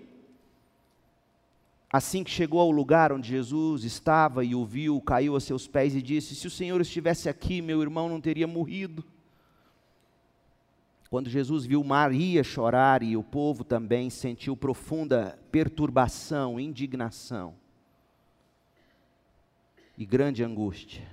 Assim 1.92 2.24
que 2.24 2.30
chegou 2.30 2.60
ao 2.60 2.70
lugar 2.70 3.12
onde 3.12 3.30
Jesus 3.30 3.84
estava 3.84 4.44
e 4.44 4.54
o 4.54 4.64
viu, 4.64 5.02
caiu 5.02 5.36
a 5.36 5.40
seus 5.40 5.68
pés 5.68 5.96
e 5.96 6.02
disse: 6.02 6.36
Se 6.36 6.46
o 6.46 6.52
Senhor 6.52 6.80
estivesse 6.82 7.28
aqui, 7.28 7.62
meu 7.62 7.82
irmão 7.82 8.08
não 8.08 8.22
teria 8.22 8.48
morrido. 8.48 9.04
Quando 11.10 11.30
Jesus 11.30 11.66
viu 11.66 11.84
Maria 11.84 12.44
chorar 12.44 13.02
e 13.02 13.18
o 13.18 13.24
povo 13.24 13.64
também 13.64 14.10
sentiu 14.10 14.56
profunda 14.56 15.40
perturbação, 15.52 16.60
indignação 16.60 17.56
e 19.98 20.06
grande 20.06 20.44
angústia. 20.44 21.06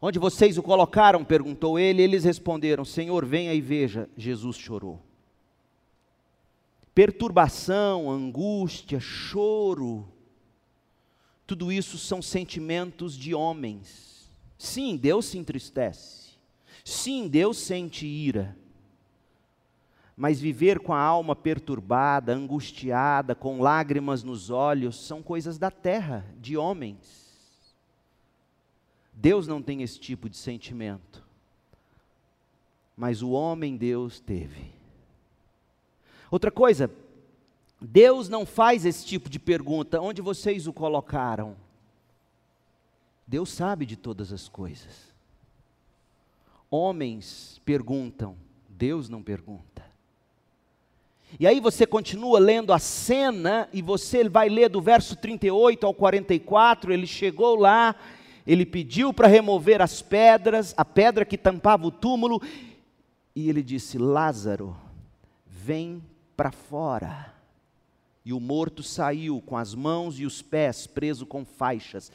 Onde 0.00 0.18
vocês 0.18 0.56
o 0.56 0.62
colocaram? 0.62 1.24
perguntou 1.24 1.78
ele. 1.78 2.00
Eles 2.00 2.22
responderam: 2.22 2.84
Senhor, 2.84 3.26
venha 3.26 3.52
e 3.52 3.60
veja. 3.60 4.08
Jesus 4.16 4.56
chorou. 4.56 5.02
Perturbação, 6.94 8.10
angústia, 8.10 8.98
choro, 8.98 10.08
tudo 11.46 11.70
isso 11.70 11.96
são 11.96 12.20
sentimentos 12.20 13.16
de 13.16 13.34
homens. 13.34 14.30
Sim, 14.58 14.96
Deus 14.96 15.26
se 15.26 15.38
entristece. 15.38 16.17
Sim, 16.88 17.28
Deus 17.28 17.58
sente 17.58 18.06
ira, 18.06 18.56
mas 20.16 20.40
viver 20.40 20.80
com 20.80 20.94
a 20.94 20.98
alma 20.98 21.36
perturbada, 21.36 22.32
angustiada, 22.32 23.34
com 23.34 23.60
lágrimas 23.60 24.22
nos 24.22 24.48
olhos, 24.48 25.06
são 25.06 25.22
coisas 25.22 25.58
da 25.58 25.70
terra, 25.70 26.24
de 26.40 26.56
homens. 26.56 27.46
Deus 29.12 29.46
não 29.46 29.60
tem 29.60 29.82
esse 29.82 30.00
tipo 30.00 30.30
de 30.30 30.38
sentimento, 30.38 31.22
mas 32.96 33.20
o 33.20 33.32
homem 33.32 33.76
Deus 33.76 34.18
teve. 34.18 34.72
Outra 36.30 36.50
coisa, 36.50 36.90
Deus 37.78 38.30
não 38.30 38.46
faz 38.46 38.86
esse 38.86 39.04
tipo 39.04 39.28
de 39.28 39.38
pergunta: 39.38 40.00
onde 40.00 40.22
vocês 40.22 40.66
o 40.66 40.72
colocaram? 40.72 41.54
Deus 43.26 43.50
sabe 43.50 43.84
de 43.84 43.94
todas 43.94 44.32
as 44.32 44.48
coisas. 44.48 45.07
Homens 46.70 47.60
perguntam, 47.64 48.36
Deus 48.68 49.08
não 49.08 49.22
pergunta. 49.22 49.84
E 51.38 51.46
aí 51.46 51.60
você 51.60 51.86
continua 51.86 52.38
lendo 52.38 52.72
a 52.72 52.78
cena 52.78 53.68
e 53.72 53.82
você 53.82 54.28
vai 54.28 54.48
ler 54.48 54.68
do 54.68 54.80
verso 54.80 55.16
38 55.16 55.86
ao 55.86 55.92
44, 55.92 56.92
ele 56.92 57.06
chegou 57.06 57.56
lá, 57.56 57.94
ele 58.46 58.64
pediu 58.64 59.12
para 59.12 59.28
remover 59.28 59.82
as 59.82 60.00
pedras, 60.00 60.74
a 60.76 60.84
pedra 60.84 61.24
que 61.24 61.36
tampava 61.36 61.86
o 61.86 61.90
túmulo, 61.90 62.40
e 63.36 63.48
ele 63.48 63.62
disse: 63.62 63.98
Lázaro, 63.98 64.74
vem 65.46 66.02
para 66.36 66.50
fora. 66.50 67.34
E 68.24 68.32
o 68.32 68.40
morto 68.40 68.82
saiu 68.82 69.40
com 69.40 69.56
as 69.56 69.74
mãos 69.74 70.18
e 70.18 70.26
os 70.26 70.42
pés 70.42 70.86
preso 70.86 71.26
com 71.26 71.44
faixas. 71.44 72.12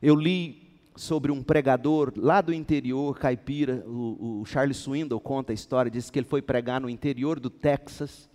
Eu 0.00 0.14
li 0.14 0.61
sobre 0.94 1.32
um 1.32 1.42
pregador 1.42 2.12
lá 2.16 2.40
do 2.40 2.52
interior, 2.52 3.18
caipira, 3.18 3.82
o, 3.86 4.40
o 4.40 4.44
Charles 4.44 4.76
Swindoll 4.76 5.20
conta 5.20 5.52
a 5.52 5.54
história, 5.54 5.90
diz 5.90 6.10
que 6.10 6.18
ele 6.18 6.26
foi 6.26 6.42
pregar 6.42 6.80
no 6.80 6.90
interior 6.90 7.40
do 7.40 7.48
Texas, 7.48 8.28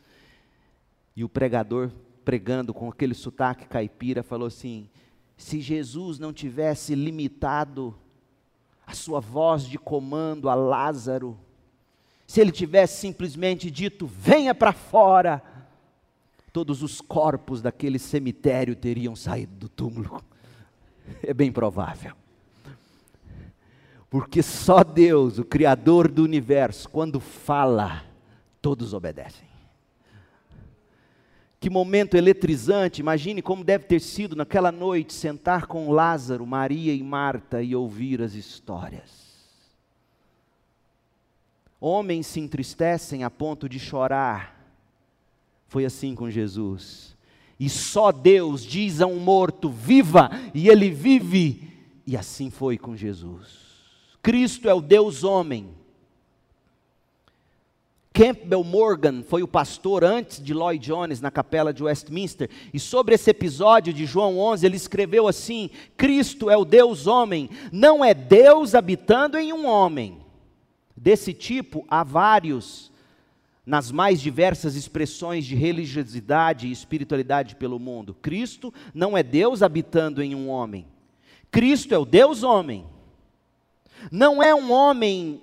e 1.16 1.24
o 1.24 1.30
pregador, 1.30 1.92
pregando 2.24 2.74
com 2.74 2.90
aquele 2.90 3.14
sotaque 3.14 3.68
caipira, 3.68 4.22
falou 4.22 4.48
assim: 4.48 4.90
se 5.36 5.62
Jesus 5.62 6.20
não 6.20 6.34
tivesse 6.34 6.96
limitado 6.96 7.96
a 8.86 8.94
sua 8.94 9.20
voz 9.20 9.66
de 9.66 9.78
comando 9.78 10.50
a 10.50 10.56
Lázaro, 10.56 11.38
se 12.26 12.42
ele 12.42 12.52
tivesse 12.52 13.00
simplesmente 13.00 13.72
dito: 13.72 14.06
venha 14.06 14.54
para 14.54 14.74
fora, 14.74 15.42
todos 16.52 16.84
os 16.84 17.02
corpos 17.02 17.62
daquele 17.62 18.00
cemitério 18.00 18.76
teriam 18.76 19.16
saído 19.16 19.56
do 19.56 19.70
túmulo. 19.70 20.24
É 21.24 21.34
bem 21.34 21.54
provável. 21.54 22.14
Porque 24.10 24.42
só 24.42 24.84
Deus, 24.84 25.38
o 25.38 25.44
Criador 25.44 26.10
do 26.10 26.24
universo, 26.24 26.88
quando 26.90 27.20
fala, 27.20 28.04
todos 28.62 28.94
obedecem. 28.94 29.48
Que 31.60 31.70
momento 31.70 32.16
eletrizante, 32.16 33.02
imagine 33.02 33.42
como 33.42 33.64
deve 33.64 33.86
ter 33.86 34.00
sido 34.00 34.36
naquela 34.36 34.72
noite 34.72 35.14
sentar 35.14 35.66
com 35.66 35.92
Lázaro, 35.92 36.46
Maria 36.46 36.94
e 36.94 37.04
Marta 37.04 37.62
e 37.62 37.76
ouvir 37.76 38.22
as 38.22 38.34
histórias. 38.34 39.28
Homens 41.80 42.28
se 42.28 42.40
entristecem 42.40 43.24
a 43.24 43.30
ponto 43.30 43.68
de 43.68 43.80
chorar. 43.80 44.56
Foi 45.68 45.84
assim 45.84 46.16
com 46.16 46.30
Jesus. 46.30 47.16
E 47.60 47.70
só 47.70 48.12
Deus 48.12 48.64
diz 48.64 49.02
a 49.02 49.08
um 49.08 49.20
morto: 49.20 49.70
viva, 49.70 50.30
e 50.54 50.70
ele 50.70 50.90
vive. 50.90 51.74
E 52.06 52.16
assim 52.16 52.50
foi 52.50 52.78
com 52.78 52.96
Jesus. 52.96 53.67
Cristo 54.28 54.68
é 54.68 54.74
o 54.74 54.82
Deus 54.82 55.24
homem, 55.24 55.70
Campbell 58.12 58.62
Morgan 58.62 59.24
foi 59.24 59.42
o 59.42 59.48
pastor 59.48 60.04
antes 60.04 60.44
de 60.44 60.54
Lloyd 60.54 60.86
Jones 60.86 61.22
na 61.22 61.32
capela 61.32 61.74
de 61.74 61.82
Westminster, 61.82 62.50
e 62.74 62.78
sobre 62.78 63.16
esse 63.16 63.30
episódio 63.30 63.94
de 63.94 64.06
João 64.06 64.38
11, 64.38 64.66
ele 64.66 64.76
escreveu 64.76 65.30
assim: 65.30 65.70
Cristo 65.96 66.50
é 66.50 66.58
o 66.58 66.66
Deus 66.66 67.08
homem, 67.08 67.50
não 67.72 68.04
é 68.04 68.14
Deus 68.14 68.76
habitando 68.76 69.38
em 69.38 69.54
um 69.54 69.66
homem. 69.66 70.18
Desse 70.94 71.32
tipo 71.32 71.86
há 71.90 72.04
vários 72.04 72.92
nas 73.66 73.94
mais 73.94 74.20
diversas 74.20 74.76
expressões 74.76 75.46
de 75.46 75.56
religiosidade 75.56 76.68
e 76.68 76.72
espiritualidade 76.74 77.56
pelo 77.56 77.80
mundo. 77.80 78.14
Cristo 78.14 78.74
não 78.94 79.18
é 79.18 79.24
Deus 79.24 79.64
habitando 79.64 80.22
em 80.22 80.36
um 80.36 80.50
homem. 80.50 80.86
Cristo 81.50 81.96
é 81.96 81.98
o 81.98 82.04
Deus 82.04 82.44
homem. 82.44 82.97
Não 84.12 84.42
é 84.42 84.54
um 84.54 84.72
homem 84.72 85.42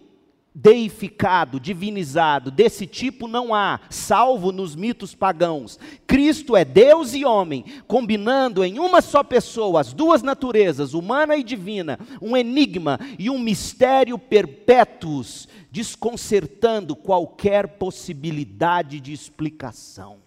deificado, 0.55 1.59
divinizado, 1.59 2.49
desse 2.49 2.87
tipo 2.87 3.27
não 3.27 3.53
há, 3.53 3.81
salvo 3.91 4.53
nos 4.53 4.77
mitos 4.77 5.12
pagãos. 5.12 5.81
Cristo 6.07 6.57
é 6.57 6.65
Deus 6.65 7.12
e 7.12 7.25
homem, 7.25 7.65
combinando 7.89 8.65
em 8.65 8.79
uma 8.79 9.03
só 9.03 9.25
pessoa 9.25 9.81
as 9.81 9.93
duas 9.93 10.23
naturezas, 10.23 10.95
humana 10.95 11.37
e 11.37 11.43
divina, 11.43 11.99
um 12.23 12.37
enigma 12.37 13.01
e 13.19 13.29
um 13.29 13.39
mistério 13.39 14.17
perpétuos, 14.17 15.49
desconcertando 15.73 16.95
qualquer 16.95 17.67
possibilidade 17.77 19.01
de 19.01 19.12
explicação. 19.12 20.19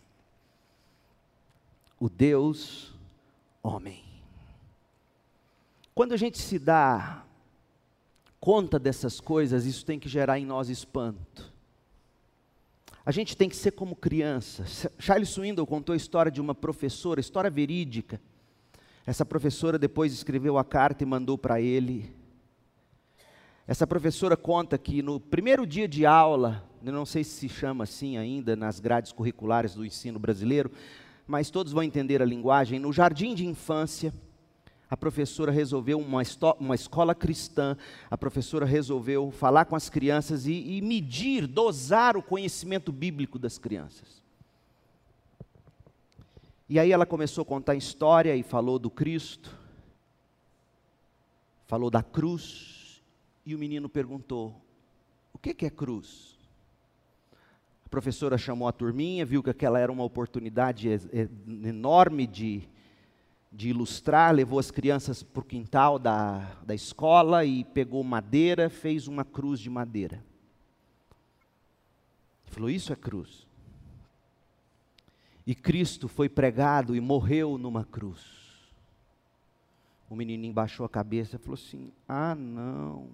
O 1.97 2.09
Deus 2.09 2.93
homem. 3.63 4.03
Quando 5.95 6.13
a 6.13 6.17
gente 6.17 6.37
se 6.37 6.59
dá 6.59 7.23
conta 8.47 8.79
dessas 8.79 9.19
coisas, 9.19 9.65
isso 9.65 9.85
tem 9.85 9.99
que 9.99 10.07
gerar 10.07 10.39
em 10.39 10.45
nós 10.45 10.69
espanto. 10.69 11.53
A 13.05 13.11
gente 13.11 13.35
tem 13.35 13.49
que 13.49 13.57
ser 13.57 13.71
como 13.71 13.93
criança. 13.93 14.63
Charles 14.97 15.27
Swindoll 15.27 15.67
contou 15.67 15.91
a 15.91 15.97
história 15.97 16.31
de 16.31 16.39
uma 16.39 16.55
professora, 16.55 17.19
história 17.19 17.49
verídica. 17.49 18.21
Essa 19.05 19.25
professora 19.25 19.77
depois 19.77 20.13
escreveu 20.13 20.57
a 20.57 20.63
carta 20.63 21.03
e 21.03 21.05
mandou 21.05 21.37
para 21.37 21.59
ele. 21.59 22.15
Essa 23.67 23.85
professora 23.85 24.37
conta 24.37 24.77
que 24.77 25.01
no 25.01 25.19
primeiro 25.19 25.67
dia 25.67 25.85
de 25.85 26.05
aula, 26.05 26.63
não 26.81 27.05
sei 27.05 27.25
se 27.25 27.31
se 27.31 27.49
chama 27.49 27.83
assim 27.83 28.15
ainda 28.15 28.55
nas 28.55 28.79
grades 28.79 29.11
curriculares 29.11 29.75
do 29.75 29.85
ensino 29.85 30.17
brasileiro, 30.17 30.71
mas 31.27 31.49
todos 31.49 31.73
vão 31.73 31.83
entender 31.83 32.21
a 32.21 32.25
linguagem, 32.25 32.79
no 32.79 32.93
jardim 32.93 33.35
de 33.35 33.45
infância, 33.45 34.13
a 34.89 34.95
professora 34.95 35.51
resolveu, 35.51 35.99
uma, 35.99 36.21
uma 36.59 36.75
escola 36.75 37.13
cristã, 37.13 37.75
a 38.09 38.17
professora 38.17 38.65
resolveu 38.65 39.31
falar 39.31 39.65
com 39.65 39.75
as 39.75 39.89
crianças 39.89 40.45
e, 40.45 40.77
e 40.77 40.81
medir, 40.81 41.45
dosar 41.45 42.15
o 42.15 42.23
conhecimento 42.23 42.91
bíblico 42.91 43.37
das 43.37 43.57
crianças. 43.57 44.23
E 46.69 46.79
aí 46.79 46.91
ela 46.91 47.05
começou 47.05 47.41
a 47.41 47.45
contar 47.45 47.75
história 47.75 48.35
e 48.35 48.43
falou 48.43 48.79
do 48.79 48.89
Cristo, 48.89 49.53
falou 51.65 51.89
da 51.89 52.01
cruz, 52.03 53.01
e 53.45 53.55
o 53.55 53.59
menino 53.59 53.89
perguntou: 53.89 54.55
o 55.33 55.37
que, 55.37 55.53
que 55.53 55.65
é 55.65 55.69
cruz? 55.69 56.37
A 57.85 57.89
professora 57.89 58.37
chamou 58.37 58.67
a 58.67 58.73
turminha, 58.73 59.25
viu 59.25 59.41
que 59.41 59.49
aquela 59.49 59.79
era 59.79 59.91
uma 59.91 60.03
oportunidade 60.03 60.89
enorme 61.63 62.27
de 62.27 62.67
de 63.51 63.69
ilustrar, 63.69 64.33
levou 64.33 64.59
as 64.59 64.71
crianças 64.71 65.23
para 65.23 65.41
o 65.41 65.45
quintal 65.45 65.97
da, 65.97 66.39
da 66.65 66.75
escola 66.75 67.45
e 67.45 67.63
pegou 67.63 68.03
madeira, 68.03 68.69
fez 68.69 69.07
uma 69.07 69.23
cruz 69.23 69.59
de 69.59 69.69
madeira. 69.69 70.23
Falou: 72.45 72.69
Isso 72.69 72.91
é 72.91 72.95
cruz. 72.95 73.47
E 75.45 75.55
Cristo 75.55 76.07
foi 76.07 76.27
pregado 76.27 76.95
e 76.95 76.99
morreu 76.99 77.57
numa 77.57 77.85
cruz. 77.85 78.19
O 80.09 80.15
menininho 80.15 80.53
baixou 80.53 80.85
a 80.85 80.89
cabeça 80.89 81.35
e 81.35 81.39
falou 81.39 81.55
assim: 81.55 81.91
Ah, 82.07 82.35
não. 82.35 83.09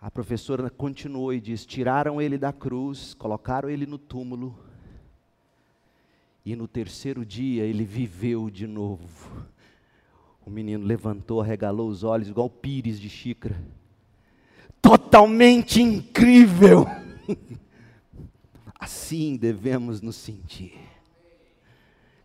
A 0.00 0.10
professora 0.10 0.68
continuou 0.68 1.32
e 1.32 1.40
disse: 1.40 1.66
Tiraram 1.66 2.20
ele 2.20 2.36
da 2.36 2.52
cruz, 2.52 3.14
colocaram 3.14 3.68
ele 3.70 3.86
no 3.86 3.98
túmulo 3.98 4.69
e 6.44 6.56
no 6.56 6.66
terceiro 6.66 7.24
dia 7.24 7.64
ele 7.64 7.84
viveu 7.84 8.50
de 8.50 8.66
novo. 8.66 9.46
O 10.44 10.50
menino 10.50 10.84
levantou, 10.84 11.40
arregalou 11.40 11.88
os 11.88 12.02
olhos, 12.02 12.28
igual 12.28 12.48
pires 12.48 12.98
de 12.98 13.08
xícara. 13.08 13.56
Totalmente 14.80 15.82
incrível! 15.82 16.86
Assim 18.78 19.36
devemos 19.36 20.00
nos 20.00 20.16
sentir. 20.16 20.72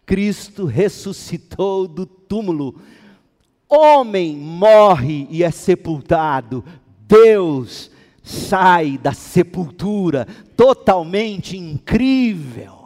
Cristo 0.05 0.65
ressuscitou 0.65 1.87
do 1.87 2.05
túmulo. 2.05 2.79
Homem 3.67 4.37
morre 4.37 5.27
e 5.29 5.43
é 5.43 5.51
sepultado. 5.51 6.63
Deus 7.01 7.91
sai 8.23 8.97
da 8.97 9.11
sepultura. 9.11 10.25
Totalmente 10.55 11.57
incrível. 11.57 12.84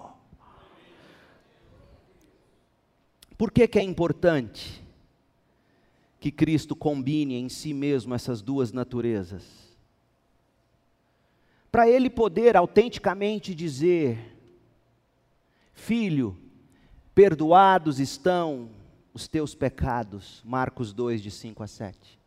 Por 3.39 3.51
que, 3.51 3.65
que 3.69 3.79
é 3.79 3.81
importante 3.81 4.83
que 6.19 6.29
Cristo 6.29 6.75
combine 6.75 7.35
em 7.35 7.47
si 7.47 7.73
mesmo 7.73 8.13
essas 8.13 8.41
duas 8.41 8.73
naturezas? 8.73 9.45
Para 11.71 11.89
ele 11.89 12.09
poder 12.09 12.57
autenticamente 12.57 13.55
dizer: 13.55 14.35
Filho, 15.73 16.37
perdoados 17.15 17.97
estão 17.97 18.71
os 19.13 19.25
teus 19.25 19.55
pecados. 19.55 20.41
Marcos 20.43 20.91
2, 20.91 21.21
de 21.23 21.31
5 21.31 21.63
a 21.63 21.67
7. 21.67 22.19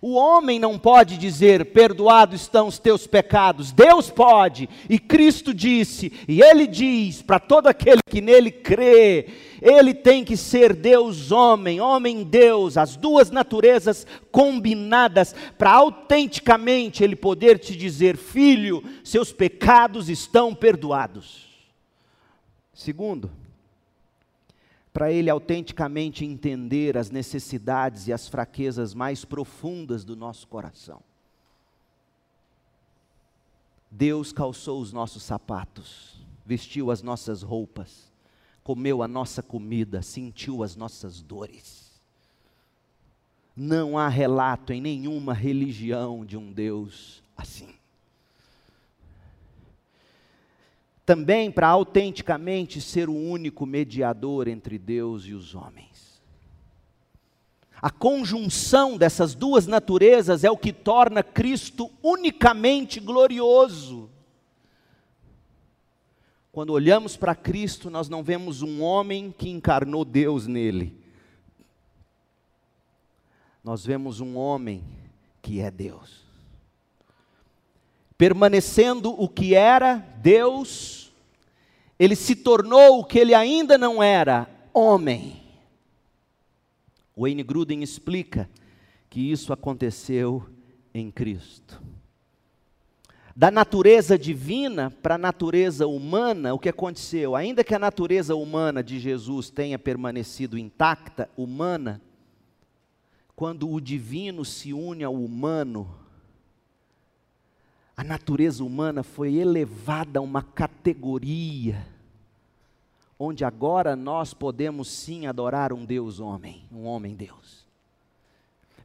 O 0.00 0.14
homem 0.14 0.58
não 0.58 0.78
pode 0.78 1.18
dizer, 1.18 1.72
perdoados 1.72 2.40
estão 2.40 2.68
os 2.68 2.78
teus 2.78 3.06
pecados, 3.06 3.72
Deus 3.72 4.10
pode, 4.10 4.68
e 4.88 4.98
Cristo 4.98 5.52
disse, 5.52 6.12
e 6.28 6.42
Ele 6.42 6.66
diz 6.66 7.22
para 7.22 7.38
todo 7.38 7.66
aquele 7.66 8.00
que 8.08 8.20
nele 8.20 8.50
crê, 8.50 9.26
ele 9.60 9.94
tem 9.94 10.24
que 10.24 10.36
ser 10.36 10.74
Deus 10.74 11.30
homem, 11.32 11.80
homem 11.80 12.24
Deus, 12.24 12.76
as 12.76 12.96
duas 12.96 13.30
naturezas 13.30 14.06
combinadas, 14.30 15.34
para 15.56 15.72
autenticamente 15.72 17.02
Ele 17.02 17.16
poder 17.16 17.58
te 17.58 17.76
dizer, 17.76 18.16
filho, 18.16 18.82
seus 19.02 19.32
pecados 19.32 20.08
estão 20.08 20.54
perdoados. 20.54 21.46
Segundo, 22.72 23.30
para 24.92 25.12
ele 25.12 25.28
autenticamente 25.28 26.24
entender 26.24 26.96
as 26.96 27.10
necessidades 27.10 28.08
e 28.08 28.14
as 28.14 28.28
fraquezas 28.28 28.94
mais 28.94 29.26
profundas 29.26 30.04
do 30.04 30.16
nosso 30.16 30.46
coração. 30.46 31.02
Deus 33.90 34.32
calçou 34.32 34.80
os 34.80 34.94
nossos 34.94 35.22
sapatos, 35.22 36.18
vestiu 36.46 36.90
as 36.90 37.02
nossas 37.02 37.42
roupas, 37.42 38.05
comeu 38.66 39.00
a 39.00 39.06
nossa 39.06 39.44
comida, 39.44 40.02
sentiu 40.02 40.64
as 40.64 40.74
nossas 40.74 41.22
dores. 41.22 41.92
Não 43.56 43.96
há 43.96 44.08
relato 44.08 44.72
em 44.72 44.80
nenhuma 44.80 45.32
religião 45.32 46.26
de 46.26 46.36
um 46.36 46.50
Deus 46.50 47.22
assim. 47.36 47.76
também 51.04 51.52
para 51.52 51.68
autenticamente 51.68 52.80
ser 52.80 53.08
o 53.08 53.14
único 53.14 53.64
mediador 53.64 54.48
entre 54.48 54.76
Deus 54.76 55.24
e 55.24 55.32
os 55.32 55.54
homens. 55.54 56.20
A 57.80 57.90
conjunção 57.90 58.98
dessas 58.98 59.32
duas 59.32 59.68
naturezas 59.68 60.42
é 60.42 60.50
o 60.50 60.56
que 60.56 60.72
torna 60.72 61.22
Cristo 61.22 61.88
unicamente 62.02 62.98
glorioso. 62.98 64.10
Quando 66.56 66.70
olhamos 66.70 67.18
para 67.18 67.34
Cristo, 67.34 67.90
nós 67.90 68.08
não 68.08 68.22
vemos 68.22 68.62
um 68.62 68.82
homem 68.82 69.30
que 69.30 69.50
encarnou 69.50 70.06
Deus 70.06 70.46
nele. 70.46 70.96
Nós 73.62 73.84
vemos 73.84 74.20
um 74.20 74.38
homem 74.38 74.82
que 75.42 75.60
é 75.60 75.70
Deus 75.70 76.24
permanecendo 78.16 79.10
o 79.10 79.28
que 79.28 79.54
era 79.54 79.96
Deus, 80.22 81.12
ele 81.98 82.16
se 82.16 82.34
tornou 82.34 83.00
o 83.00 83.04
que 83.04 83.18
ele 83.18 83.34
ainda 83.34 83.76
não 83.76 84.02
era, 84.02 84.48
homem. 84.72 85.42
Wayne 87.16 87.42
Gruden 87.42 87.82
explica 87.82 88.48
que 89.08 89.20
isso 89.20 89.52
aconteceu 89.52 90.46
em 90.92 91.10
Cristo. 91.10 91.80
Da 93.38 93.50
natureza 93.50 94.18
divina 94.18 94.90
para 95.02 95.16
a 95.16 95.18
natureza 95.18 95.86
humana, 95.86 96.54
o 96.54 96.58
que 96.58 96.70
aconteceu? 96.70 97.36
Ainda 97.36 97.62
que 97.62 97.74
a 97.74 97.78
natureza 97.78 98.34
humana 98.34 98.82
de 98.82 98.98
Jesus 98.98 99.50
tenha 99.50 99.78
permanecido 99.78 100.56
intacta, 100.56 101.28
humana, 101.36 102.00
quando 103.34 103.70
o 103.70 103.78
divino 103.78 104.42
se 104.42 104.72
une 104.72 105.04
ao 105.04 105.12
humano, 105.12 105.86
a 107.94 108.02
natureza 108.02 108.64
humana 108.64 109.02
foi 109.02 109.34
elevada 109.34 110.18
a 110.18 110.22
uma 110.22 110.42
categoria 110.42 111.86
onde 113.18 113.44
agora 113.44 113.94
nós 113.94 114.32
podemos 114.32 114.88
sim 114.88 115.26
adorar 115.26 115.74
um 115.74 115.84
Deus 115.84 116.20
homem, 116.20 116.64
um 116.72 116.86
homem 116.86 117.14
Deus. 117.14 117.65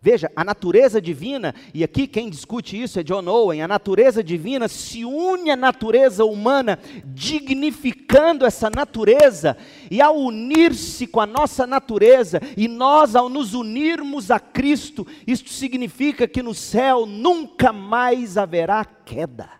Veja, 0.03 0.31
a 0.35 0.43
natureza 0.43 0.99
divina, 0.99 1.53
e 1.75 1.83
aqui 1.83 2.07
quem 2.07 2.27
discute 2.27 2.81
isso 2.81 2.99
é 2.99 3.03
John 3.03 3.27
Owen, 3.27 3.61
a 3.61 3.67
natureza 3.67 4.23
divina 4.23 4.67
se 4.67 5.05
une 5.05 5.51
à 5.51 5.55
natureza 5.55 6.25
humana, 6.25 6.79
dignificando 7.05 8.43
essa 8.43 8.67
natureza, 8.67 9.55
e 9.91 10.01
ao 10.01 10.17
unir-se 10.17 11.05
com 11.05 11.21
a 11.21 11.27
nossa 11.27 11.67
natureza, 11.67 12.41
e 12.57 12.67
nós 12.67 13.15
ao 13.15 13.29
nos 13.29 13.53
unirmos 13.53 14.31
a 14.31 14.39
Cristo, 14.39 15.05
isto 15.27 15.51
significa 15.51 16.27
que 16.27 16.41
no 16.41 16.55
céu 16.55 17.05
nunca 17.05 17.71
mais 17.71 18.39
haverá 18.39 18.83
queda. 18.83 19.51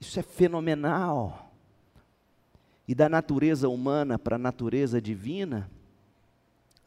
Isso 0.00 0.18
é 0.18 0.22
fenomenal. 0.22 1.52
E 2.86 2.94
da 2.94 3.10
natureza 3.10 3.68
humana 3.68 4.18
para 4.18 4.36
a 4.36 4.38
natureza 4.38 5.02
divina, 5.02 5.70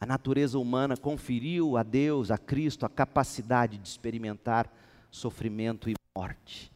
a 0.02 0.06
natureza 0.06 0.58
humana 0.58 0.96
conferiu 0.96 1.76
a 1.76 1.84
Deus, 1.84 2.32
a 2.32 2.36
Cristo, 2.36 2.84
a 2.84 2.88
capacidade 2.88 3.78
de 3.78 3.86
experimentar 3.86 4.68
sofrimento 5.12 5.88
e 5.88 5.94
morte, 6.18 6.72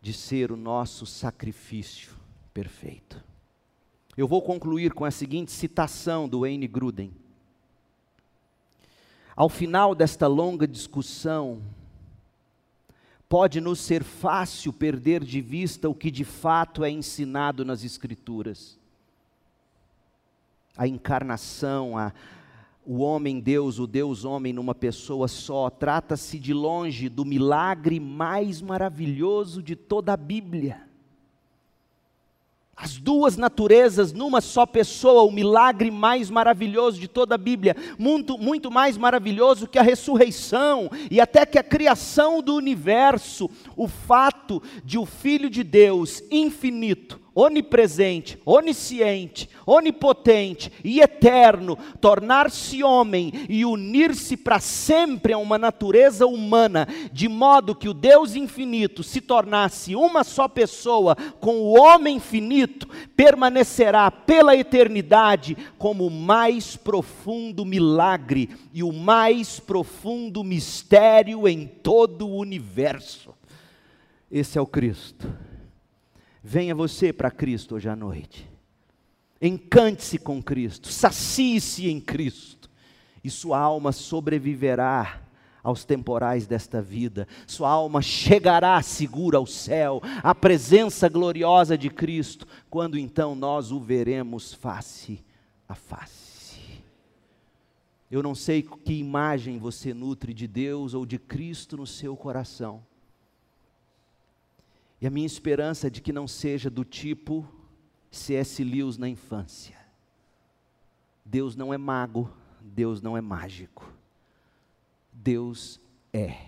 de 0.00 0.12
ser 0.12 0.52
o 0.52 0.56
nosso 0.56 1.04
sacrifício 1.04 2.12
perfeito. 2.54 3.20
Eu 4.16 4.28
vou 4.28 4.40
concluir 4.40 4.92
com 4.92 5.04
a 5.04 5.10
seguinte 5.10 5.50
citação 5.50 6.28
do 6.28 6.42
Wayne 6.42 6.68
Gruden. 6.68 7.12
Ao 9.34 9.48
final 9.48 9.92
desta 9.92 10.28
longa 10.28 10.68
discussão, 10.68 11.60
pode 13.28 13.60
nos 13.60 13.80
ser 13.80 14.04
fácil 14.04 14.72
perder 14.72 15.24
de 15.24 15.40
vista 15.40 15.88
o 15.88 15.94
que 15.94 16.08
de 16.08 16.24
fato 16.24 16.84
é 16.84 16.90
ensinado 16.90 17.64
nas 17.64 17.82
Escrituras 17.82 18.80
a 20.76 20.86
encarnação, 20.86 21.96
a, 21.96 22.12
o 22.84 22.98
homem-deus, 22.98 23.78
o 23.78 23.86
Deus-homem 23.86 24.52
numa 24.52 24.74
pessoa 24.74 25.28
só, 25.28 25.70
trata-se 25.70 26.38
de 26.38 26.52
longe 26.52 27.08
do 27.08 27.24
milagre 27.24 28.00
mais 28.00 28.60
maravilhoso 28.60 29.62
de 29.62 29.76
toda 29.76 30.12
a 30.12 30.16
Bíblia. 30.16 30.92
As 32.74 32.98
duas 32.98 33.36
naturezas 33.36 34.12
numa 34.12 34.40
só 34.40 34.66
pessoa, 34.66 35.22
o 35.22 35.30
milagre 35.30 35.90
mais 35.90 36.28
maravilhoso 36.30 36.98
de 36.98 37.06
toda 37.06 37.36
a 37.36 37.38
Bíblia, 37.38 37.76
muito, 37.96 38.36
muito 38.36 38.72
mais 38.72 38.96
maravilhoso 38.96 39.68
que 39.68 39.78
a 39.78 39.82
ressurreição 39.82 40.90
e 41.08 41.20
até 41.20 41.46
que 41.46 41.58
a 41.58 41.62
criação 41.62 42.42
do 42.42 42.56
universo, 42.56 43.48
o 43.76 43.86
fato 43.86 44.60
de 44.84 44.98
o 44.98 45.06
Filho 45.06 45.48
de 45.48 45.62
Deus, 45.62 46.24
infinito, 46.28 47.21
onipresente, 47.34 48.38
onisciente, 48.44 49.48
onipotente 49.66 50.70
e 50.84 51.00
eterno, 51.00 51.76
tornar-se 52.00 52.82
homem 52.82 53.32
e 53.48 53.64
unir-se 53.64 54.36
para 54.36 54.60
sempre 54.60 55.32
a 55.32 55.38
uma 55.38 55.58
natureza 55.58 56.26
humana, 56.26 56.86
de 57.12 57.28
modo 57.28 57.74
que 57.74 57.88
o 57.88 57.94
Deus 57.94 58.34
infinito 58.34 59.02
se 59.02 59.20
tornasse 59.20 59.96
uma 59.96 60.24
só 60.24 60.46
pessoa 60.46 61.16
com 61.40 61.56
o 61.56 61.78
homem 61.78 62.20
finito, 62.20 62.88
permanecerá 63.16 64.10
pela 64.10 64.56
eternidade 64.56 65.56
como 65.78 66.06
o 66.06 66.10
mais 66.10 66.76
profundo 66.76 67.64
milagre 67.64 68.50
e 68.72 68.82
o 68.82 68.92
mais 68.92 69.58
profundo 69.58 70.44
mistério 70.44 71.48
em 71.48 71.66
todo 71.66 72.26
o 72.26 72.36
universo. 72.36 73.34
Esse 74.30 74.58
é 74.58 74.60
o 74.60 74.66
Cristo. 74.66 75.51
Venha 76.42 76.74
você 76.74 77.12
para 77.12 77.30
Cristo 77.30 77.76
hoje 77.76 77.88
à 77.88 77.94
noite. 77.94 78.50
Encante-se 79.40 80.18
com 80.18 80.42
Cristo, 80.42 80.88
sacie-se 80.88 81.88
em 81.88 82.00
Cristo, 82.00 82.70
e 83.22 83.30
sua 83.30 83.58
alma 83.58 83.92
sobreviverá 83.92 85.22
aos 85.62 85.84
temporais 85.84 86.46
desta 86.46 86.82
vida. 86.82 87.28
Sua 87.46 87.70
alma 87.70 88.02
chegará 88.02 88.80
segura 88.82 89.38
ao 89.38 89.46
céu, 89.46 90.00
à 90.22 90.34
presença 90.34 91.08
gloriosa 91.08 91.78
de 91.78 91.88
Cristo, 91.88 92.46
quando 92.68 92.98
então 92.98 93.34
nós 93.34 93.70
o 93.70 93.78
veremos 93.80 94.52
face 94.52 95.24
a 95.68 95.74
face. 95.74 96.82
Eu 98.10 98.22
não 98.22 98.34
sei 98.34 98.62
que 98.62 98.92
imagem 98.92 99.58
você 99.58 99.94
nutre 99.94 100.34
de 100.34 100.46
Deus 100.46 100.92
ou 100.92 101.06
de 101.06 101.18
Cristo 101.18 101.76
no 101.76 101.86
seu 101.86 102.16
coração. 102.16 102.84
E 105.02 105.06
a 105.08 105.10
minha 105.10 105.26
esperança 105.26 105.88
é 105.88 105.90
de 105.90 106.00
que 106.00 106.12
não 106.12 106.28
seja 106.28 106.70
do 106.70 106.84
tipo 106.84 107.44
C.S. 108.08 108.62
Lewis 108.62 108.96
na 108.96 109.08
infância. 109.08 109.76
Deus 111.24 111.56
não 111.56 111.74
é 111.74 111.76
mago, 111.76 112.32
Deus 112.60 113.02
não 113.02 113.16
é 113.16 113.20
mágico. 113.20 113.92
Deus 115.12 115.80
é. 116.12 116.46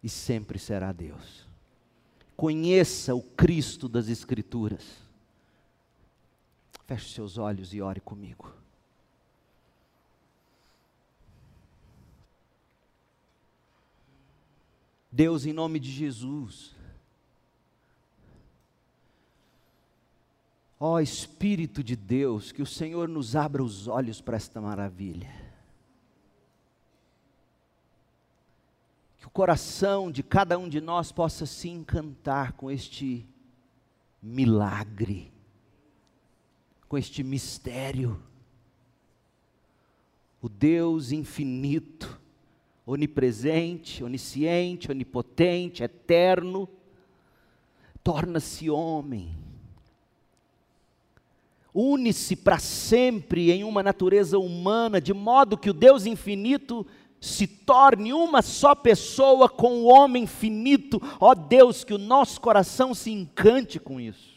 E 0.00 0.08
sempre 0.08 0.56
será 0.56 0.92
Deus. 0.92 1.48
Conheça 2.36 3.12
o 3.12 3.22
Cristo 3.22 3.88
das 3.88 4.06
Escrituras. 4.06 4.84
Feche 6.86 7.12
seus 7.12 7.38
olhos 7.38 7.74
e 7.74 7.82
ore 7.82 8.00
comigo. 8.00 8.55
Deus, 15.10 15.46
em 15.46 15.52
nome 15.52 15.78
de 15.78 15.90
Jesus. 15.90 16.76
Ó 20.78 20.94
oh, 20.94 21.00
Espírito 21.00 21.82
de 21.82 21.96
Deus, 21.96 22.52
que 22.52 22.60
o 22.60 22.66
Senhor 22.66 23.08
nos 23.08 23.34
abra 23.34 23.64
os 23.64 23.88
olhos 23.88 24.20
para 24.20 24.36
esta 24.36 24.60
maravilha. 24.60 25.30
Que 29.18 29.26
o 29.26 29.30
coração 29.30 30.10
de 30.10 30.22
cada 30.22 30.58
um 30.58 30.68
de 30.68 30.80
nós 30.80 31.10
possa 31.10 31.46
se 31.46 31.70
encantar 31.70 32.52
com 32.52 32.70
este 32.70 33.26
milagre, 34.22 35.32
com 36.88 36.98
este 36.98 37.22
mistério. 37.22 38.22
O 40.42 40.48
Deus 40.48 41.10
infinito, 41.10 42.20
onipresente, 42.86 44.04
onisciente, 44.04 44.92
onipotente, 44.92 45.82
eterno, 45.82 46.68
torna-se 48.04 48.70
homem. 48.70 49.34
Une-se 51.74 52.36
para 52.36 52.58
sempre 52.58 53.50
em 53.50 53.64
uma 53.64 53.82
natureza 53.82 54.38
humana, 54.38 55.00
de 55.00 55.12
modo 55.12 55.58
que 55.58 55.68
o 55.68 55.74
Deus 55.74 56.06
infinito 56.06 56.86
se 57.20 57.46
torne 57.46 58.12
uma 58.12 58.40
só 58.40 58.74
pessoa 58.74 59.48
com 59.48 59.82
o 59.82 59.86
homem 59.86 60.26
finito. 60.26 61.02
Ó 61.20 61.34
Deus, 61.34 61.82
que 61.82 61.92
o 61.92 61.98
nosso 61.98 62.40
coração 62.40 62.94
se 62.94 63.10
encante 63.10 63.80
com 63.80 64.00
isso. 64.00 64.36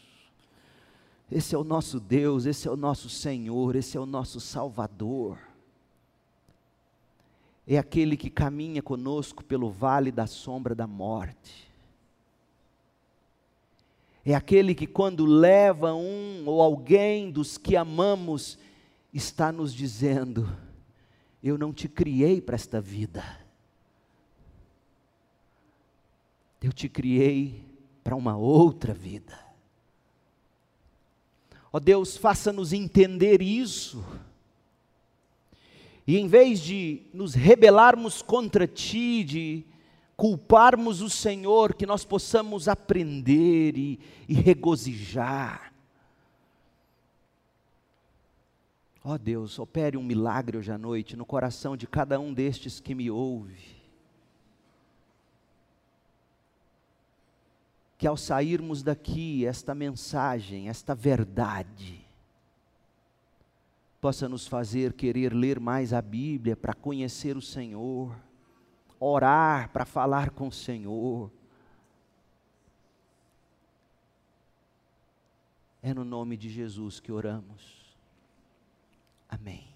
Esse 1.30 1.54
é 1.54 1.58
o 1.58 1.62
nosso 1.62 2.00
Deus, 2.00 2.44
esse 2.44 2.66
é 2.66 2.70
o 2.70 2.76
nosso 2.76 3.08
Senhor, 3.08 3.76
esse 3.76 3.96
é 3.96 4.00
o 4.00 4.06
nosso 4.06 4.40
Salvador 4.40 5.38
é 7.66 7.78
aquele 7.78 8.16
que 8.16 8.30
caminha 8.30 8.82
conosco 8.82 9.44
pelo 9.44 9.70
vale 9.70 10.10
da 10.10 10.26
sombra 10.26 10.74
da 10.74 10.86
morte. 10.86 11.70
É 14.24 14.34
aquele 14.34 14.74
que, 14.74 14.86
quando 14.86 15.24
leva 15.24 15.94
um 15.94 16.44
ou 16.46 16.60
alguém 16.60 17.30
dos 17.30 17.56
que 17.56 17.76
amamos, 17.76 18.58
está 19.12 19.50
nos 19.50 19.72
dizendo: 19.72 20.48
Eu 21.42 21.56
não 21.56 21.72
te 21.72 21.88
criei 21.88 22.40
para 22.40 22.54
esta 22.54 22.80
vida. 22.80 23.24
Eu 26.62 26.72
te 26.72 26.88
criei 26.88 27.64
para 28.04 28.14
uma 28.14 28.36
outra 28.36 28.92
vida. 28.92 29.38
Ó 31.72 31.78
oh 31.78 31.80
Deus, 31.80 32.16
faça-nos 32.16 32.72
entender 32.72 33.40
isso 33.40 34.04
e 36.10 36.18
em 36.18 36.26
vez 36.26 36.58
de 36.58 37.02
nos 37.14 37.34
rebelarmos 37.34 38.20
contra 38.20 38.66
Ti, 38.66 39.22
de 39.22 39.64
culparmos 40.16 41.00
o 41.02 41.08
Senhor, 41.08 41.72
que 41.72 41.86
nós 41.86 42.04
possamos 42.04 42.66
aprender 42.66 43.78
e, 43.78 44.00
e 44.28 44.34
regozijar. 44.34 45.72
Ó 49.04 49.12
oh 49.12 49.18
Deus, 49.18 49.56
opere 49.60 49.96
um 49.96 50.02
milagre 50.02 50.58
hoje 50.58 50.72
à 50.72 50.76
noite 50.76 51.14
no 51.14 51.24
coração 51.24 51.76
de 51.76 51.86
cada 51.86 52.18
um 52.18 52.34
destes 52.34 52.80
que 52.80 52.92
me 52.92 53.08
ouve. 53.08 53.76
Que 57.96 58.08
ao 58.08 58.16
sairmos 58.16 58.82
daqui, 58.82 59.46
esta 59.46 59.76
mensagem, 59.76 60.68
esta 60.68 60.92
verdade, 60.92 61.99
possa 64.00 64.28
nos 64.28 64.46
fazer 64.46 64.94
querer 64.94 65.34
ler 65.34 65.60
mais 65.60 65.92
a 65.92 66.00
Bíblia 66.00 66.56
para 66.56 66.72
conhecer 66.72 67.36
o 67.36 67.42
Senhor, 67.42 68.16
orar, 68.98 69.68
para 69.70 69.84
falar 69.84 70.30
com 70.30 70.48
o 70.48 70.52
Senhor. 70.52 71.30
É 75.82 75.92
no 75.92 76.04
nome 76.04 76.36
de 76.36 76.48
Jesus 76.48 76.98
que 76.98 77.12
oramos. 77.12 77.94
Amém. 79.28 79.69